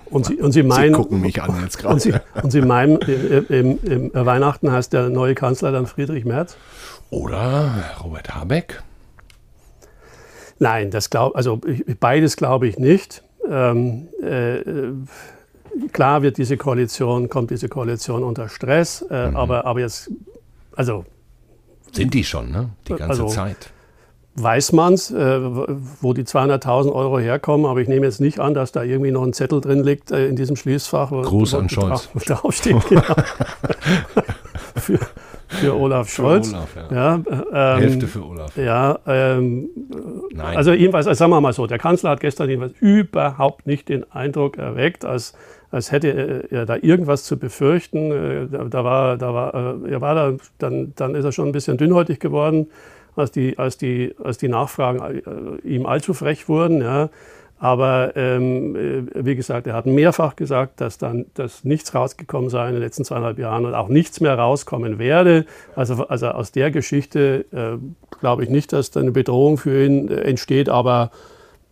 Und 0.09 0.25
Sie, 0.25 0.35
und 0.35 0.51
Sie 0.51 0.63
meinen. 0.63 0.93
Sie 0.93 0.99
gucken 0.99 1.21
mich 1.21 1.41
an 1.41 1.61
jetzt 1.61 1.77
gerade. 1.77 1.93
Und 1.93 2.01
Sie, 2.01 2.13
und 2.41 2.51
Sie 2.51 2.61
meinen, 2.61 2.97
im, 3.49 3.79
im, 3.83 4.11
im 4.11 4.25
Weihnachten 4.25 4.71
heißt 4.71 4.93
der 4.93 5.09
neue 5.09 5.35
Kanzler 5.35 5.71
dann 5.71 5.87
Friedrich 5.87 6.25
Merz? 6.25 6.57
Oder 7.09 7.71
Robert 8.03 8.33
Habeck? 8.35 8.83
Nein, 10.59 10.91
das 10.91 11.09
glaub, 11.09 11.35
also 11.35 11.61
beides 11.99 12.35
glaube 12.35 12.67
ich 12.67 12.77
nicht. 12.77 13.23
Ähm, 13.49 14.07
äh, 14.21 14.61
klar 15.91 16.21
wird 16.21 16.37
diese 16.37 16.57
Koalition, 16.57 17.29
kommt 17.29 17.51
diese 17.51 17.69
Koalition 17.69 18.23
unter 18.23 18.49
Stress, 18.49 19.05
äh, 19.09 19.29
mhm. 19.29 19.35
aber, 19.35 19.65
aber 19.65 19.79
jetzt, 19.81 20.11
also. 20.75 21.05
Sind 21.91 22.13
die 22.13 22.23
schon, 22.23 22.51
ne? 22.51 22.69
Die 22.87 22.95
ganze 22.95 23.23
also, 23.23 23.27
Zeit 23.27 23.71
weiß 24.39 24.71
man 24.73 24.93
es, 24.93 25.09
äh, 25.11 25.39
wo 26.01 26.13
die 26.13 26.23
200.000 26.23 26.91
Euro 26.91 27.19
herkommen, 27.19 27.65
aber 27.65 27.81
ich 27.81 27.87
nehme 27.87 28.05
jetzt 28.05 28.21
nicht 28.21 28.39
an, 28.39 28.53
dass 28.53 28.71
da 28.71 28.83
irgendwie 28.83 29.11
noch 29.11 29.23
ein 29.23 29.33
Zettel 29.33 29.61
drin 29.61 29.83
liegt 29.83 30.11
äh, 30.11 30.27
in 30.27 30.35
diesem 30.35 30.55
Schließfach. 30.55 31.09
Gruß 31.09 31.55
an 31.55 31.69
Scholz. 31.69 32.09
Draufsteht, 32.25 32.77
genau. 32.89 33.01
für, 34.75 34.99
für 35.47 35.75
Olaf 35.75 36.09
Scholz. 36.09 36.49
Für 36.49 36.55
Olaf, 36.55 36.91
ja. 36.91 37.21
ja 37.51 37.75
ähm, 37.75 37.81
Hälfte 37.81 38.07
für 38.07 38.25
Olaf. 38.25 38.55
Ja, 38.55 38.99
ähm, 39.07 39.69
Nein. 40.31 40.55
also 40.55 40.71
jedenfalls, 40.71 41.07
also 41.07 41.17
sagen 41.17 41.31
wir 41.31 41.41
mal 41.41 41.53
so, 41.53 41.65
der 41.65 41.79
Kanzler 41.79 42.11
hat 42.11 42.19
gestern 42.19 42.47
jedenfalls 42.47 42.73
überhaupt 42.79 43.65
nicht 43.65 43.89
den 43.89 44.09
Eindruck 44.11 44.59
erweckt, 44.59 45.03
als, 45.03 45.33
als 45.71 45.91
hätte 45.91 46.45
er 46.51 46.67
da 46.67 46.75
irgendwas 46.79 47.23
zu 47.23 47.37
befürchten. 47.39 48.11
Äh, 48.11 48.69
da, 48.69 48.83
war, 48.83 49.17
da 49.17 49.33
war, 49.33 49.55
äh, 49.83 49.93
er 49.93 50.01
war 50.01 50.13
da, 50.13 50.33
dann, 50.59 50.93
dann 50.95 51.15
ist 51.15 51.25
er 51.25 51.31
schon 51.31 51.47
ein 51.47 51.53
bisschen 51.53 51.77
dünnhäutig 51.77 52.19
geworden 52.19 52.67
als 53.17 53.31
die, 53.31 53.57
als 53.57 53.77
die, 53.77 54.15
als 54.23 54.37
die 54.37 54.47
Nachfragen 54.47 54.99
äh, 55.01 55.67
ihm 55.67 55.85
allzu 55.85 56.13
frech 56.13 56.47
wurden. 56.47 56.81
Ja. 56.81 57.09
Aber 57.59 58.15
ähm, 58.15 58.75
äh, 58.75 59.25
wie 59.25 59.35
gesagt, 59.35 59.65
er 59.65 59.73
hat 59.73 59.87
mehrfach 59.87 60.35
gesagt, 60.35 60.79
dass 60.79 60.99
dann 60.99 61.25
dass 61.33 61.63
nichts 61.63 61.95
rausgekommen 61.95 62.49
sei 62.49 62.67
in 62.67 62.73
den 62.73 62.83
letzten 62.83 63.03
zweieinhalb 63.03 63.39
Jahren 63.39 63.65
und 63.65 63.73
auch 63.73 63.87
nichts 63.87 64.21
mehr 64.21 64.35
rauskommen 64.35 64.99
werde. 64.99 65.45
Also, 65.75 66.07
also 66.07 66.27
aus 66.27 66.51
der 66.51 66.69
Geschichte 66.69 67.45
äh, 67.51 67.77
glaube 68.19 68.43
ich 68.43 68.49
nicht, 68.49 68.73
dass 68.73 68.91
da 68.91 68.99
eine 68.99 69.11
Bedrohung 69.11 69.57
für 69.57 69.85
ihn 69.85 70.07
äh, 70.09 70.21
entsteht, 70.21 70.69
aber 70.69 71.09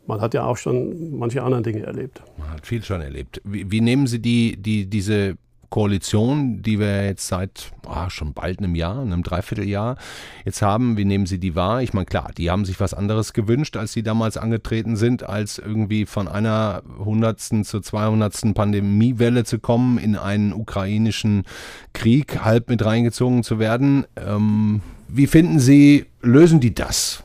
man 0.07 0.21
hat 0.21 0.33
ja 0.33 0.45
auch 0.45 0.57
schon 0.57 1.17
manche 1.17 1.43
anderen 1.43 1.63
Dinge 1.63 1.83
erlebt. 1.83 2.21
Man 2.37 2.49
hat 2.49 2.65
viel 2.65 2.83
schon 2.83 3.01
erlebt. 3.01 3.41
Wie, 3.43 3.69
wie 3.71 3.81
nehmen 3.81 4.07
Sie 4.07 4.19
die, 4.19 4.57
die, 4.57 4.87
diese 4.87 5.37
Koalition, 5.75 6.61
die 6.61 6.79
wir 6.79 7.03
jetzt 7.03 7.27
seit 7.27 7.73
oh, 7.85 8.07
schon 8.07 8.31
bald 8.31 8.59
einem 8.59 8.75
Jahr, 8.75 9.01
einem 9.01 9.23
Dreivierteljahr 9.23 9.97
jetzt 10.45 10.61
haben. 10.61 10.95
Wie 10.95 11.03
nehmen 11.03 11.25
Sie 11.25 11.37
die 11.37 11.53
wahr? 11.53 11.81
Ich 11.81 11.91
meine, 11.91 12.05
klar, 12.05 12.31
die 12.37 12.49
haben 12.49 12.63
sich 12.63 12.79
was 12.79 12.93
anderes 12.93 13.33
gewünscht, 13.33 13.75
als 13.75 13.91
sie 13.91 14.01
damals 14.01 14.37
angetreten 14.37 14.95
sind, 14.95 15.27
als 15.27 15.59
irgendwie 15.59 16.05
von 16.05 16.29
einer 16.29 16.81
hundertsten 16.97 17.65
zur 17.65 17.83
zweihundertsten 17.83 18.53
Pandemiewelle 18.53 19.43
zu 19.43 19.59
kommen, 19.59 19.97
in 19.97 20.15
einen 20.15 20.53
ukrainischen 20.53 21.43
Krieg 21.91 22.45
halb 22.45 22.69
mit 22.69 22.85
reingezogen 22.85 23.43
zu 23.43 23.59
werden. 23.59 24.05
Ähm, 24.15 24.79
wie 25.09 25.27
finden 25.27 25.59
Sie, 25.59 26.05
lösen 26.21 26.61
die 26.61 26.73
das? 26.73 27.21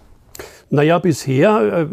Naja, 0.72 1.00
bisher 1.00 1.60
äh, 1.60 1.82
äh, 1.82 1.86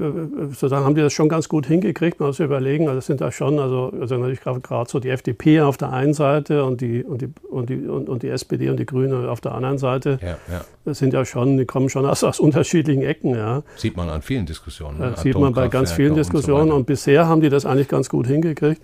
sozusagen 0.49 0.86
haben 0.86 0.93
die 0.93 1.01
das 1.01 1.11
schon 1.11 1.30
ganz 1.30 1.49
gut 1.49 1.65
hingekriegt. 1.65 2.19
Man 2.19 2.30
muss 2.30 2.38
sich 2.38 2.45
überlegen, 2.45 2.88
also 2.88 2.97
das 2.97 3.07
sind 3.07 3.21
da 3.21 3.32
schon, 3.32 3.57
also, 3.57 3.91
also 3.99 4.17
natürlich 4.17 4.41
gerade 4.41 4.88
so 4.88 4.99
die 4.99 5.09
FDP 5.09 5.61
auf 5.61 5.78
der 5.78 5.91
einen 5.91 6.13
Seite 6.13 6.63
und 6.63 6.80
die, 6.80 7.03
und, 7.03 7.23
die, 7.23 7.30
und, 7.49 7.71
die, 7.71 7.88
und, 7.88 8.07
und 8.07 8.21
die 8.21 8.30
SPD 8.30 8.69
und 8.69 8.78
die 8.78 8.86
Grünen 8.86 9.28
auf 9.28 9.41
der 9.41 9.55
anderen 9.55 9.80
Seite. 9.80 10.19
Ja, 10.21 10.38
ja. 10.53 10.63
Das 10.86 10.99
sind 10.99 11.11
ja 11.11 11.25
schon, 11.25 11.57
die 11.57 11.65
kommen 11.65 11.89
schon 11.89 12.05
aus, 12.05 12.23
aus 12.23 12.39
unterschiedlichen 12.39 13.01
Ecken. 13.01 13.36
Ja. 13.36 13.63
Sieht 13.78 13.97
man 13.97 14.09
an 14.09 14.21
vielen 14.21 14.45
Diskussionen. 14.45 14.99
Ne? 14.99 15.15
sieht 15.17 15.36
man 15.36 15.53
bei 15.53 15.69
ganz 15.69 15.91
vielen 15.91 16.13
Diskussionen. 16.13 16.71
Und, 16.71 16.78
und, 16.78 16.86
bisher 16.86 17.28
haben 17.28 17.41
die 17.41 17.49
das 17.49 17.65
eigentlich 17.65 17.88
ganz 17.88 18.09
gut 18.09 18.28
hingekriegt. 18.28 18.82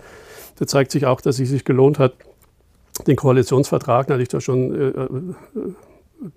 Da 0.58 0.66
zeigt 0.66 0.90
sich 0.90 1.06
auch, 1.06 1.20
dass 1.20 1.38
es 1.38 1.48
sich 1.48 1.64
gelohnt 1.64 2.00
hat, 2.00 2.14
den 3.06 3.14
Koalitionsvertrag 3.14 4.08
natürlich 4.08 4.28
da 4.28 4.40
schon 4.40 4.74
äh, 4.74 4.88
äh 4.88 5.04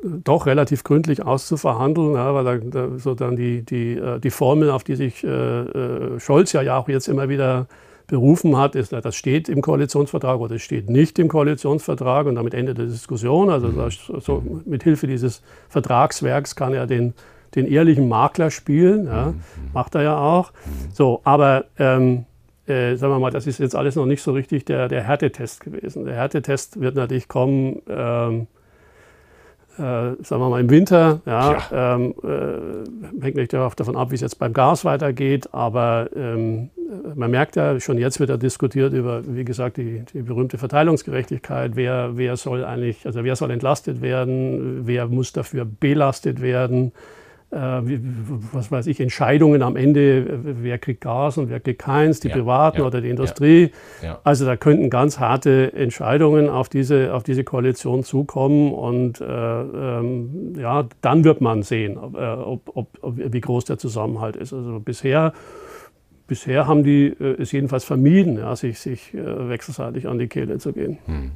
doch 0.03 0.45
relativ 0.45 0.83
gründlich 0.83 1.25
auszuverhandeln, 1.25 2.15
ja, 2.15 2.33
weil 2.33 2.59
da, 2.61 2.89
so 2.97 3.15
dann 3.15 3.35
die, 3.35 3.63
die, 3.63 3.93
äh, 3.93 4.19
die 4.19 4.29
Formel, 4.29 4.69
auf 4.69 4.83
die 4.83 4.95
sich 4.95 5.23
äh, 5.23 5.27
äh, 5.27 6.19
Scholz 6.19 6.53
ja, 6.53 6.61
ja 6.61 6.77
auch 6.77 6.89
jetzt 6.89 7.07
immer 7.07 7.29
wieder 7.29 7.67
berufen 8.07 8.55
hat, 8.57 8.75
ist, 8.75 8.93
das 8.93 9.15
steht 9.15 9.49
im 9.49 9.61
Koalitionsvertrag 9.61 10.39
oder 10.39 10.55
es 10.55 10.61
steht 10.61 10.89
nicht 10.89 11.19
im 11.19 11.27
Koalitionsvertrag 11.27 12.25
und 12.27 12.35
damit 12.35 12.53
endet 12.53 12.77
die 12.77 12.85
Diskussion. 12.85 13.49
Also 13.49 13.67
mhm. 13.67 14.21
so, 14.21 14.43
mit 14.65 14.83
Hilfe 14.83 15.07
dieses 15.07 15.41
Vertragswerks 15.67 16.55
kann 16.55 16.73
er 16.73 16.87
den, 16.87 17.13
den 17.55 17.67
ehrlichen 17.67 18.07
Makler 18.07 18.49
spielen, 18.49 19.07
ja, 19.07 19.27
mhm. 19.27 19.41
macht 19.73 19.95
er 19.95 20.03
ja 20.03 20.17
auch. 20.17 20.53
So, 20.93 21.21
aber 21.25 21.65
ähm, 21.77 22.25
äh, 22.65 22.95
sagen 22.95 23.13
wir 23.13 23.19
mal, 23.19 23.31
das 23.31 23.47
ist 23.47 23.59
jetzt 23.59 23.75
alles 23.75 23.95
noch 23.95 24.05
nicht 24.05 24.21
so 24.21 24.31
richtig 24.31 24.65
der, 24.65 24.87
der 24.87 25.03
Härtetest 25.03 25.61
gewesen. 25.61 26.05
Der 26.05 26.15
Härtetest 26.15 26.79
wird 26.79 26.95
natürlich 26.95 27.27
kommen, 27.27 27.81
ähm, 27.89 28.47
äh, 29.77 30.23
sagen 30.23 30.41
wir 30.41 30.49
mal 30.49 30.61
im 30.61 30.69
Winter. 30.69 31.21
Ja, 31.25 31.53
ja. 31.71 31.95
Ähm, 31.95 32.13
äh, 32.23 33.21
hängt 33.23 33.35
nicht 33.35 33.53
davon 33.53 33.95
ab, 33.95 34.11
wie 34.11 34.15
es 34.15 34.21
jetzt 34.21 34.39
beim 34.39 34.53
Gas 34.53 34.85
weitergeht, 34.85 35.53
aber 35.53 36.09
ähm, 36.15 36.69
man 37.15 37.31
merkt 37.31 37.55
ja, 37.55 37.79
schon 37.79 37.97
jetzt 37.97 38.19
wird 38.19 38.29
ja 38.29 38.37
diskutiert 38.37 38.93
über, 38.93 39.21
wie 39.25 39.43
gesagt, 39.43 39.77
die, 39.77 40.03
die 40.13 40.21
berühmte 40.21 40.57
Verteilungsgerechtigkeit. 40.57 41.75
Wer, 41.75 42.17
wer 42.17 42.37
soll 42.37 42.63
eigentlich, 42.63 43.05
also 43.05 43.23
wer 43.23 43.35
soll 43.35 43.51
entlastet 43.51 44.01
werden, 44.01 44.87
wer 44.87 45.07
muss 45.07 45.33
dafür 45.33 45.65
belastet 45.65 46.41
werden 46.41 46.91
was 47.49 48.71
weiß 48.71 48.87
ich, 48.87 48.99
Entscheidungen 48.99 49.61
am 49.61 49.77
Ende, 49.77 50.39
wer 50.61 50.77
kriegt 50.77 51.01
Gas 51.01 51.37
und 51.37 51.49
wer 51.49 51.61
kriegt 51.61 51.81
keins, 51.81 52.19
die 52.19 52.27
ja, 52.27 52.35
Privaten 52.35 52.79
ja, 52.79 52.85
oder 52.85 52.99
die 52.99 53.09
Industrie. 53.09 53.71
Ja, 54.03 54.19
also 54.25 54.45
da 54.45 54.57
könnten 54.57 54.89
ganz 54.89 55.19
harte 55.19 55.71
Entscheidungen 55.73 56.49
auf 56.49 56.67
diese, 56.67 57.13
auf 57.13 57.23
diese 57.23 57.45
Koalition 57.45 58.03
zukommen 58.03 58.73
und 58.73 59.21
äh, 59.21 59.25
ähm, 59.25 60.55
ja, 60.57 60.87
dann 61.01 61.23
wird 61.23 61.39
man 61.39 61.63
sehen, 61.63 61.97
ob, 61.97 62.15
äh, 62.17 62.19
ob, 62.19 62.69
ob, 63.01 63.13
wie 63.15 63.41
groß 63.41 63.63
der 63.65 63.77
Zusammenhalt 63.77 64.35
ist. 64.35 64.51
Also 64.51 64.79
bisher 64.79 65.31
bisher 66.27 66.67
haben 66.67 66.83
die 66.83 67.07
äh, 67.07 67.41
es 67.41 67.53
jedenfalls 67.53 67.85
vermieden, 67.85 68.37
ja, 68.37 68.55
sich, 68.55 68.79
sich 68.79 69.13
äh, 69.13 69.49
wechselseitig 69.49 70.07
an 70.07 70.19
die 70.19 70.27
Kehle 70.27 70.57
zu 70.57 70.73
gehen. 70.73 70.97
Hm. 71.05 71.31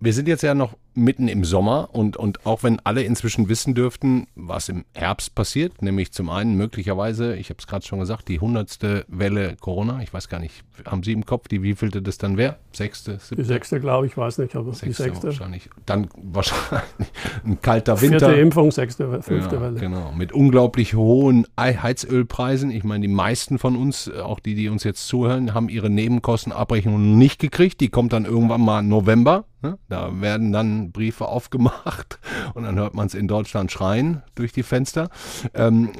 Wir 0.00 0.12
sind 0.12 0.28
jetzt 0.28 0.42
ja 0.42 0.54
noch 0.54 0.76
mitten 0.94 1.28
im 1.28 1.44
Sommer 1.44 1.90
und, 1.92 2.16
und 2.16 2.46
auch 2.46 2.62
wenn 2.62 2.80
alle 2.80 3.02
inzwischen 3.02 3.48
wissen 3.48 3.74
dürften, 3.74 4.26
was 4.34 4.68
im 4.68 4.84
Herbst 4.94 5.34
passiert, 5.34 5.82
nämlich 5.82 6.12
zum 6.12 6.30
einen 6.30 6.56
möglicherweise, 6.56 7.36
ich 7.36 7.50
habe 7.50 7.58
es 7.58 7.66
gerade 7.66 7.84
schon 7.84 8.00
gesagt, 8.00 8.28
die 8.28 8.40
hundertste 8.40 9.04
Welle 9.08 9.56
Corona, 9.60 10.00
ich 10.02 10.12
weiß 10.12 10.28
gar 10.28 10.40
nicht, 10.40 10.64
haben 10.86 11.02
Sie 11.02 11.12
im 11.12 11.24
Kopf, 11.24 11.48
die 11.48 11.62
wievielte 11.62 12.02
das 12.02 12.18
dann 12.18 12.36
wäre? 12.36 12.56
Sechste, 12.72 13.18
siebte? 13.20 13.36
Die 13.36 13.44
sechste, 13.44 13.80
glaube 13.80 14.06
ich, 14.06 14.16
weiß 14.16 14.38
nicht, 14.38 14.56
aber 14.56 14.72
sechste 14.72 14.86
die 14.86 15.10
sechste. 15.10 15.26
Wahrscheinlich. 15.28 15.70
Dann 15.86 16.08
wahrscheinlich 16.16 16.82
ein 17.44 17.60
kalter 17.60 18.00
Winter. 18.00 18.18
Vierte 18.18 18.40
Impfung, 18.40 18.70
sechste, 18.70 19.22
fünfte 19.22 19.56
ja, 19.56 19.60
Welle. 19.60 19.78
Genau, 19.78 20.12
mit 20.12 20.32
unglaublich 20.32 20.94
hohen 20.94 21.46
Heizölpreisen. 21.58 22.70
Ich 22.70 22.84
meine, 22.84 23.06
die 23.06 23.12
meisten 23.12 23.58
von 23.58 23.76
uns, 23.76 24.10
auch 24.10 24.40
die, 24.40 24.54
die 24.54 24.68
uns 24.68 24.84
jetzt 24.84 25.06
zuhören, 25.06 25.54
haben 25.54 25.68
ihre 25.68 25.90
Nebenkostenabrechnung 25.90 27.18
nicht 27.18 27.40
gekriegt. 27.40 27.80
Die 27.80 27.88
kommt 27.88 28.12
dann 28.12 28.24
irgendwann 28.24 28.60
mal 28.60 28.82
November. 28.82 29.44
Ne? 29.62 29.78
Da 29.88 30.20
werden 30.20 30.52
dann 30.52 30.83
Briefe 30.92 31.26
aufgemacht 31.26 32.18
und 32.54 32.64
dann 32.64 32.76
hört 32.76 32.94
man 32.94 33.06
es 33.06 33.14
in 33.14 33.28
Deutschland 33.28 33.72
schreien 33.72 34.22
durch 34.34 34.52
die 34.52 34.62
Fenster. 34.62 35.10
Ähm, 35.54 35.92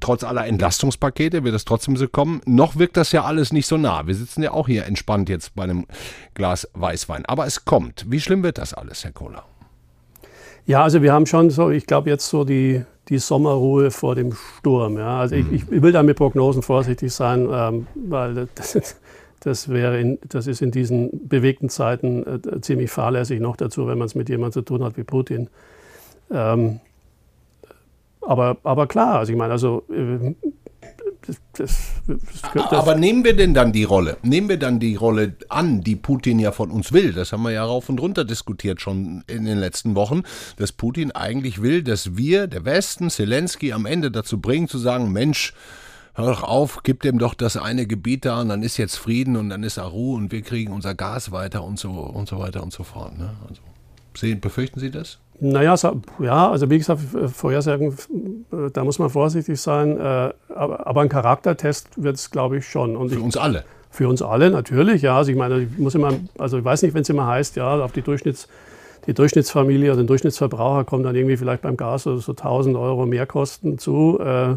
trotz 0.00 0.24
aller 0.24 0.46
Entlastungspakete 0.46 1.44
wird 1.44 1.54
es 1.54 1.64
trotzdem 1.64 1.96
so 1.96 2.08
kommen. 2.08 2.40
Noch 2.46 2.76
wirkt 2.76 2.96
das 2.96 3.12
ja 3.12 3.24
alles 3.24 3.52
nicht 3.52 3.66
so 3.66 3.76
nah. 3.76 4.06
Wir 4.06 4.14
sitzen 4.14 4.42
ja 4.42 4.52
auch 4.52 4.66
hier 4.66 4.86
entspannt 4.86 5.28
jetzt 5.28 5.54
bei 5.54 5.64
einem 5.64 5.86
Glas 6.34 6.68
Weißwein. 6.74 7.26
Aber 7.26 7.46
es 7.46 7.64
kommt. 7.64 8.06
Wie 8.08 8.20
schlimm 8.20 8.42
wird 8.42 8.58
das 8.58 8.74
alles, 8.74 9.04
Herr 9.04 9.12
Kohler? 9.12 9.44
Ja, 10.66 10.82
also 10.82 11.02
wir 11.02 11.12
haben 11.12 11.26
schon 11.26 11.50
so, 11.50 11.70
ich 11.70 11.86
glaube 11.86 12.10
jetzt 12.10 12.28
so 12.28 12.44
die, 12.44 12.84
die 13.08 13.18
Sommerruhe 13.18 13.90
vor 13.90 14.14
dem 14.14 14.34
Sturm. 14.58 14.98
Ja. 14.98 15.20
Also 15.20 15.36
mhm. 15.36 15.54
ich, 15.54 15.62
ich, 15.70 15.82
will 15.82 15.92
da 15.92 16.02
mit 16.02 16.16
Prognosen 16.16 16.62
vorsichtig 16.62 17.12
sein, 17.12 17.48
ähm, 17.50 17.86
weil 17.94 18.48
das, 18.54 18.96
das, 19.40 19.68
wäre 19.68 20.00
in, 20.00 20.18
das 20.28 20.46
ist 20.46 20.62
in 20.62 20.70
diesen 20.70 21.28
bewegten 21.28 21.68
Zeiten 21.68 22.24
äh, 22.26 22.60
ziemlich 22.60 22.90
fahrlässig 22.90 23.40
noch 23.40 23.56
dazu, 23.56 23.86
wenn 23.86 23.98
man 23.98 24.06
es 24.06 24.14
mit 24.14 24.28
jemandem 24.28 24.52
zu 24.52 24.62
tun 24.62 24.84
hat 24.84 24.96
wie 24.96 25.04
Putin. 25.04 25.48
Ähm, 26.30 26.80
aber, 28.20 28.58
aber 28.62 28.86
klar, 28.86 29.20
also 29.20 29.32
ich 29.32 29.38
meine, 29.38 29.52
also 29.52 29.84
äh, 29.90 30.34
das, 31.28 31.36
das, 31.52 32.02
das, 32.06 32.72
Aber 32.72 32.94
nehmen 32.94 33.22
wir 33.22 33.36
denn 33.36 33.52
dann 33.52 33.72
die 33.72 33.84
Rolle? 33.84 34.16
Nehmen 34.22 34.48
wir 34.48 34.58
dann 34.58 34.80
die 34.80 34.96
Rolle 34.96 35.34
an, 35.48 35.82
die 35.82 35.96
Putin 35.96 36.38
ja 36.38 36.52
von 36.52 36.70
uns 36.70 36.92
will? 36.92 37.12
Das 37.12 37.32
haben 37.32 37.42
wir 37.42 37.50
ja 37.50 37.64
rauf 37.64 37.88
und 37.88 38.00
runter 38.00 38.24
diskutiert 38.24 38.80
schon 38.80 39.24
in 39.26 39.44
den 39.44 39.58
letzten 39.58 39.94
Wochen, 39.94 40.22
dass 40.56 40.72
Putin 40.72 41.12
eigentlich 41.12 41.60
will, 41.60 41.82
dass 41.82 42.16
wir, 42.16 42.46
der 42.46 42.64
Westen, 42.64 43.10
Zelensky 43.10 43.72
am 43.72 43.84
Ende 43.84 44.10
dazu 44.10 44.40
bringen, 44.40 44.68
zu 44.68 44.78
sagen, 44.78 45.12
Mensch, 45.12 45.52
hör 46.18 46.32
doch 46.32 46.42
auf, 46.42 46.82
gib 46.82 47.02
dem 47.02 47.18
doch 47.18 47.34
das 47.34 47.56
eine 47.56 47.86
Gebiet 47.86 48.24
da 48.24 48.40
und 48.40 48.48
dann 48.48 48.62
ist 48.62 48.76
jetzt 48.76 48.96
Frieden 48.96 49.36
und 49.36 49.50
dann 49.50 49.62
ist 49.62 49.78
Ruhe 49.78 50.16
und 50.16 50.32
wir 50.32 50.42
kriegen 50.42 50.72
unser 50.72 50.94
Gas 50.94 51.32
weiter 51.32 51.62
und 51.64 51.78
so 51.78 51.90
und 51.90 52.28
so 52.28 52.38
weiter 52.38 52.62
und 52.62 52.72
so 52.72 52.82
fort. 52.82 53.16
Ne? 53.16 53.30
Also, 53.48 53.62
sehen, 54.14 54.40
befürchten 54.40 54.80
Sie 54.80 54.90
das? 54.90 55.18
Naja, 55.40 55.76
ja, 56.18 56.50
also 56.50 56.68
wie 56.68 56.78
gesagt, 56.78 57.00
Vorhersagen, 57.32 57.96
äh, 58.52 58.70
da 58.72 58.82
muss 58.82 58.98
man 58.98 59.08
vorsichtig 59.08 59.60
sein. 59.60 59.96
Äh, 59.96 60.32
aber, 60.52 61.00
ein 61.00 61.08
Charaktertest 61.08 62.02
wird 62.02 62.16
es, 62.16 62.32
glaube 62.32 62.58
ich, 62.58 62.66
schon. 62.66 62.96
Und 62.96 63.10
für 63.10 63.18
ich, 63.18 63.22
uns 63.22 63.36
alle. 63.36 63.64
Für 63.88 64.08
uns 64.08 64.20
alle 64.20 64.50
natürlich, 64.50 65.02
ja. 65.02 65.16
Also 65.16 65.30
ich 65.30 65.36
meine, 65.36 65.60
ich 65.60 65.78
muss 65.78 65.94
immer, 65.94 66.12
also 66.38 66.58
ich 66.58 66.64
weiß 66.64 66.82
nicht, 66.82 66.94
wenn 66.94 67.02
es 67.02 67.08
immer 67.08 67.28
heißt, 67.28 67.54
ja, 67.54 67.76
auf 67.76 67.92
die 67.92 68.02
Durchschnitts 68.02 68.48
die 69.06 69.14
Durchschnittsfamilie 69.14 69.92
oder 69.92 70.02
den 70.02 70.06
Durchschnittsverbraucher 70.06 70.84
kommt 70.84 71.06
dann 71.06 71.14
irgendwie 71.14 71.38
vielleicht 71.38 71.62
beim 71.62 71.78
Gas 71.78 72.02
so, 72.02 72.18
so 72.18 72.32
1000 72.32 72.76
Euro 72.76 73.06
Mehrkosten 73.06 73.78
zu. 73.78 74.18
Äh, 74.20 74.56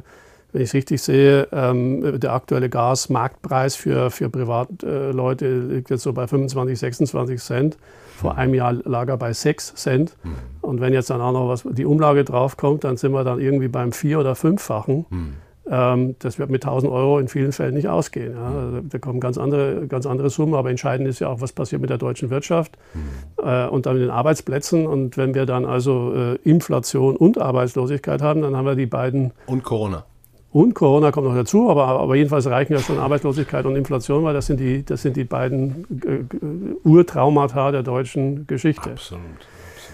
wenn 0.51 0.61
ich 0.61 0.69
es 0.69 0.73
richtig 0.73 1.01
sehe, 1.01 1.47
ähm, 1.51 2.19
der 2.19 2.33
aktuelle 2.33 2.69
Gasmarktpreis 2.69 3.75
für, 3.75 4.11
für 4.11 4.29
Privatleute 4.29 5.45
äh, 5.45 5.75
liegt 5.75 5.89
jetzt 5.89 6.03
so 6.03 6.13
bei 6.13 6.27
25, 6.27 6.77
26 6.77 7.41
Cent. 7.41 7.77
Vor 8.17 8.37
einem 8.37 8.53
Jahr 8.53 8.73
lag 8.73 9.07
er 9.07 9.17
bei 9.17 9.33
6 9.33 9.75
Cent. 9.75 10.15
Mhm. 10.23 10.35
Und 10.61 10.81
wenn 10.81 10.93
jetzt 10.93 11.09
dann 11.09 11.21
auch 11.21 11.31
noch 11.31 11.47
was, 11.47 11.63
die 11.63 11.85
Umlage 11.85 12.23
draufkommt, 12.23 12.83
dann 12.83 12.97
sind 12.97 13.13
wir 13.13 13.23
dann 13.23 13.39
irgendwie 13.39 13.67
beim 13.67 13.91
vier- 13.91 14.19
oder 14.19 14.35
fünffachen. 14.35 15.05
Mhm. 15.09 15.33
Ähm, 15.69 16.15
das 16.19 16.37
wird 16.37 16.49
mit 16.49 16.63
1000 16.63 16.91
Euro 16.91 17.19
in 17.19 17.27
vielen 17.27 17.51
Fällen 17.51 17.73
nicht 17.73 17.87
ausgehen. 17.87 18.33
Ja. 18.35 18.45
Also, 18.45 18.81
da 18.81 18.99
kommen 18.99 19.19
ganz 19.19 19.37
andere, 19.37 19.87
ganz 19.87 20.05
andere 20.05 20.29
Summen, 20.29 20.53
aber 20.53 20.69
entscheidend 20.69 21.07
ist 21.07 21.19
ja 21.19 21.29
auch, 21.29 21.41
was 21.41 21.53
passiert 21.53 21.81
mit 21.81 21.89
der 21.89 21.97
deutschen 21.97 22.29
Wirtschaft 22.29 22.77
mhm. 22.93 23.47
äh, 23.47 23.67
und 23.67 23.85
dann 23.85 23.93
mit 23.93 24.03
den 24.03 24.11
Arbeitsplätzen. 24.11 24.85
Und 24.85 25.17
wenn 25.17 25.33
wir 25.33 25.45
dann 25.45 25.65
also 25.65 26.13
äh, 26.13 26.35
Inflation 26.43 27.15
und 27.15 27.39
Arbeitslosigkeit 27.39 28.21
haben, 28.21 28.41
dann 28.41 28.55
haben 28.55 28.65
wir 28.65 28.75
die 28.75 28.85
beiden. 28.85 29.31
Und 29.45 29.63
Corona. 29.63 30.05
Und 30.51 30.73
Corona 30.73 31.11
kommt 31.11 31.27
noch 31.27 31.35
dazu, 31.35 31.69
aber, 31.69 31.87
aber 31.87 32.15
jedenfalls 32.15 32.45
reichen 32.47 32.73
ja 32.73 32.79
schon 32.79 32.99
Arbeitslosigkeit 32.99 33.65
und 33.65 33.77
Inflation, 33.77 34.23
weil 34.23 34.33
das 34.33 34.47
sind 34.47 34.59
die, 34.59 34.83
das 34.83 35.01
sind 35.01 35.15
die 35.15 35.23
beiden 35.23 35.85
äh, 36.05 36.87
Urtraumata 36.87 37.71
der 37.71 37.83
deutschen 37.83 38.45
Geschichte. 38.47 38.91
Absolut. 38.91 39.21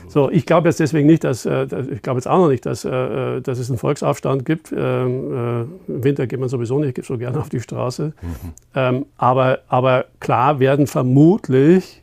So, 0.07 0.31
ich 0.31 0.45
glaube 0.45 0.69
jetzt 0.69 0.79
deswegen 0.79 1.05
nicht, 1.05 1.23
dass, 1.23 1.45
äh, 1.45 1.67
ich 1.91 2.01
glaube 2.01 2.17
jetzt 2.17 2.27
auch 2.27 2.39
noch 2.39 2.47
nicht, 2.47 2.65
dass, 2.65 2.85
äh, 2.85 2.89
äh, 2.89 3.41
dass 3.41 3.59
es 3.59 3.69
einen 3.69 3.77
Volksaufstand 3.77 4.45
gibt. 4.45 4.71
Ähm, 4.75 5.67
äh, 5.87 5.91
Im 5.91 6.03
Winter 6.03 6.25
geht 6.27 6.39
man 6.39 6.49
sowieso 6.49 6.79
nicht 6.79 7.03
so 7.03 7.17
gerne 7.17 7.39
auf 7.39 7.49
die 7.49 7.59
Straße. 7.59 8.13
Mhm. 8.21 8.53
Ähm, 8.73 9.05
aber, 9.17 9.59
aber 9.67 10.05
klar 10.19 10.59
werden 10.59 10.87
vermutlich 10.87 12.01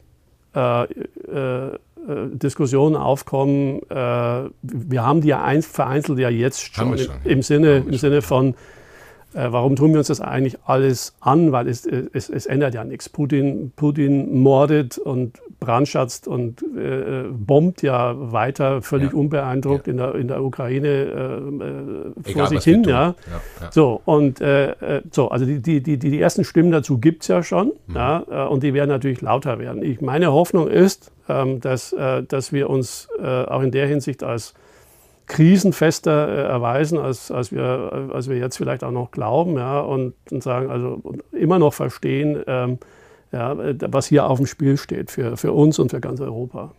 äh, 0.54 0.84
äh, 0.84 1.78
Diskussionen 2.06 2.96
aufkommen. 2.96 3.80
wir 3.88 5.02
haben 5.02 5.20
die 5.20 5.28
ja 5.28 5.42
vereinzelt 5.62 6.18
ja 6.18 6.28
jetzt 6.28 6.74
schon, 6.74 6.98
schon 6.98 7.14
im, 7.24 7.42
Sinne, 7.42 7.78
im 7.78 7.94
Sinne 7.94 8.20
von 8.20 8.54
äh, 9.34 9.50
warum 9.50 9.74
tun 9.74 9.92
wir 9.92 9.98
uns 9.98 10.06
das 10.06 10.20
eigentlich 10.20 10.58
alles 10.64 11.14
an? 11.20 11.52
Weil 11.52 11.68
es, 11.68 11.84
es, 11.86 12.30
es 12.30 12.46
ändert 12.46 12.74
ja 12.74 12.84
nichts. 12.84 13.08
Putin, 13.08 13.72
Putin 13.74 14.40
mordet 14.40 14.96
und 14.96 15.40
brandschatzt 15.64 16.28
und 16.28 16.62
äh, 16.62 17.24
bombt 17.30 17.82
ja 17.82 18.14
weiter 18.16 18.82
völlig 18.82 19.12
ja. 19.12 19.18
unbeeindruckt 19.18 19.86
ja. 19.86 19.90
In, 19.92 19.96
der, 19.96 20.14
in 20.14 20.28
der 20.28 20.42
Ukraine 20.42 20.88
äh, 20.88 22.30
äh 22.30 22.32
vor 22.32 22.46
sich 22.46 22.64
hin. 22.64 22.84
Ja. 22.84 23.14
ja. 23.60 23.70
So, 23.70 24.00
und 24.04 24.40
äh, 24.40 24.70
äh, 24.72 25.02
so, 25.10 25.28
also 25.28 25.44
die, 25.46 25.60
die, 25.60 25.82
die, 25.82 25.98
die 25.98 26.20
ersten 26.20 26.44
Stimmen 26.44 26.70
dazu 26.70 26.98
gibt 26.98 27.22
es 27.22 27.28
ja 27.28 27.42
schon. 27.42 27.72
Mhm. 27.86 27.96
Ja, 27.96 28.46
und 28.46 28.62
die 28.62 28.74
werden 28.74 28.90
natürlich 28.90 29.20
lauter 29.20 29.58
werden. 29.58 29.82
Ich, 29.82 30.00
meine 30.00 30.32
Hoffnung 30.32 30.68
ist, 30.68 31.12
ähm, 31.28 31.60
dass, 31.60 31.94
dass 32.28 32.52
wir 32.52 32.70
uns 32.70 33.08
auch 33.20 33.62
in 33.62 33.70
der 33.70 33.86
Hinsicht 33.86 34.22
als 34.22 34.54
krisenfester 35.26 36.28
äh, 36.28 36.48
erweisen, 36.48 36.98
als, 36.98 37.30
als, 37.30 37.52
wir, 37.52 38.10
als 38.12 38.28
wir 38.28 38.36
jetzt 38.36 38.56
vielleicht 38.56 38.84
auch 38.84 38.90
noch 38.90 39.10
glauben 39.10 39.56
ja, 39.56 39.80
und, 39.80 40.14
und 40.30 40.42
sagen, 40.42 40.70
also 40.70 41.02
immer 41.32 41.58
noch 41.58 41.72
verstehen, 41.72 42.42
ähm, 42.46 42.78
ja, 43.34 43.56
was 43.92 44.06
hier 44.06 44.26
auf 44.30 44.38
dem 44.38 44.46
Spiel 44.46 44.76
steht 44.76 45.10
für, 45.10 45.36
für 45.36 45.52
uns 45.52 45.78
und 45.78 45.90
für 45.90 46.00
ganz 46.00 46.20
Europa. 46.20 46.72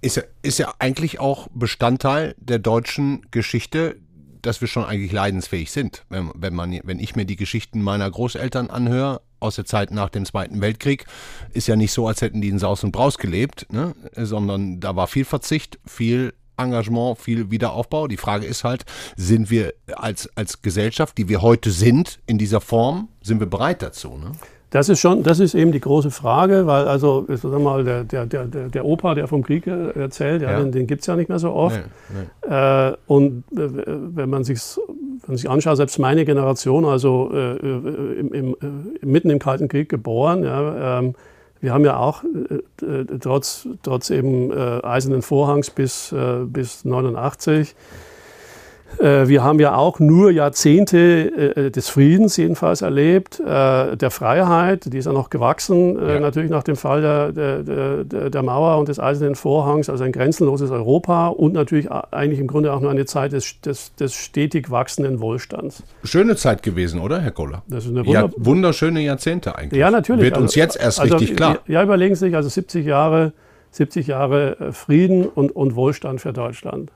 Ist 0.00 0.16
ja, 0.16 0.22
ist 0.40 0.58
ja 0.58 0.72
eigentlich 0.78 1.20
auch 1.20 1.48
Bestandteil 1.54 2.34
der 2.38 2.58
deutschen 2.58 3.26
Geschichte, 3.30 3.96
dass 4.40 4.62
wir 4.62 4.68
schon 4.68 4.84
eigentlich 4.84 5.12
leidensfähig 5.12 5.70
sind. 5.70 6.06
Wenn, 6.08 6.30
wenn, 6.34 6.54
man, 6.54 6.80
wenn 6.84 6.98
ich 6.98 7.14
mir 7.14 7.26
die 7.26 7.36
Geschichten 7.36 7.82
meiner 7.82 8.10
Großeltern 8.10 8.70
anhöre, 8.70 9.20
aus 9.38 9.56
der 9.56 9.66
Zeit 9.66 9.90
nach 9.90 10.08
dem 10.08 10.24
Zweiten 10.24 10.60
Weltkrieg, 10.62 11.04
ist 11.52 11.66
ja 11.66 11.76
nicht 11.76 11.92
so, 11.92 12.06
als 12.06 12.22
hätten 12.22 12.40
die 12.40 12.48
in 12.48 12.58
Saus 12.58 12.82
und 12.82 12.92
Braus 12.92 13.18
gelebt, 13.18 13.66
ne? 13.70 13.94
sondern 14.16 14.80
da 14.80 14.96
war 14.96 15.06
viel 15.06 15.24
Verzicht, 15.24 15.78
viel 15.86 16.32
Engagement, 16.56 17.18
viel 17.18 17.50
Wiederaufbau. 17.50 18.06
Die 18.06 18.18
Frage 18.18 18.46
ist 18.46 18.64
halt, 18.64 18.84
sind 19.16 19.50
wir 19.50 19.74
als, 19.94 20.28
als 20.36 20.62
Gesellschaft, 20.62 21.18
die 21.18 21.28
wir 21.28 21.42
heute 21.42 21.70
sind, 21.70 22.20
in 22.26 22.38
dieser 22.38 22.60
Form, 22.60 23.08
sind 23.22 23.40
wir 23.40 23.46
bereit 23.46 23.82
dazu? 23.82 24.16
Ne? 24.16 24.32
Das 24.70 24.88
ist 24.88 25.00
schon, 25.00 25.24
das 25.24 25.40
ist 25.40 25.54
eben 25.54 25.72
die 25.72 25.80
große 25.80 26.12
Frage, 26.12 26.66
weil 26.66 26.86
also, 26.86 27.26
sag 27.28 27.60
mal, 27.60 27.82
der, 27.82 28.04
der, 28.04 28.26
der, 28.26 28.46
der 28.46 28.84
Opa, 28.84 29.16
der 29.16 29.26
vom 29.26 29.42
Krieg 29.42 29.66
erzählt, 29.66 30.42
ja, 30.42 30.52
ja. 30.52 30.60
den, 30.60 30.70
den 30.70 30.86
gibt 30.86 31.00
es 31.00 31.08
ja 31.08 31.16
nicht 31.16 31.28
mehr 31.28 31.40
so 31.40 31.52
oft. 31.52 31.80
Nee, 32.08 32.20
nee. 32.48 32.54
Äh, 32.54 32.96
und 33.08 33.44
äh, 33.52 33.68
wenn 34.14 34.30
man 34.30 34.44
sich 34.44 34.60
wenn 35.22 35.34
man 35.34 35.36
sich 35.36 35.50
anschaut, 35.50 35.76
selbst 35.76 35.98
meine 35.98 36.24
Generation, 36.24 36.84
also 36.84 37.30
äh, 37.34 37.56
äh 37.56 38.20
im, 38.20 38.32
im, 38.32 38.56
äh, 39.02 39.06
mitten 39.06 39.30
im 39.30 39.40
Kalten 39.40 39.68
Krieg 39.68 39.88
geboren, 39.88 40.44
ja, 40.44 40.98
ähm, 41.00 41.14
wir 41.60 41.74
haben 41.74 41.84
ja 41.84 41.98
auch 41.98 42.22
äh, 42.24 42.84
äh, 42.84 43.04
trotz, 43.20 43.68
trotz 43.82 44.10
eben 44.10 44.50
äh, 44.50 44.80
Eisernen 44.82 45.22
Vorhangs 45.22 45.70
bis, 45.70 46.12
äh, 46.12 46.44
bis 46.46 46.84
89 46.84 47.70
äh, 47.70 47.74
wir 48.98 49.42
haben 49.42 49.60
ja 49.60 49.74
auch 49.74 49.98
nur 49.98 50.30
Jahrzehnte 50.30 51.56
äh, 51.56 51.70
des 51.70 51.88
Friedens 51.88 52.36
jedenfalls 52.36 52.82
erlebt, 52.82 53.40
äh, 53.40 53.96
der 53.96 54.10
Freiheit, 54.10 54.92
die 54.92 54.98
ist 54.98 55.06
ja 55.06 55.12
noch 55.12 55.30
gewachsen, 55.30 55.96
ja. 55.96 56.20
natürlich 56.20 56.50
nach 56.50 56.62
dem 56.62 56.76
Fall 56.76 57.00
der, 57.00 57.32
der, 57.32 58.30
der, 58.30 58.42
Mauer 58.42 58.78
und 58.78 58.88
des 58.88 58.98
Eisernen 58.98 59.34
Vorhangs, 59.34 59.88
also 59.88 60.04
ein 60.04 60.12
grenzenloses 60.12 60.70
Europa 60.70 61.28
und 61.28 61.52
natürlich 61.52 61.90
eigentlich 61.90 62.40
im 62.40 62.46
Grunde 62.46 62.72
auch 62.72 62.80
nur 62.80 62.90
eine 62.90 63.06
Zeit 63.06 63.32
des, 63.32 63.60
des, 63.60 63.94
des 63.94 64.14
stetig 64.14 64.70
wachsenden 64.70 65.20
Wohlstands. 65.20 65.82
Schöne 66.04 66.36
Zeit 66.36 66.62
gewesen, 66.62 67.00
oder, 67.00 67.20
Herr 67.20 67.32
Kohler? 67.32 67.62
Das 67.68 67.84
ist 67.84 67.90
eine 67.90 68.04
Wunder 68.06 68.20
ja, 68.20 68.30
wunderschöne 68.36 69.00
Jahrzehnte 69.00 69.56
eigentlich. 69.56 69.78
Ja, 69.78 69.90
natürlich. 69.90 70.24
Wird 70.24 70.36
uns 70.36 70.52
also, 70.52 70.60
jetzt 70.60 70.76
erst 70.80 71.00
also, 71.00 71.16
richtig 71.16 71.36
klar. 71.36 71.58
Ja, 71.66 71.82
überlegen 71.82 72.14
Sie 72.14 72.26
sich, 72.26 72.34
also 72.34 72.48
70 72.48 72.86
Jahre 72.86 73.32
70 73.72 74.08
Jahre 74.08 74.72
Frieden 74.72 75.26
und, 75.26 75.54
und 75.54 75.76
Wohlstand 75.76 76.20
für 76.20 76.32
Deutschland. 76.32 76.90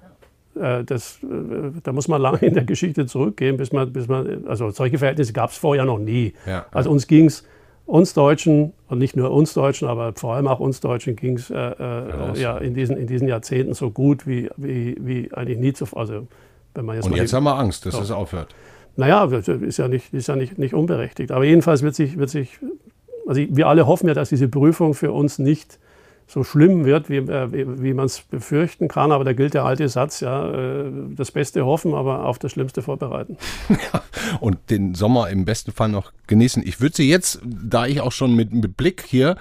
Äh, 0.61 0.85
das, 0.85 1.19
äh, 1.23 1.81
da 1.83 1.93
muss 1.93 2.09
man 2.09 2.21
lange 2.21 2.39
in 2.39 2.55
der 2.55 2.65
Geschichte 2.65 3.07
zurückgehen, 3.07 3.57
bis 3.57 3.73
man, 3.73 3.93
bis 3.93 4.09
man 4.09 4.47
also 4.47 4.71
solche 4.71 4.99
Verhältnisse 4.99 5.33
gab 5.33 5.51
es 5.51 5.57
vorher 5.57 5.85
noch 5.85 5.99
nie. 5.99 6.35
Ja, 6.47 6.67
also 6.71 6.91
uns 6.91 7.07
ging 7.07 7.27
es, 7.27 7.45
uns 7.87 8.15
Deutschen, 8.15 8.73
und 8.89 8.99
nicht 8.99 9.17
nur 9.17 9.31
uns 9.31 9.55
Deutschen, 9.55 9.89
aber 9.89 10.13
vor 10.15 10.35
allem 10.35 10.49
auch 10.49 10.61
uns 10.61 10.81
Deutschen 10.81 11.17
ging 11.17 11.37
es 11.37 11.51
äh, 11.51 11.57
äh, 11.57 12.41
ja, 12.41 12.59
in, 12.59 12.75
diesen, 12.75 12.97
in 12.97 13.07
diesen 13.07 13.29
Jahrzehnten 13.29 13.75
so 13.75 13.91
gut 13.91 14.27
wie, 14.27 14.49
wie, 14.57 14.97
wie 15.01 15.33
eigentlich 15.33 15.59
nie 15.59 15.73
zuvor. 15.73 16.01
Also, 16.01 16.27
wenn 16.75 16.85
man 16.85 16.97
jetzt 16.97 17.07
und 17.07 17.17
jetzt 17.17 17.33
die, 17.33 17.37
haben 17.37 17.45
wir 17.45 17.57
Angst, 17.57 17.85
dass 17.87 17.95
so. 17.95 18.01
es 18.01 18.11
aufhört. 18.11 18.55
Naja, 18.97 19.25
ist 19.25 19.79
ja 19.79 19.89
nicht, 19.89 20.15
ist 20.15 20.29
ja 20.29 20.37
nicht, 20.37 20.57
nicht 20.59 20.73
unberechtigt. 20.73 21.33
Aber 21.33 21.45
jedenfalls 21.45 21.83
wird 21.83 21.95
sich, 21.95 22.17
wird 22.17 22.31
sich 22.31 22.59
also 23.27 23.41
wir 23.49 23.67
alle 23.69 23.87
hoffen 23.87 24.09
ja, 24.09 24.15
dass 24.15 24.29
diese 24.29 24.49
Prüfung 24.49 24.95
für 24.95 25.13
uns 25.13 25.39
nicht 25.39 25.79
so 26.27 26.43
schlimm 26.45 26.85
wird, 26.85 27.11
wie, 27.11 27.16
äh, 27.16 27.53
wie, 27.53 27.83
wie 27.83 27.95
man 27.95 28.07
es 28.07 28.20
befürchten 28.20 28.89
kann. 28.89 29.12
Aber 29.12 29.25
da 29.25 29.33
gilt 29.33 29.55
der 29.55 29.64
alte 29.64 29.89
Satz, 29.89 30.20
ja, 30.20 30.51
äh, 30.51 30.91
das 31.14 31.31
Beste 31.31 31.64
hoffen, 31.64 31.95
aber 31.95 32.25
auf 32.25 32.39
das 32.39 32.53
Schlimmste 32.53 32.83
vorbereiten. 32.83 33.37
Und 34.41 34.70
den 34.70 34.95
Sommer 34.95 35.29
im 35.31 35.45
besten 35.45 35.72
Fall 35.72 35.89
noch 35.89 36.12
genießen. 36.27 36.62
Ich 36.66 36.81
würde 36.81 36.97
Sie 36.97 37.09
jetzt, 37.09 37.41
da 37.45 37.87
ich 37.87 38.01
auch 38.01 38.12
schon 38.12 38.35
mit, 38.35 38.53
mit 38.53 38.77
Blick 38.77 39.05
hier 39.07 39.37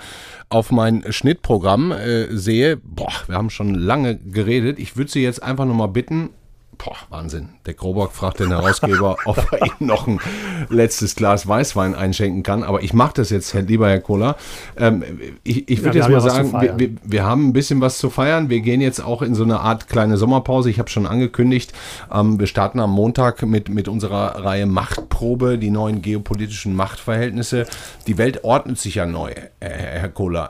auf 0.49 0.71
mein 0.71 1.03
Schnittprogramm 1.11 1.91
äh, 1.91 2.35
sehe, 2.35 2.77
boah, 2.77 3.13
wir 3.27 3.35
haben 3.35 3.49
schon 3.49 3.73
lange 3.73 4.17
geredet, 4.17 4.79
ich 4.79 4.97
würde 4.97 5.11
Sie 5.11 5.23
jetzt 5.23 5.41
einfach 5.41 5.65
nochmal 5.65 5.87
bitten, 5.87 6.29
Boah, 6.83 6.97
Wahnsinn. 7.09 7.49
Der 7.65 7.75
Krobock 7.75 8.11
fragt 8.11 8.41
den 8.41 8.49
Herausgeber, 8.49 9.15
ob 9.25 9.37
er 9.53 9.65
ihm 9.65 9.87
noch 9.87 10.05
ein 10.05 10.19
letztes 10.69 11.15
Glas 11.15 11.47
Weißwein 11.47 11.95
einschenken 11.95 12.43
kann. 12.43 12.63
Aber 12.63 12.83
ich 12.83 12.93
mache 12.93 13.13
das 13.15 13.29
jetzt, 13.29 13.53
lieber 13.53 13.87
Herr 13.87 14.01
Kohler. 14.01 14.35
Ähm, 14.75 15.03
ich 15.43 15.69
ich 15.69 15.81
würde 15.83 15.99
ja, 15.99 16.09
jetzt 16.09 16.11
mal 16.11 16.19
sagen, 16.19 16.51
wir, 16.61 16.77
wir, 16.77 16.89
wir, 17.03 17.23
haben 17.23 17.47
ein 17.47 17.53
bisschen 17.53 17.79
was 17.79 17.99
zu 17.99 18.09
feiern. 18.09 18.49
Wir 18.49 18.59
gehen 18.59 18.81
jetzt 18.81 18.99
auch 18.99 19.21
in 19.21 19.33
so 19.33 19.43
eine 19.43 19.61
Art 19.61 19.87
kleine 19.87 20.17
Sommerpause. 20.17 20.69
Ich 20.69 20.79
habe 20.79 20.89
schon 20.89 21.05
angekündigt, 21.05 21.71
ähm, 22.11 22.37
wir 22.39 22.47
starten 22.47 22.79
am 22.81 22.91
Montag 22.91 23.43
mit, 23.43 23.69
mit 23.69 23.87
unserer 23.87 24.43
Reihe 24.43 24.65
Machtprobe, 24.65 25.57
die 25.57 25.69
neuen 25.69 26.01
geopolitischen 26.01 26.75
Machtverhältnisse. 26.75 27.65
Die 28.07 28.17
Welt 28.17 28.43
ordnet 28.43 28.77
sich 28.77 28.95
ja 28.95 29.05
neu, 29.05 29.31
äh, 29.61 29.69
Herr 29.69 30.09
Kohler. 30.09 30.49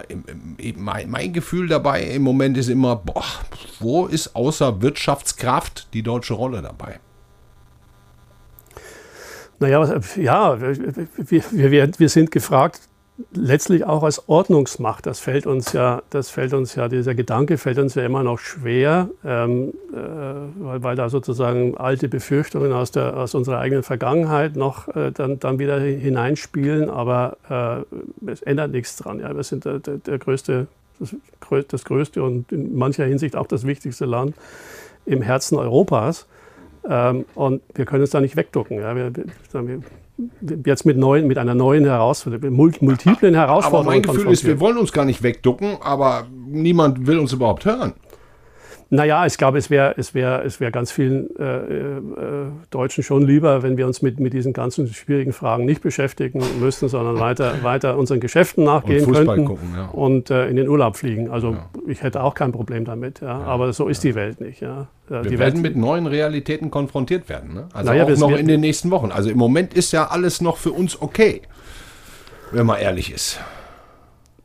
Mein, 0.77 1.11
mein 1.11 1.34
Gefühl 1.34 1.67
dabei 1.67 2.01
im 2.03 2.23
Moment 2.23 2.57
ist 2.57 2.69
immer, 2.69 2.95
boah, 2.95 3.23
wo 3.79 4.07
ist 4.07 4.36
außer 4.36 4.81
Wirtschaftskraft 4.81 5.89
die 5.93 6.01
deutsche 6.24 6.34
Rolle 6.34 6.61
dabei? 6.61 6.99
Naja, 9.59 9.99
ja, 10.17 10.59
wir, 10.59 11.43
wir, 11.51 11.91
wir 11.97 12.09
sind 12.09 12.32
gefragt, 12.32 12.82
letztlich 13.32 13.86
auch 13.86 14.03
als 14.03 14.28
Ordnungsmacht. 14.28 15.05
Das 15.05 15.19
fällt 15.19 15.45
uns 15.45 15.71
ja, 15.74 16.01
das 16.09 16.30
fällt 16.30 16.53
uns 16.53 16.76
ja, 16.76 16.88
dieser 16.89 17.13
Gedanke 17.13 17.57
fällt 17.57 17.78
uns 17.78 17.93
ja 17.95 18.03
immer 18.03 18.24
noch 18.24 18.39
schwer, 18.39 19.09
ähm, 19.24 19.74
äh, 19.93 19.95
weil, 20.59 20.84
weil, 20.84 20.95
da 20.95 21.09
sozusagen 21.09 21.78
alte 21.78 22.09
Befürchtungen 22.09 22.74
aus, 22.74 22.91
der, 22.91 23.15
aus 23.15 23.36
unserer 23.36 23.59
eigenen 23.59 23.84
Vergangenheit 23.84 24.55
noch 24.55 24.88
äh, 24.95 25.11
dann, 25.11 25.39
dann 25.39 25.59
wieder 25.59 25.80
hineinspielen, 25.80 26.89
aber 26.89 27.38
äh, 28.26 28.32
es 28.32 28.41
ändert 28.41 28.71
nichts 28.71 28.97
dran. 28.97 29.19
Ja. 29.19 29.36
Wir 29.36 29.43
sind 29.43 29.65
der, 29.65 29.80
der, 29.80 29.97
der 29.97 30.17
größte, 30.17 30.67
das, 30.99 31.15
das 31.67 31.86
größte 31.86 32.24
und 32.24 32.51
in 32.51 32.76
mancher 32.76 33.05
Hinsicht 33.05 33.36
auch 33.36 33.47
das 33.47 33.65
wichtigste 33.67 34.05
Land 34.05 34.36
im 35.06 35.22
Herzen 35.22 35.58
Europas. 35.58 36.28
Ähm, 36.89 37.26
und 37.36 37.62
wir 37.76 37.86
können 37.86 38.01
uns 38.01 38.12
da 38.12 38.22
nicht 38.22 38.36
wegducken. 38.36 38.80
Ja. 38.80 38.95
Wir, 38.95 39.12
wir, 39.16 39.82
jetzt 40.66 40.86
mit, 40.86 40.97
neuen, 40.97 41.28
mit 41.28 41.38
einer 41.38 41.56
neuen 41.56 41.86
Herausforderung, 41.86 42.56
multiplen 42.56 43.34
Herausforderungen. 43.34 43.88
Aber 43.88 43.91
mein 43.91 44.01
Gefühl 44.01 44.32
ist, 44.32 44.45
wir 44.45 44.60
wollen 44.60 44.78
uns 44.78 44.91
gar 44.91 45.06
nicht 45.06 45.24
wegducken, 45.24 45.78
aber 45.82 46.28
niemand 46.47 47.08
will 47.08 47.20
uns 47.20 47.34
überhaupt 47.34 47.66
hören. 47.66 47.93
Naja, 48.93 49.25
ich 49.25 49.39
glaube, 49.39 49.57
es 49.57 49.71
wäre 49.71 49.95
es 49.97 50.13
wär, 50.13 50.45
es 50.45 50.59
wär 50.59 50.69
ganz 50.69 50.91
vielen 50.91 51.35
äh, 51.37 51.43
äh, 51.45 52.01
Deutschen 52.69 53.03
schon 53.03 53.25
lieber, 53.25 53.63
wenn 53.63 53.75
wir 53.75 53.87
uns 53.87 54.03
mit, 54.03 54.19
mit 54.19 54.33
diesen 54.33 54.53
ganzen 54.53 54.87
schwierigen 54.87 55.33
Fragen 55.33 55.65
nicht 55.65 55.81
beschäftigen 55.81 56.43
müssten, 56.59 56.89
sondern 56.89 57.19
weiter, 57.19 57.55
weiter 57.63 57.97
unseren 57.97 58.19
Geschäften 58.19 58.65
nachgehen 58.65 59.03
und 59.05 59.13
könnten 59.13 59.45
gucken, 59.45 59.69
ja. 59.75 59.87
und 59.87 60.29
äh, 60.29 60.47
in 60.47 60.57
den 60.57 60.69
Urlaub 60.69 60.95
fliegen. 60.95 61.31
Also 61.31 61.53
ja. 61.53 61.69
ich 61.87 62.03
hätte 62.03 62.21
auch 62.21 62.35
kein 62.35 62.51
Problem 62.51 62.85
damit, 62.85 63.19
ja. 63.19 63.39
ja 63.39 63.45
aber 63.45 63.73
so 63.73 63.87
ist 63.87 64.03
die 64.03 64.13
Welt 64.13 64.39
nicht. 64.39 64.61
Ja. 64.61 64.85
Wir 65.07 65.21
die 65.21 65.39
werden 65.39 65.63
Welt 65.63 65.73
mit 65.73 65.75
neuen 65.75 66.05
Realitäten 66.05 66.69
konfrontiert 66.69 67.29
werden. 67.29 67.55
Ne? 67.55 67.69
Also 67.73 67.89
naja, 67.89 68.03
auch 68.03 68.15
noch 68.15 68.37
in 68.37 68.47
den 68.47 68.61
nächsten 68.61 68.91
Wochen. 68.91 69.11
Also 69.11 69.31
im 69.31 69.39
Moment 69.39 69.73
ist 69.73 69.91
ja 69.91 70.05
alles 70.05 70.39
noch 70.39 70.57
für 70.57 70.71
uns 70.71 71.01
okay, 71.01 71.41
wenn 72.51 72.67
man 72.67 72.79
ehrlich 72.79 73.11
ist. 73.11 73.39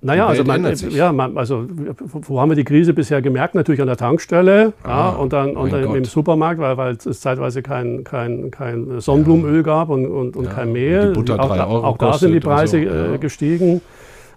Naja, 0.01 0.29
also, 0.29 0.45
man, 0.45 0.65
ja, 0.91 1.13
man, 1.13 1.37
also 1.37 1.67
wo 1.69 2.41
haben 2.41 2.51
wir 2.51 2.57
die 2.57 2.65
Krise 2.65 2.93
bisher 2.93 3.21
gemerkt? 3.21 3.57
Natürlich 3.57 3.81
an 3.81 3.89
der 3.89 3.97
Tankstelle 3.97 4.73
ah, 4.85 4.89
ja, 4.89 5.09
und 5.09 5.33
dann, 5.33 5.57
und 5.57 5.73
dann 5.73 5.93
im 5.93 6.05
Supermarkt, 6.05 6.61
weil, 6.61 6.77
weil 6.77 6.97
es 7.05 7.21
zeitweise 7.21 7.63
kein, 7.63 8.05
kein, 8.05 8.53
kein 8.53 9.01
Sonnenblumenöl 9.01 9.57
ja. 9.57 9.63
gab 9.63 9.89
und, 9.89 10.07
und, 10.07 10.37
und 10.37 10.45
ja, 10.45 10.53
kein 10.53 10.73
Mehl. 10.73 11.09
Die 11.09 11.19
Butter 11.19 11.41
auch, 11.43 11.49
3 11.49 11.65
Euro 11.65 11.85
auch 11.85 11.99
da 11.99 12.13
sind 12.13 12.33
die 12.33 12.39
Preise 12.39 12.81
so, 12.81 13.15
äh, 13.15 13.19
gestiegen. 13.19 13.81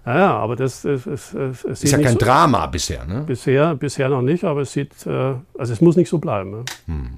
Ja, 0.04 0.36
aber 0.36 0.56
das, 0.56 0.82
das, 0.82 1.04
das, 1.04 1.32
das 1.32 1.64
ist 1.84 1.92
ja 1.92 1.98
kein 1.98 2.14
so, 2.14 2.18
Drama 2.18 2.66
bisher, 2.66 3.04
ne? 3.04 3.22
Bisher, 3.24 3.76
bisher 3.76 4.08
noch 4.08 4.22
nicht, 4.22 4.42
aber 4.42 4.62
es 4.62 4.72
sieht, 4.72 5.06
äh, 5.06 5.34
also 5.56 5.72
es 5.72 5.80
muss 5.80 5.94
nicht 5.94 6.08
so 6.08 6.18
bleiben. 6.18 6.50
Ne? 6.50 6.64
Hm. 6.86 7.08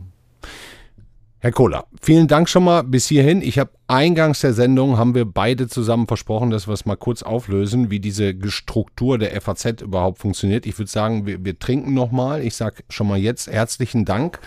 Herr 1.44 1.52
Kohler, 1.52 1.84
vielen 2.00 2.26
Dank 2.26 2.48
schon 2.48 2.64
mal 2.64 2.82
bis 2.84 3.06
hierhin. 3.06 3.42
Ich 3.42 3.58
habe 3.58 3.68
eingangs 3.86 4.40
der 4.40 4.54
Sendung, 4.54 4.96
haben 4.96 5.14
wir 5.14 5.26
beide 5.26 5.68
zusammen 5.68 6.06
versprochen, 6.06 6.48
dass 6.48 6.66
wir 6.66 6.72
es 6.72 6.86
mal 6.86 6.96
kurz 6.96 7.22
auflösen, 7.22 7.90
wie 7.90 8.00
diese 8.00 8.34
Struktur 8.50 9.18
der 9.18 9.38
FAZ 9.42 9.82
überhaupt 9.82 10.20
funktioniert. 10.20 10.64
Ich 10.64 10.78
würde 10.78 10.90
sagen, 10.90 11.26
wir, 11.26 11.44
wir 11.44 11.58
trinken 11.58 11.92
nochmal. 11.92 12.42
Ich 12.42 12.54
sage 12.54 12.76
schon 12.88 13.08
mal 13.08 13.18
jetzt 13.18 13.46
herzlichen 13.52 14.06
Dank. 14.06 14.38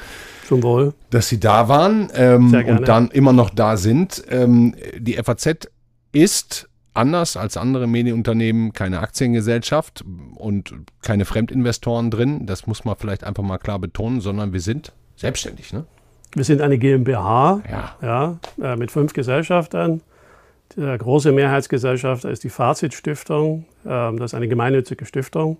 Zum 0.47 0.63
Wohl. 0.63 0.95
Dass 1.11 1.29
Sie 1.29 1.39
da 1.39 1.69
waren 1.69 2.09
ähm, 2.15 2.51
und 2.67 2.87
dann 2.87 3.11
immer 3.11 3.31
noch 3.31 3.51
da 3.51 3.77
sind. 3.77 4.23
Ähm, 4.31 4.73
die 4.97 5.21
FAZ 5.23 5.69
ist 6.13 6.67
anders 6.95 7.37
als 7.37 7.57
andere 7.57 7.85
Medienunternehmen 7.85 8.73
keine 8.73 9.01
Aktiengesellschaft 9.01 10.03
und 10.33 10.73
keine 11.03 11.25
Fremdinvestoren 11.25 12.09
drin. 12.09 12.47
Das 12.47 12.65
muss 12.65 12.85
man 12.85 12.95
vielleicht 12.97 13.23
einfach 13.23 13.43
mal 13.43 13.59
klar 13.59 13.77
betonen, 13.77 14.19
sondern 14.19 14.51
wir 14.51 14.61
sind 14.61 14.93
selbstständig. 15.15 15.73
Ne? 15.73 15.85
Wir 16.33 16.43
sind 16.43 16.61
eine 16.61 16.77
GmbH 16.77 17.61
ja. 17.69 17.95
Ja, 18.01 18.73
äh, 18.73 18.75
mit 18.75 18.91
fünf 18.91 19.13
Gesellschaftern. 19.13 20.01
Der 20.75 20.97
große 20.97 21.31
Mehrheitsgesellschafter 21.31 22.29
ist 22.29 22.43
die 22.43 22.49
Fazit-Stiftung. 22.49 23.65
Ähm, 23.85 24.19
das 24.19 24.31
ist 24.31 24.35
eine 24.35 24.47
gemeinnützige 24.47 25.05
Stiftung. 25.05 25.57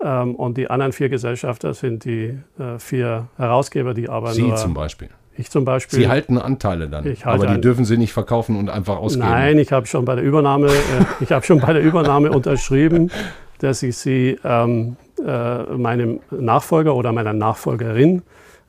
Ähm, 0.00 0.34
und 0.34 0.56
die 0.56 0.70
anderen 0.70 0.92
vier 0.92 1.08
Gesellschafter 1.08 1.74
sind 1.74 2.04
die 2.04 2.38
äh, 2.58 2.78
vier 2.78 3.28
Herausgeber, 3.36 3.94
die 3.94 4.08
aber 4.08 4.32
Sie 4.32 4.42
nur, 4.42 4.56
zum 4.56 4.74
Beispiel. 4.74 5.08
Ich 5.36 5.50
zum 5.50 5.64
Beispiel. 5.64 5.98
Sie 5.98 6.08
halten 6.08 6.38
Anteile 6.38 6.88
dann, 6.88 7.16
aber 7.24 7.46
die 7.46 7.60
dürfen 7.60 7.84
Sie 7.84 7.96
nicht 7.96 8.12
verkaufen 8.12 8.56
und 8.56 8.68
einfach 8.68 8.96
ausgeben. 8.96 9.28
Nein, 9.28 9.58
ich 9.58 9.72
habe 9.72 9.86
schon 9.86 10.04
bei 10.04 10.14
der 10.14 10.24
Übernahme, 10.24 10.68
äh, 10.68 10.72
ich 11.20 11.32
habe 11.32 11.44
schon 11.44 11.60
bei 11.60 11.72
der 11.72 11.82
Übernahme 11.82 12.30
unterschrieben, 12.32 13.10
dass 13.58 13.82
ich 13.82 13.96
Sie 13.96 14.38
ähm, 14.44 14.96
äh, 15.24 15.62
meinem 15.64 16.20
Nachfolger 16.30 16.94
oder 16.94 17.12
meiner 17.12 17.32
Nachfolgerin 17.32 18.22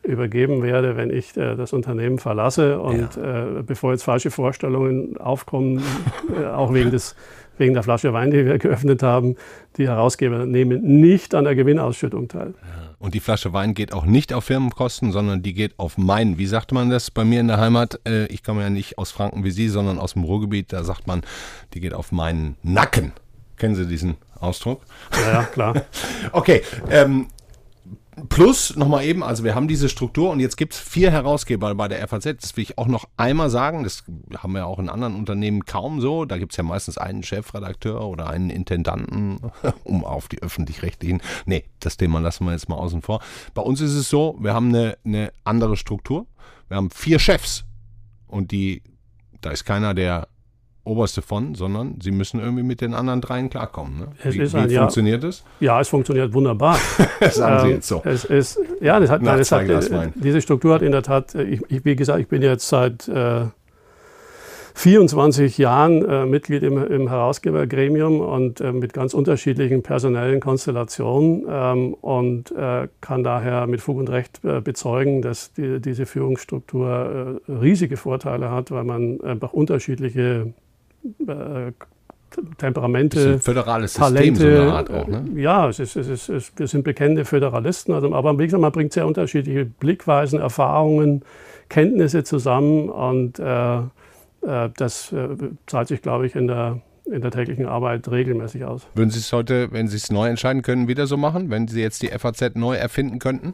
übergeben 0.04 0.62
werde, 0.62 0.98
wenn 0.98 1.10
ich 1.10 1.36
äh, 1.38 1.56
das 1.56 1.74
Unternehmen 1.74 2.20
verlasse. 2.20 2.80
Und 2.80 3.16
ja. 3.16 3.60
äh, 3.60 3.64
bevor 3.64 3.92
jetzt 3.92 4.04
falsche 4.04 4.32
Vorstellungen 4.32 5.18
aufkommen, 5.18 5.82
äh, 6.38 6.46
auch 6.46 6.74
wegen, 6.74 6.92
des, 6.92 7.16
wegen 7.58 7.74
der 7.74 7.84
Flasche 7.84 8.14
Wein, 8.14 8.32
die 8.32 8.46
wir 8.46 8.58
geöffnet 8.58 9.02
haben, 9.02 9.36
die 9.78 9.88
Herausgeber 9.88 10.46
nehmen 10.46 11.02
nicht 11.02 11.34
an 11.34 11.46
der 11.46 11.56
Gewinnausschüttung 11.56 12.28
teil. 12.28 12.54
Und 13.00 13.14
die 13.14 13.20
Flasche 13.20 13.52
Wein 13.52 13.74
geht 13.74 13.92
auch 13.92 14.06
nicht 14.06 14.32
auf 14.34 14.46
Firmenkosten, 14.46 15.12
sondern 15.12 15.42
die 15.42 15.54
geht 15.54 15.78
auf 15.78 15.98
meinen. 15.98 16.38
Wie 16.38 16.46
sagt 16.46 16.72
man 16.72 16.90
das 16.90 17.12
bei 17.12 17.26
mir 17.26 17.42
in 17.42 17.48
der 17.48 17.60
Heimat? 17.60 18.00
Äh, 18.08 18.28
ich 18.28 18.44
komme 18.44 18.62
ja 18.62 18.70
nicht 18.70 18.98
aus 18.98 19.12
Franken 19.12 19.44
wie 19.44 19.52
Sie, 19.52 19.68
sondern 19.68 20.00
aus 20.00 20.14
dem 20.14 20.24
Ruhrgebiet. 20.24 20.72
Da 20.72 20.84
sagt 20.84 21.08
man, 21.08 21.22
die 21.74 21.82
geht 21.82 21.94
auf 21.94 22.12
meinen 22.12 22.56
Nacken. 22.64 23.12
Kennen 23.58 23.76
Sie 23.76 23.88
diesen 23.88 24.16
Ausdruck? 24.40 24.82
Ja, 25.12 25.34
ja 25.34 25.44
klar. 25.44 25.82
okay, 26.32 26.62
ähm, 26.90 27.28
Plus 28.30 28.76
nochmal 28.76 29.06
eben, 29.06 29.24
also 29.24 29.44
wir 29.44 29.56
haben 29.56 29.68
diese 29.68 29.90
Struktur 29.90 30.30
und 30.30 30.40
jetzt 30.40 30.58
gibt 30.58 30.74
es 30.74 30.80
vier 30.80 31.12
Herausgeber 31.12 31.74
bei 31.76 31.88
der 31.88 32.08
FAZ. 32.08 32.24
Das 32.42 32.56
will 32.56 32.64
ich 32.64 32.78
auch 32.78 32.88
noch 32.88 33.06
einmal 33.18 33.50
sagen. 33.50 33.84
Das 33.84 34.04
haben 34.38 34.54
wir 34.54 34.68
auch 34.68 34.80
in 34.80 34.90
anderen 34.90 35.16
Unternehmen 35.16 35.66
kaum 35.66 36.00
so. 36.00 36.26
Da 36.26 36.38
gibt 36.38 36.54
es 36.54 36.58
ja 36.58 36.64
meistens 36.64 36.98
einen 36.98 37.24
Chefredakteur 37.24 38.06
oder 38.08 38.30
einen 38.30 38.50
Intendanten, 38.50 39.40
um 39.84 40.06
auf 40.06 40.28
die 40.28 40.42
öffentlich-rechtlichen. 40.42 41.22
Nee, 41.46 41.66
das 41.80 41.98
Thema 41.98 42.20
lassen 42.20 42.46
wir 42.46 42.52
jetzt 42.52 42.70
mal 42.70 42.76
außen 42.76 43.02
vor. 43.02 43.22
Bei 43.54 43.62
uns 43.62 43.82
ist 43.82 43.94
es 43.94 44.10
so, 44.10 44.38
wir 44.40 44.54
haben 44.54 44.70
eine, 44.70 44.98
eine 45.04 45.32
andere 45.44 45.76
Struktur. 45.76 46.28
Wir 46.68 46.78
haben 46.78 46.92
vier 46.92 47.20
Chefs 47.20 47.66
und 48.28 48.52
die, 48.52 48.84
da 49.42 49.52
ist 49.52 49.66
keiner, 49.66 49.94
der 49.94 50.28
oberste 50.86 51.22
von, 51.22 51.56
sondern 51.56 52.00
sie 52.02 52.12
müssen 52.12 52.40
irgendwie 52.40 52.64
mit 52.64 52.82
den 52.82 52.94
anderen 52.94 53.22
dreien 53.22 53.50
klarkommen. 53.50 54.00
Ne? 54.00 54.08
Es 54.24 54.36
wie, 54.36 54.40
ist 54.42 54.56
ein, 54.56 54.70
wie 54.70 54.76
funktioniert 54.76 55.24
es? 55.24 55.44
Ja, 55.60 55.80
es 55.80 55.88
funktioniert 55.88 56.34
wunderbar. 56.34 56.78
Sagen 57.32 57.60
Sie 57.60 57.68
ähm, 57.68 57.76
jetzt 57.76 57.88
so. 57.88 58.02
Es 58.04 58.26
ist, 58.26 58.60
ja, 58.82 59.00
das 59.00 59.10
hat, 59.10 59.22
nein, 59.22 59.38
das 59.38 59.52
hat, 59.52 59.64
diese 60.16 60.42
Struktur 60.42 60.74
hat 60.74 60.82
in 60.82 60.92
der 60.92 61.04
Tat, 61.04 61.36
ich, 61.36 61.62
ich, 61.70 61.86
wie 61.86 61.96
gesagt, 61.96 62.20
ich 62.20 62.28
bin 62.28 62.42
jetzt 62.42 62.68
seit 62.68 63.08
äh, 63.08 63.46
24 64.76 65.58
Jahren 65.58 66.04
äh, 66.04 66.26
Mitglied 66.26 66.64
im, 66.64 66.78
im, 66.84 67.08
Herausgebergremium 67.08 68.20
und 68.20 68.60
äh, 68.60 68.72
mit 68.72 68.92
ganz 68.92 69.14
unterschiedlichen 69.14 69.84
personellen 69.84 70.40
Konstellationen 70.40 71.46
ähm, 71.48 71.94
und 71.94 72.52
äh, 72.52 72.88
kann 73.00 73.24
daher 73.24 73.68
mit 73.68 73.82
Fug 73.82 73.98
und 73.98 74.10
Recht 74.10 74.44
äh, 74.44 74.62
bezeugen, 74.62 75.22
dass 75.22 75.54
die, 75.54 75.80
diese 75.80 76.06
Führungsstruktur 76.06 77.40
äh, 77.48 77.52
riesige 77.52 77.98
Vorteile 77.98 78.50
hat, 78.50 78.72
weil 78.72 78.84
man 78.84 79.22
einfach 79.22 79.54
unterschiedliche 79.54 80.54
äh, 81.28 81.72
Temperamente, 82.58 83.40
föderales 83.40 83.94
System 83.94 84.16
Talente, 84.16 84.56
so 84.56 84.62
eine 84.62 84.74
Art 84.74 84.90
auch, 84.90 85.08
ne? 85.08 85.24
Ja, 85.36 85.70
es 85.70 85.80
ist, 85.80 85.96
es 85.96 86.08
ist, 86.08 86.30
es, 86.30 86.52
wir 86.56 86.68
sind 86.68 86.84
bekennende 86.84 87.26
Föderalisten, 87.26 87.94
also, 87.94 88.14
aber 88.14 88.38
wie 88.40 88.46
gesagt, 88.46 88.62
man 88.62 88.72
bringt 88.72 88.94
sehr 88.94 89.06
unterschiedliche 89.06 89.66
Blickweisen, 89.66 90.40
Erfahrungen, 90.40 91.24
Kenntnisse 91.70 92.24
zusammen 92.24 92.90
und 92.90 93.40
äh, 93.40 93.78
äh, 93.78 94.70
das 94.76 95.12
äh, 95.12 95.28
zahlt 95.68 95.88
sich, 95.88 96.02
glaube 96.02 96.26
ich, 96.26 96.36
in 96.36 96.48
der, 96.48 96.82
in 97.06 97.22
der 97.22 97.32
täglichen 97.32 97.68
Arbeit 97.68 98.10
regelmäßig 98.10 98.66
aus. 98.66 98.88
Würden 98.96 99.12
Sie 99.12 99.20
es 99.20 99.32
heute, 99.32 99.72
wenn 99.72 99.88
Sie 99.88 99.98
es 99.98 100.12
neu 100.12 100.28
entscheiden 100.28 100.62
können, 100.64 100.88
wieder 100.88 101.08
so 101.08 101.18
machen, 101.18 101.50
wenn 101.50 101.68
Sie 101.68 101.82
jetzt 101.82 102.02
die 102.02 102.08
FAZ 102.08 102.56
neu 102.56 102.76
erfinden 102.76 103.20
könnten? 103.20 103.54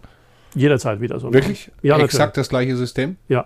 Jederzeit 0.56 1.02
wieder 1.02 1.20
so. 1.20 1.34
Wirklich? 1.34 1.68
Machen. 1.68 1.80
Ja, 1.82 1.98
Exakt 1.98 2.20
natürlich. 2.20 2.34
das 2.36 2.50
gleiche 2.50 2.76
System? 2.76 3.18
Ja. 3.28 3.46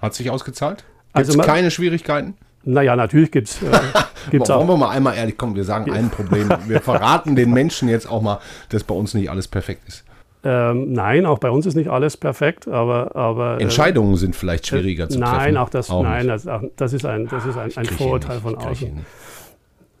Hat 0.00 0.14
sich 0.14 0.30
ausgezahlt? 0.30 0.84
Gibt 1.14 1.28
es 1.28 1.36
also 1.36 1.40
keine 1.40 1.70
Schwierigkeiten? 1.70 2.34
Naja, 2.64 2.96
natürlich 2.96 3.30
gibt 3.30 3.48
es. 3.48 3.62
Äh, 3.62 3.66
gibt's 4.30 4.48
Wollen 4.48 4.68
wir 4.68 4.76
mal 4.76 4.90
einmal 4.90 5.16
ehrlich 5.16 5.36
kommen, 5.36 5.56
wir 5.56 5.64
sagen 5.64 5.90
ein 5.92 6.10
Problem. 6.10 6.48
Wir 6.66 6.80
verraten 6.82 7.36
den 7.36 7.52
Menschen 7.52 7.88
jetzt 7.88 8.08
auch 8.08 8.22
mal, 8.22 8.38
dass 8.68 8.84
bei 8.84 8.94
uns 8.94 9.14
nicht 9.14 9.30
alles 9.30 9.48
perfekt 9.48 9.88
ist. 9.88 10.04
Ähm, 10.44 10.92
nein, 10.92 11.24
auch 11.24 11.38
bei 11.38 11.50
uns 11.50 11.66
ist 11.66 11.76
nicht 11.76 11.88
alles 11.88 12.16
perfekt, 12.16 12.66
aber. 12.66 13.14
aber 13.14 13.58
äh, 13.58 13.62
Entscheidungen 13.62 14.14
äh, 14.14 14.16
sind 14.16 14.34
vielleicht 14.34 14.66
schwieriger 14.66 15.04
äh, 15.04 15.08
zu 15.08 15.20
treffen. 15.20 15.36
Nein, 15.36 15.56
auch 15.56 15.68
das, 15.68 15.88
auch 15.90 16.02
nein, 16.02 16.26
das, 16.26 16.48
das, 16.76 16.92
ist 16.92 17.06
ein, 17.06 17.28
das 17.28 17.46
ist 17.46 17.56
ein, 17.56 17.70
ein 17.76 17.84
Vorurteil 17.86 18.40
von 18.40 18.56
außen. 18.56 19.04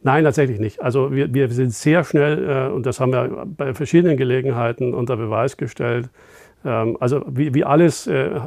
Nein, 0.04 0.24
tatsächlich 0.24 0.58
nicht. 0.58 0.82
Also 0.82 1.12
wir, 1.12 1.32
wir 1.32 1.48
sind 1.48 1.72
sehr 1.72 2.02
schnell, 2.02 2.48
äh, 2.48 2.72
und 2.72 2.86
das 2.86 2.98
haben 2.98 3.12
wir 3.12 3.46
bei 3.46 3.72
verschiedenen 3.72 4.16
Gelegenheiten 4.16 4.94
unter 4.94 5.16
Beweis 5.16 5.56
gestellt, 5.56 6.08
also 6.68 7.22
wie, 7.26 7.54
wie 7.54 7.64
alles 7.64 8.06
äh, 8.06 8.26
äh, 8.26 8.40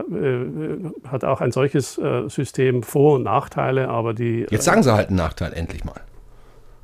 hat 1.07 1.25
auch 1.25 1.41
ein 1.41 1.51
solches 1.51 1.97
äh, 1.97 2.29
System 2.29 2.83
Vor- 2.83 3.15
und 3.15 3.23
Nachteile, 3.23 3.89
aber 3.89 4.13
die. 4.13 4.45
Jetzt 4.49 4.65
sagen 4.65 4.83
Sie 4.83 4.93
halt 4.93 5.09
einen 5.09 5.17
Nachteil 5.17 5.53
endlich 5.53 5.83
mal. 5.83 5.99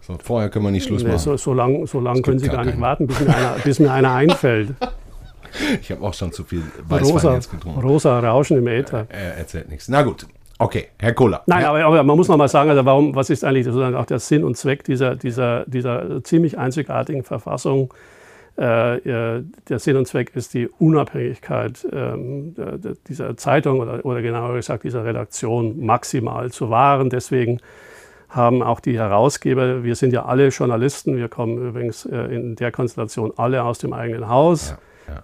So, 0.01 0.17
vorher 0.21 0.49
können 0.49 0.65
wir 0.65 0.71
nicht 0.71 0.87
Schluss 0.87 1.03
machen. 1.03 1.19
So, 1.19 1.37
so 1.37 1.53
lange 1.53 1.87
so 1.87 1.99
lang 1.99 2.21
können 2.21 2.39
Sie 2.39 2.49
gar 2.49 2.65
nicht 2.65 2.79
warten, 2.81 3.07
bis 3.07 3.19
mir 3.19 3.35
einer, 3.35 3.55
bis 3.63 3.79
mir 3.79 3.91
einer 3.91 4.13
einfällt. 4.13 4.73
Ich 5.81 5.91
habe 5.91 6.01
auch 6.01 6.13
schon 6.13 6.31
zu 6.31 6.45
viel 6.45 6.63
Weißwein 6.87 7.11
rosa, 7.11 7.33
jetzt 7.33 7.51
getrunken. 7.51 7.81
Rosa 7.81 8.19
Rauschen 8.21 8.57
im 8.57 8.67
Äther. 8.67 9.05
Er 9.09 9.37
erzählt 9.37 9.69
nichts. 9.69 9.89
Na 9.89 10.01
gut. 10.01 10.25
Okay, 10.57 10.87
Herr 10.97 11.13
Kohler. 11.13 11.41
Nein, 11.47 11.65
aber, 11.65 11.83
aber, 11.83 12.03
man 12.03 12.15
muss 12.15 12.27
noch 12.27 12.37
mal 12.37 12.47
sagen, 12.47 12.69
also 12.69 12.85
warum, 12.85 13.15
was 13.15 13.29
ist 13.29 13.43
eigentlich 13.43 13.65
sozusagen 13.65 13.95
auch 13.95 14.05
der 14.05 14.19
Sinn 14.19 14.43
und 14.43 14.55
Zweck 14.55 14.83
dieser, 14.83 15.15
dieser, 15.15 15.65
dieser 15.65 16.23
ziemlich 16.23 16.57
einzigartigen 16.57 17.23
Verfassung? 17.23 17.93
Äh, 18.61 18.97
äh, 18.97 19.43
der 19.69 19.79
Sinn 19.79 19.97
und 19.97 20.07
Zweck 20.07 20.35
ist 20.35 20.53
die 20.53 20.67
Unabhängigkeit 20.67 21.87
ähm, 21.91 22.53
dieser 23.07 23.35
Zeitung 23.35 23.79
oder, 23.79 24.05
oder 24.05 24.21
genauer 24.21 24.53
gesagt 24.53 24.83
dieser 24.83 25.03
Redaktion 25.03 25.83
maximal 25.83 26.51
zu 26.51 26.69
wahren. 26.69 27.09
Deswegen 27.09 27.59
haben 28.29 28.61
auch 28.61 28.79
die 28.79 28.99
Herausgeber, 28.99 29.83
wir 29.83 29.95
sind 29.95 30.13
ja 30.13 30.25
alle 30.25 30.49
Journalisten, 30.49 31.17
wir 31.17 31.27
kommen 31.27 31.57
übrigens 31.57 32.05
äh, 32.05 32.17
in 32.35 32.55
der 32.55 32.71
Konstellation 32.71 33.33
alle 33.35 33.63
aus 33.63 33.79
dem 33.79 33.93
eigenen 33.93 34.29
Haus. 34.29 34.69
Ja. 34.69 34.77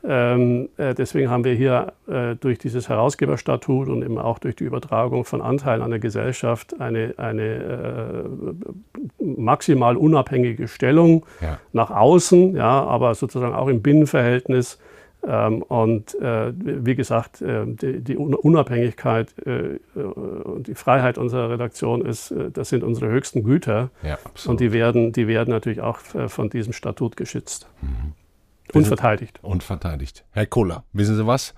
Ähm, 0.04 0.70
äh, 0.78 0.94
deswegen 0.94 1.30
haben 1.30 1.44
wir 1.44 1.54
hier 1.54 1.94
äh, 2.08 2.36
durch 2.36 2.58
dieses 2.58 2.90
Herausgeberstatut 2.90 3.88
und 3.88 4.04
eben 4.04 4.18
auch 4.18 4.40
durch 4.40 4.56
die 4.56 4.64
Übertragung 4.64 5.26
von 5.26 5.42
Anteilen 5.42 5.82
an 5.82 5.92
der 5.92 6.00
Gesellschaft 6.00 6.80
eine, 6.80 7.14
eine 7.18 7.44
äh, 7.44 9.24
maximal 9.24 9.98
unabhängige 9.98 10.68
Stellung 10.68 11.26
ja. 11.42 11.60
nach 11.74 11.92
außen, 11.92 12.56
ja, 12.56 12.84
aber 12.84 13.16
sozusagen 13.16 13.54
auch 13.54 13.68
im 13.68 13.82
Binnenverhältnis 13.82 14.80
ähm, 15.28 15.62
und 15.64 16.16
äh, 16.22 16.54
wie 16.56 16.96
gesagt, 16.96 17.42
äh, 17.42 17.66
die, 17.66 18.02
die, 18.02 18.16
Unabhängigkeit 18.16 19.34
äh, 19.46 19.80
und 20.00 20.68
die 20.68 20.76
Freiheit 20.76 21.18
unserer 21.18 21.50
Redaktion 21.50 22.06
ist, 22.06 22.34
das 22.54 22.70
sind 22.70 22.84
unsere 22.84 23.10
höchsten 23.10 23.44
Güter. 23.44 23.90
Ja, 24.04 24.18
und 24.46 24.60
die 24.60 24.72
werden, 24.72 25.12
die 25.12 25.28
werden 25.28 25.50
natürlich 25.50 25.82
auch 25.82 26.00
von 26.00 26.50
diesem 26.50 26.74
Statut 26.74 27.18
geschützt. 27.18 27.68
Mhm. 27.82 28.14
Und 28.74 28.88
verteidigt. 28.88 29.40
Und 29.42 29.64
verteidigt. 29.64 30.26
Herr 30.32 30.46
Kohler, 30.46 30.84
wissen 30.94 31.16
Sie 31.16 31.26
was? 31.26 31.54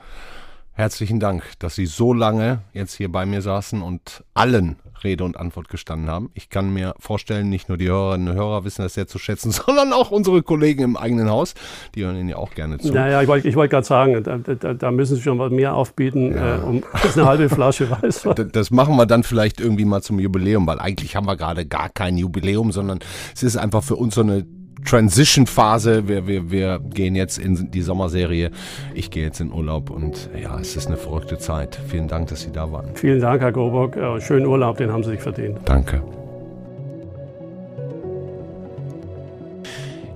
Herzlichen 0.74 1.20
Dank, 1.20 1.44
dass 1.60 1.76
Sie 1.76 1.86
so 1.86 2.14
lange 2.14 2.60
jetzt 2.72 2.94
hier 2.94 3.12
bei 3.12 3.26
mir 3.26 3.42
saßen 3.42 3.82
und 3.82 4.24
allen 4.34 4.78
Rede 5.04 5.26
und 5.26 5.38
Antwort 5.38 5.68
gestanden 5.68 6.10
haben. 6.10 6.30
Ich 6.34 6.50
kann 6.50 6.74
mir 6.74 6.96
vorstellen, 7.00 7.50
nicht 7.50 7.68
nur 7.68 7.78
die 7.78 7.90
Hörerinnen 7.90 8.30
und 8.30 8.36
Hörer 8.36 8.64
wissen 8.64 8.84
das 8.84 8.94
sehr 8.94 9.06
zu 9.06 9.20
schätzen, 9.20 9.52
sondern 9.66 9.92
auch 9.92 10.12
unsere 10.12 10.42
Kollegen 10.42 10.84
im 10.84 10.98
eigenen 10.98 11.30
Haus. 11.30 11.54
Die 11.96 12.06
hören 12.06 12.16
Ihnen 12.16 12.30
ja 12.30 12.38
auch 12.38 12.52
gerne 12.52 12.78
zu. 12.78 12.94
Naja, 12.94 13.22
ich 13.22 13.28
wollte 13.28 13.50
ich 13.50 13.56
wollt 13.58 13.72
gerade 13.72 13.86
sagen, 13.86 14.24
da, 14.24 14.38
da, 14.38 14.74
da, 14.74 14.92
müssen 14.92 15.18
Sie 15.18 15.22
schon 15.22 15.38
was 15.38 15.52
mehr 15.52 15.74
aufbieten, 15.74 16.34
ja. 16.34 16.58
äh, 16.58 16.62
um 16.62 16.84
eine 17.14 17.26
halbe 17.26 17.50
Flasche 17.50 17.90
Weißwein. 17.90 18.50
Das 18.54 18.72
machen 18.72 18.96
wir 18.96 19.06
dann 19.06 19.24
vielleicht 19.24 19.60
irgendwie 19.60 19.86
mal 19.86 20.02
zum 20.02 20.20
Jubiläum, 20.20 20.66
weil 20.66 20.80
eigentlich 20.80 21.16
haben 21.16 21.28
wir 21.28 21.36
gerade 21.36 21.66
gar 21.66 21.90
kein 21.90 22.18
Jubiläum, 22.18 22.72
sondern 22.72 23.00
es 23.36 23.44
ist 23.44 23.58
einfach 23.58 23.84
für 23.84 23.96
uns 23.96 24.16
so 24.16 24.22
eine 24.22 24.46
Transition-Phase. 24.86 26.08
Wir, 26.08 26.28
wir, 26.28 26.52
wir 26.52 26.80
gehen 26.80 27.16
jetzt 27.16 27.38
in 27.38 27.72
die 27.72 27.82
Sommerserie. 27.82 28.52
Ich 28.94 29.12
gehe 29.12 29.24
jetzt 29.24 29.40
in 29.40 29.52
Urlaub 29.52 29.90
und 29.90 30.30
ja, 30.42 30.60
es 30.60 30.76
ist 30.76 30.88
eine 30.88 30.98
verrückte 30.98 31.38
Zeit. 31.38 31.80
Vielen 31.88 32.08
Dank, 32.08 32.30
dass 32.30 32.42
Sie 32.42 32.52
da 32.52 32.72
waren. 32.72 32.96
Vielen 32.96 33.20
Dank, 33.20 33.42
Herr 33.42 33.52
Goburg. 33.52 33.98
Schönen 34.22 34.46
Urlaub, 34.46 34.78
den 34.78 34.92
haben 34.92 35.04
Sie 35.04 35.12
sich 35.12 35.22
verdient. 35.22 35.58
Danke. 35.66 36.02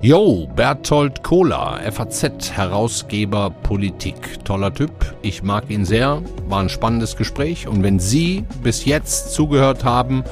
Jo, 0.04 0.46
Berthold 0.54 1.22
Kohler, 1.22 1.80
FAZ-Herausgeber 1.90 3.48
Politik. 3.62 4.44
Toller 4.44 4.74
Typ, 4.74 4.90
ich 5.22 5.42
mag 5.42 5.70
ihn 5.70 5.86
sehr, 5.86 6.20
war 6.46 6.60
ein 6.60 6.68
spannendes 6.68 7.16
Gespräch 7.16 7.66
und 7.66 7.82
wenn 7.82 7.98
Sie 7.98 8.44
bis 8.62 8.84
jetzt 8.84 9.32
zugehört 9.32 9.82
haben, 9.82 10.22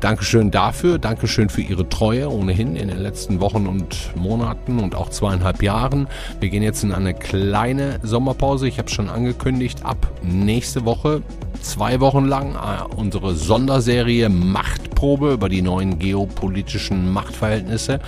Dankeschön 0.00 0.52
dafür, 0.52 0.98
Dankeschön 0.98 1.48
für 1.48 1.60
Ihre 1.60 1.88
Treue 1.88 2.30
ohnehin 2.30 2.76
in 2.76 2.86
den 2.86 2.98
letzten 2.98 3.40
Wochen 3.40 3.66
und 3.66 4.14
Monaten 4.14 4.78
und 4.78 4.94
auch 4.94 5.10
zweieinhalb 5.10 5.60
Jahren. 5.60 6.06
Wir 6.38 6.50
gehen 6.50 6.62
jetzt 6.62 6.84
in 6.84 6.92
eine 6.92 7.14
kleine 7.14 7.98
Sommerpause. 8.04 8.68
Ich 8.68 8.78
habe 8.78 8.86
es 8.86 8.94
schon 8.94 9.10
angekündigt, 9.10 9.84
ab 9.84 10.10
nächste 10.22 10.84
Woche 10.84 11.22
zwei 11.62 12.00
Wochen 12.00 12.24
lang 12.24 12.54
äh, 12.54 12.94
unsere 12.94 13.34
Sonderserie 13.34 14.28
Machtprobe 14.28 15.32
über 15.32 15.48
die 15.48 15.62
neuen 15.62 15.98
geopolitischen 15.98 17.12
Machtverhältnisse 17.12 18.00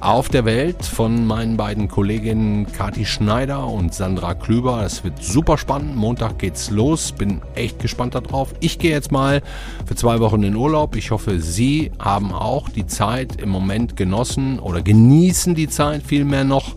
auf 0.00 0.28
der 0.28 0.44
Welt 0.44 0.84
von 0.84 1.26
meinen 1.26 1.56
beiden 1.56 1.88
Kolleginnen 1.88 2.70
Kati 2.70 3.06
Schneider 3.06 3.66
und 3.66 3.94
Sandra 3.94 4.34
Klüber. 4.34 4.82
Es 4.84 5.02
wird 5.04 5.22
super 5.22 5.58
spannend. 5.58 5.96
Montag 5.96 6.38
geht's 6.38 6.70
los. 6.70 7.12
Bin 7.12 7.40
echt 7.54 7.80
gespannt 7.80 8.14
darauf. 8.14 8.54
Ich 8.60 8.78
gehe 8.78 8.90
jetzt 8.90 9.10
mal 9.10 9.42
für 9.86 9.94
zwei 9.94 10.20
Wochen 10.20 10.42
in 10.42 10.54
Urlaub. 10.54 10.96
Ich 10.96 11.10
hoffe, 11.10 11.40
Sie 11.40 11.92
haben 11.98 12.32
auch 12.32 12.68
die 12.68 12.86
Zeit 12.86 13.40
im 13.40 13.48
Moment 13.48 13.96
genossen 13.96 14.58
oder 14.58 14.82
genießen 14.82 15.54
die 15.54 15.68
Zeit 15.68 16.02
vielmehr 16.02 16.44
noch. 16.44 16.74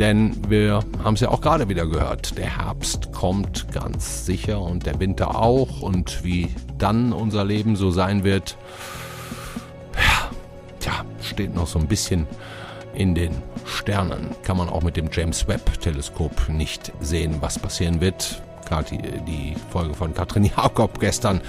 Denn 0.00 0.34
wir 0.48 0.82
haben 1.04 1.14
es 1.14 1.20
ja 1.20 1.28
auch 1.28 1.42
gerade 1.42 1.68
wieder 1.68 1.86
gehört. 1.86 2.38
Der 2.38 2.58
Herbst 2.58 3.12
kommt 3.12 3.70
ganz 3.70 4.24
sicher 4.24 4.58
und 4.58 4.86
der 4.86 4.98
Winter 4.98 5.38
auch. 5.38 5.82
Und 5.82 6.24
wie 6.24 6.48
dann 6.78 7.12
unser 7.12 7.44
Leben 7.44 7.76
so 7.76 7.90
sein 7.90 8.24
wird, 8.24 8.56
ja, 9.94 10.30
tja, 10.80 11.04
steht 11.20 11.54
noch 11.54 11.66
so 11.66 11.78
ein 11.78 11.86
bisschen 11.86 12.26
in 12.94 13.14
den 13.14 13.42
Sternen. 13.66 14.30
Kann 14.42 14.56
man 14.56 14.70
auch 14.70 14.82
mit 14.82 14.96
dem 14.96 15.10
James 15.12 15.46
Webb-Teleskop 15.46 16.48
nicht 16.48 16.92
sehen, 17.00 17.36
was 17.40 17.58
passieren 17.58 18.00
wird. 18.00 18.40
Gerade 18.66 18.96
die, 18.96 19.54
Folge 19.70 19.92
von 19.92 20.14
Katrin 20.14 20.44
Jakob 20.44 20.98
gestern 20.98 21.42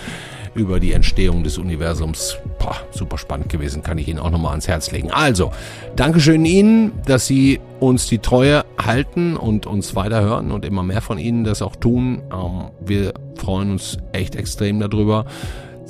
über 0.53 0.79
die 0.79 0.93
Entstehung 0.93 1.43
des 1.43 1.57
Universums. 1.57 2.37
Boah, 2.59 2.75
super 2.91 3.17
spannend 3.17 3.49
gewesen, 3.49 3.83
kann 3.83 3.97
ich 3.97 4.07
Ihnen 4.07 4.19
auch 4.19 4.31
nochmal 4.31 4.51
ans 4.51 4.67
Herz 4.67 4.91
legen. 4.91 5.11
Also, 5.11 5.51
Dankeschön 5.95 6.45
Ihnen, 6.45 6.91
dass 7.05 7.27
Sie 7.27 7.59
uns 7.79 8.07
die 8.07 8.19
Treue 8.19 8.65
halten 8.77 9.37
und 9.37 9.65
uns 9.65 9.95
weiterhören 9.95 10.51
und 10.51 10.65
immer 10.65 10.83
mehr 10.83 11.01
von 11.01 11.17
Ihnen 11.17 11.43
das 11.43 11.61
auch 11.61 11.75
tun. 11.75 12.21
Ähm, 12.31 12.71
wir 12.79 13.13
freuen 13.35 13.71
uns 13.71 13.97
echt 14.11 14.35
extrem 14.35 14.79
darüber 14.79 15.25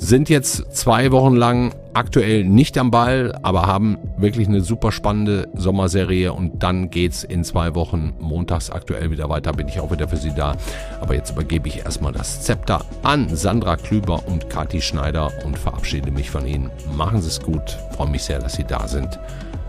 sind 0.02 0.28
jetzt 0.28 0.74
zwei 0.74 1.12
Wochen 1.12 1.36
lang 1.36 1.74
aktuell 1.94 2.44
nicht 2.44 2.76
am 2.76 2.90
Ball, 2.90 3.38
aber 3.42 3.66
haben 3.66 3.98
wirklich 4.16 4.48
eine 4.48 4.60
super 4.60 4.90
spannende 4.90 5.48
Sommerserie 5.54 6.32
und 6.32 6.62
dann 6.62 6.90
geht's 6.90 7.22
in 7.22 7.44
zwei 7.44 7.76
Wochen 7.76 8.12
montags 8.18 8.70
aktuell 8.70 9.12
wieder 9.12 9.28
weiter, 9.28 9.52
bin 9.52 9.68
ich 9.68 9.78
auch 9.78 9.92
wieder 9.92 10.08
für 10.08 10.16
Sie 10.16 10.34
da. 10.34 10.56
Aber 11.00 11.14
jetzt 11.14 11.30
übergebe 11.30 11.68
ich 11.68 11.78
erstmal 11.78 12.12
das 12.12 12.42
Zepter 12.42 12.84
an 13.04 13.28
Sandra 13.34 13.76
Klüber 13.76 14.26
und 14.26 14.50
Kathi 14.50 14.80
Schneider 14.80 15.30
und 15.44 15.56
verabschiede 15.56 16.10
mich 16.10 16.30
von 16.30 16.46
Ihnen. 16.46 16.70
Machen 16.96 17.22
Sie 17.22 17.28
es 17.28 17.40
gut, 17.40 17.78
freue 17.92 18.10
mich 18.10 18.24
sehr, 18.24 18.40
dass 18.40 18.54
Sie 18.54 18.64
da 18.64 18.88
sind. 18.88 19.20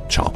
Ciao. 0.10 0.34